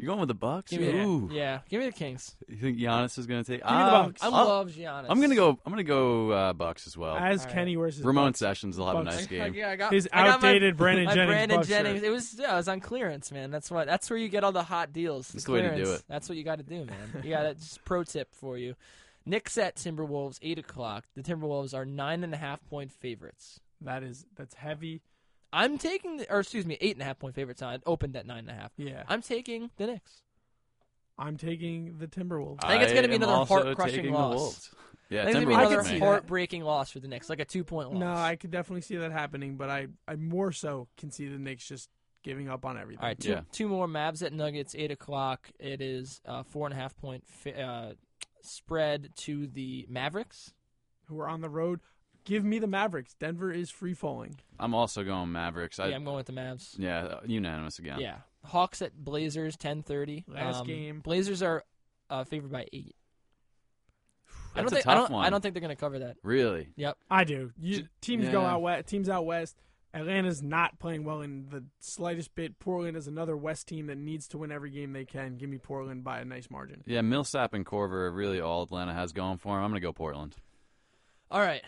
You 0.00 0.06
going 0.06 0.18
with 0.20 0.28
the 0.28 0.34
Bucks? 0.34 0.70
Give 0.70 0.80
me, 0.80 0.88
Ooh. 1.00 1.28
yeah, 1.30 1.60
give 1.68 1.78
me 1.80 1.86
the 1.86 1.92
Kings. 1.92 2.34
You 2.48 2.56
think 2.56 2.78
Giannis 2.78 3.18
is 3.18 3.26
going 3.26 3.44
to 3.44 3.52
take? 3.52 3.60
Give 3.62 3.70
me 3.70 3.76
the 3.76 3.82
Um, 3.94 4.06
Bucks. 4.06 4.22
I 4.22 4.26
I'll- 4.26 4.32
love 4.46 4.70
Giannis. 4.70 5.06
I'm 5.10 5.20
gonna 5.20 5.34
go. 5.34 5.50
I'm 5.64 5.70
gonna 5.72 5.82
go 5.84 6.30
uh, 6.30 6.52
Bucks 6.54 6.86
as 6.86 6.96
well. 6.96 7.14
As 7.16 7.40
All 7.40 7.46
right. 7.46 7.54
Kenny 7.54 7.76
wears 7.76 7.96
his 7.96 8.04
Ramon 8.04 8.28
Bucks. 8.30 8.38
Sessions 8.38 8.78
will 8.78 8.86
have 8.86 8.96
a 8.96 9.04
Bucks. 9.04 9.16
nice 9.16 9.24
I- 9.26 9.28
game. 9.28 9.54
yeah, 9.54 9.70
I 9.70 9.76
got 9.76 9.92
His 9.92 10.08
I 10.12 10.24
got 10.24 10.40
my- 10.42 10.48
outdated 10.48 10.76
Brandon 10.78 11.04
my 11.04 11.14
Jennings. 11.14 11.30
Brandon 11.34 11.58
Bucks 11.58 11.68
Jennings. 11.68 11.96
shirt. 12.00 12.04
It 12.06 12.10
was 12.10 12.34
yeah, 12.38 12.54
it 12.54 12.56
was 12.56 12.68
on 12.68 12.80
clearance, 12.80 13.30
man. 13.30 13.50
That's 13.50 13.70
what. 13.70 13.86
That's 13.86 14.08
where 14.08 14.18
you 14.18 14.28
get 14.28 14.42
all 14.42 14.52
the 14.52 14.62
hot 14.62 14.92
deals. 14.92 15.28
That's 15.28 15.44
the 15.44 15.52
way 15.52 15.60
to 15.62 15.68
do 15.68 15.74
clearance. 15.82 16.00
it. 16.00 16.04
That's 16.08 16.28
what 16.28 16.38
you 16.38 16.44
got 16.44 16.56
to 16.56 16.64
do, 16.64 16.86
man. 16.86 17.22
You 17.22 17.30
got 17.30 17.42
to 17.42 17.54
just 17.60 17.84
pro 17.84 18.02
tip 18.02 18.34
for 18.34 18.56
you. 18.56 18.74
Knicks 19.26 19.58
at 19.58 19.76
Timberwolves, 19.76 20.38
eight 20.40 20.58
o'clock. 20.58 21.04
The 21.14 21.22
Timberwolves 21.22 21.74
are 21.74 21.84
nine 21.84 22.24
and 22.24 22.32
a 22.32 22.38
half 22.38 22.64
point 22.70 22.90
favorites. 22.90 23.60
That 23.82 24.02
is 24.02 24.24
that's 24.34 24.54
heavy. 24.54 25.02
I'm 25.52 25.78
taking, 25.78 26.18
the, 26.18 26.32
or 26.32 26.40
excuse 26.40 26.64
me, 26.66 26.76
eight 26.80 26.94
and 26.96 27.02
a 27.02 27.04
half 27.04 27.18
point 27.18 27.34
favorites. 27.34 27.60
Now 27.60 27.70
it 27.70 27.82
opened 27.86 28.16
at 28.16 28.26
nine 28.26 28.40
and 28.40 28.50
a 28.50 28.54
half. 28.54 28.72
Yeah, 28.76 29.02
I'm 29.08 29.22
taking 29.22 29.70
the 29.76 29.86
Knicks. 29.86 30.22
I'm 31.18 31.36
taking 31.36 31.98
the 31.98 32.06
Timberwolves. 32.06 32.60
I 32.62 32.68
think 32.68 32.82
it's 32.84 32.92
gonna 32.92 33.08
be 33.08 33.16
another 33.16 33.44
heart-crushing 33.44 34.10
loss. 34.12 34.34
Wolves. 34.36 34.74
Yeah, 35.10 35.22
I 35.22 35.24
think 35.26 35.36
it'd 35.38 35.48
be 35.48 35.54
another 35.54 35.76
could 35.78 35.82
for 35.82 35.88
see 35.88 35.94
me. 35.94 36.00
that. 36.00 36.06
heartbreaking 36.06 36.62
loss 36.62 36.90
for 36.92 37.00
the 37.00 37.08
Knicks, 37.08 37.28
like 37.28 37.40
a 37.40 37.44
two 37.44 37.64
point 37.64 37.90
loss. 37.90 37.98
No, 38.00 38.12
I 38.12 38.36
could 38.36 38.50
definitely 38.52 38.82
see 38.82 38.96
that 38.96 39.10
happening, 39.12 39.56
but 39.56 39.68
I, 39.68 39.88
I 40.06 40.14
more 40.16 40.52
so 40.52 40.86
can 40.96 41.10
see 41.10 41.26
the 41.28 41.38
Knicks 41.38 41.66
just 41.66 41.90
giving 42.22 42.48
up 42.48 42.64
on 42.64 42.78
everything. 42.78 43.02
All 43.02 43.08
right, 43.08 43.18
two, 43.18 43.30
Yeah. 43.30 43.40
two 43.50 43.66
more 43.68 43.88
Mavs 43.88 44.22
at 44.22 44.32
Nuggets, 44.32 44.74
eight 44.78 44.90
o'clock. 44.92 45.50
It 45.58 45.80
is 45.80 46.20
uh, 46.26 46.42
four 46.44 46.66
and 46.68 46.74
a 46.74 46.76
half 46.78 46.96
point 46.96 47.24
fi- 47.26 47.54
uh, 47.54 47.92
spread 48.42 49.10
to 49.16 49.46
the 49.48 49.86
Mavericks. 49.88 50.54
Who 51.06 51.18
are 51.18 51.28
on 51.28 51.40
the 51.40 51.48
road? 51.50 51.80
Give 52.24 52.44
me 52.44 52.58
the 52.58 52.66
Mavericks. 52.66 53.14
Denver 53.14 53.50
is 53.50 53.70
free 53.70 53.94
falling. 53.94 54.36
I'm 54.58 54.74
also 54.74 55.02
going 55.04 55.32
Mavericks. 55.32 55.78
I, 55.78 55.88
yeah, 55.88 55.96
I'm 55.96 56.04
going 56.04 56.16
with 56.16 56.26
the 56.26 56.32
Mavs. 56.32 56.78
yeah, 56.78 57.04
uh, 57.04 57.20
unanimous 57.24 57.78
again. 57.78 58.00
Yeah, 58.00 58.16
Hawks 58.44 58.82
at 58.82 58.94
Blazers, 58.94 59.56
ten 59.56 59.82
thirty. 59.82 60.24
Last 60.28 60.64
game. 60.66 61.00
Blazers 61.00 61.42
are 61.42 61.64
uh, 62.10 62.24
favored 62.24 62.52
by 62.52 62.66
eight. 62.72 62.94
I 64.54 64.62
don't 64.62 64.64
That's 64.64 64.72
a 64.72 64.74
think 64.76 64.86
I 64.88 64.94
tough 64.94 65.08
don't, 65.08 65.14
one. 65.16 65.26
I 65.26 65.30
don't 65.30 65.40
think 65.40 65.54
they're 65.54 65.60
going 65.60 65.76
to 65.76 65.80
cover 65.80 66.00
that. 66.00 66.16
Really? 66.24 66.70
Yep. 66.76 66.98
I 67.08 67.22
do. 67.24 67.52
You, 67.56 67.82
J- 67.82 67.88
teams 68.00 68.28
go 68.28 68.42
out 68.42 68.60
west. 68.60 68.88
Teams 68.88 69.08
out 69.08 69.24
west. 69.24 69.56
Atlanta's 69.92 70.42
not 70.42 70.78
playing 70.78 71.04
well 71.04 71.20
in 71.20 71.48
the 71.50 71.64
slightest 71.80 72.34
bit. 72.34 72.58
Portland 72.58 72.96
is 72.96 73.08
another 73.08 73.36
West 73.36 73.66
team 73.66 73.86
that 73.88 73.98
needs 73.98 74.28
to 74.28 74.38
win 74.38 74.52
every 74.52 74.70
game 74.70 74.92
they 74.92 75.04
can. 75.04 75.36
Give 75.36 75.48
me 75.48 75.58
Portland 75.58 76.04
by 76.04 76.20
a 76.20 76.24
nice 76.24 76.48
margin. 76.48 76.82
Yeah, 76.86 77.00
Millsap 77.00 77.54
and 77.54 77.66
Korver 77.66 77.92
are 78.06 78.12
really 78.12 78.40
all 78.40 78.62
Atlanta 78.62 78.94
has 78.94 79.12
going 79.12 79.38
for 79.38 79.56
them. 79.56 79.64
I'm 79.64 79.70
going 79.70 79.80
to 79.80 79.86
go 79.86 79.92
Portland. 79.92 80.36
All 81.30 81.40
right, 81.40 81.62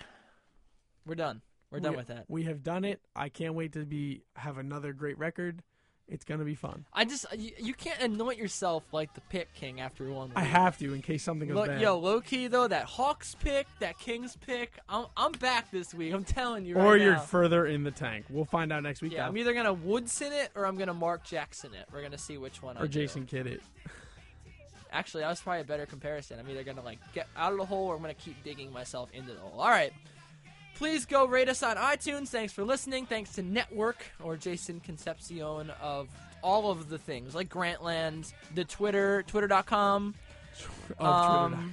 we're 1.06 1.14
done. 1.14 1.40
We're 1.70 1.80
done 1.80 1.92
We- 1.92 1.96
with 1.96 2.08
that. 2.08 2.24
We 2.28 2.42
have 2.44 2.62
done 2.62 2.84
it. 2.84 3.00
I 3.16 3.28
can't 3.28 3.54
wait 3.54 3.72
to 3.72 3.84
be 3.84 4.22
have 4.36 4.58
another 4.58 4.92
great 4.92 5.18
record. 5.18 5.62
It's 6.08 6.24
gonna 6.24 6.44
be 6.44 6.56
fun. 6.56 6.84
I 6.92 7.04
just 7.06 7.24
you, 7.38 7.52
you 7.58 7.72
can't 7.72 8.02
anoint 8.02 8.36
yourself 8.36 8.84
like 8.92 9.14
the 9.14 9.22
pick 9.30 9.54
king 9.54 9.80
after 9.80 10.10
one. 10.10 10.32
I 10.36 10.42
have 10.42 10.76
to 10.80 10.92
in 10.92 11.00
case 11.00 11.22
something 11.22 11.48
goes 11.48 11.54
Look, 11.56 11.68
bad. 11.68 11.80
yo, 11.80 11.96
low 11.98 12.20
key 12.20 12.48
though, 12.48 12.68
that 12.68 12.84
Hawks 12.84 13.34
pick, 13.36 13.66
that 13.78 13.98
Kings 13.98 14.36
pick, 14.44 14.78
I'm 14.88 15.06
I'm 15.16 15.32
back 15.32 15.70
this 15.70 15.94
week. 15.94 16.12
I'm 16.12 16.24
telling 16.24 16.66
you. 16.66 16.76
or 16.76 16.98
you're 16.98 17.12
now. 17.14 17.20
further 17.20 17.64
in 17.64 17.84
the 17.84 17.92
tank. 17.92 18.26
We'll 18.28 18.44
find 18.44 18.72
out 18.72 18.82
next 18.82 19.00
week. 19.00 19.12
Yeah, 19.12 19.22
Al. 19.22 19.28
I'm 19.30 19.38
either 19.38 19.54
gonna 19.54 19.72
Woodson 19.72 20.32
it 20.32 20.50
or 20.54 20.66
I'm 20.66 20.76
gonna 20.76 20.92
Mark 20.92 21.24
Jackson 21.24 21.72
it. 21.72 21.86
We're 21.90 22.02
gonna 22.02 22.18
see 22.18 22.36
which 22.36 22.62
one. 22.62 22.76
I 22.76 22.80
or 22.80 22.88
do. 22.88 23.00
Jason 23.00 23.24
Kidd 23.24 23.46
it. 23.46 23.62
Actually, 24.90 25.22
that 25.22 25.30
was 25.30 25.40
probably 25.40 25.62
a 25.62 25.64
better 25.64 25.86
comparison. 25.86 26.38
I'm 26.38 26.50
either 26.50 26.64
gonna 26.64 26.82
like 26.82 26.98
get 27.14 27.26
out 27.36 27.52
of 27.52 27.58
the 27.58 27.64
hole 27.64 27.86
or 27.86 27.94
I'm 27.96 28.02
gonna 28.02 28.12
keep 28.12 28.42
digging 28.44 28.70
myself 28.72 29.08
into 29.14 29.32
the 29.32 29.40
hole. 29.40 29.60
All 29.60 29.70
right. 29.70 29.92
Please 30.82 31.06
go 31.06 31.26
rate 31.26 31.48
us 31.48 31.62
on 31.62 31.76
iTunes. 31.76 32.26
Thanks 32.26 32.52
for 32.52 32.64
listening. 32.64 33.06
Thanks 33.06 33.36
to 33.36 33.42
Network 33.42 34.04
or 34.20 34.36
Jason 34.36 34.80
Concepcion 34.80 35.70
of 35.80 36.08
all 36.42 36.72
of 36.72 36.88
the 36.88 36.98
things 36.98 37.36
like 37.36 37.48
Grantland, 37.48 38.32
the 38.56 38.64
Twitter, 38.64 39.22
twitter.com, 39.28 40.16
Of 40.98 41.06
Um, 41.06 41.72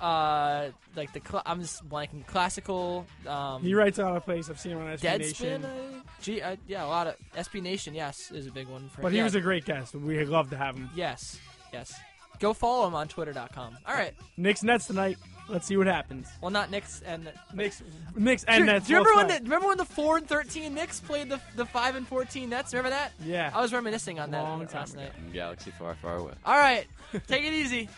uh, 0.00 0.68
like 0.96 1.12
the 1.12 1.20
cl- 1.20 1.42
I'm 1.44 1.60
just 1.60 1.86
blanking 1.86 2.26
classical. 2.26 3.06
Um, 3.28 3.60
he 3.62 3.74
writes 3.74 3.98
out 3.98 4.16
a 4.16 4.20
place. 4.22 4.48
I've 4.48 4.58
seen 4.58 4.72
him 4.72 4.78
on 4.78 4.86
SB 4.96 5.00
Deadspin. 5.00 5.18
Nation. 5.18 5.64
Uh, 5.66 6.00
G, 6.22 6.40
uh, 6.40 6.56
yeah, 6.66 6.86
a 6.86 6.88
lot 6.88 7.08
of 7.08 7.16
SB 7.36 7.60
Nation. 7.62 7.94
Yes, 7.94 8.30
is 8.30 8.46
a 8.46 8.50
big 8.50 8.66
one 8.66 8.88
for. 8.88 9.02
But 9.02 9.12
he 9.12 9.18
yeah, 9.18 9.24
was 9.24 9.34
a 9.34 9.42
great 9.42 9.66
guest. 9.66 9.94
We'd 9.94 10.24
love 10.28 10.48
to 10.50 10.56
have 10.56 10.74
him. 10.74 10.88
yes, 10.96 11.38
yes. 11.70 11.94
Go 12.40 12.54
follow 12.54 12.88
him 12.88 12.94
on 12.94 13.08
Twitter.com. 13.08 13.76
All 13.86 13.94
right. 13.94 14.14
Knicks 14.38 14.62
Nets 14.64 14.86
tonight. 14.86 15.18
Let's 15.48 15.66
see 15.66 15.76
what 15.76 15.86
happens. 15.86 16.28
Well, 16.40 16.50
not 16.50 16.70
Knicks 16.70 17.02
and. 17.04 17.30
Knicks, 17.52 17.82
Knicks 18.14 18.44
and 18.44 18.60
you- 18.60 18.64
Nets. 18.64 18.86
do 18.86 18.92
you 18.92 18.98
remember 19.00 19.16
when 19.16 19.28
the 19.28 19.42
remember 19.42 19.66
when 19.68 19.76
the 19.78 19.84
four 19.84 20.16
and 20.16 20.26
thirteen 20.26 20.74
Knicks 20.74 21.00
played 21.00 21.28
the 21.28 21.40
the 21.56 21.66
five 21.66 21.96
and 21.96 22.06
fourteen 22.06 22.50
Nets? 22.50 22.72
Remember 22.72 22.90
that? 22.90 23.12
Yeah. 23.24 23.50
I 23.54 23.60
was 23.60 23.72
reminiscing 23.72 24.18
on 24.20 24.30
that 24.30 24.42
Long 24.42 24.66
time 24.66 24.80
last 24.80 24.96
night. 24.96 25.12
Galaxy 25.32 25.70
far, 25.78 25.94
far 25.96 26.16
away. 26.16 26.32
All 26.44 26.56
right, 26.58 26.86
take 27.26 27.44
it 27.44 27.52
easy. 27.52 27.88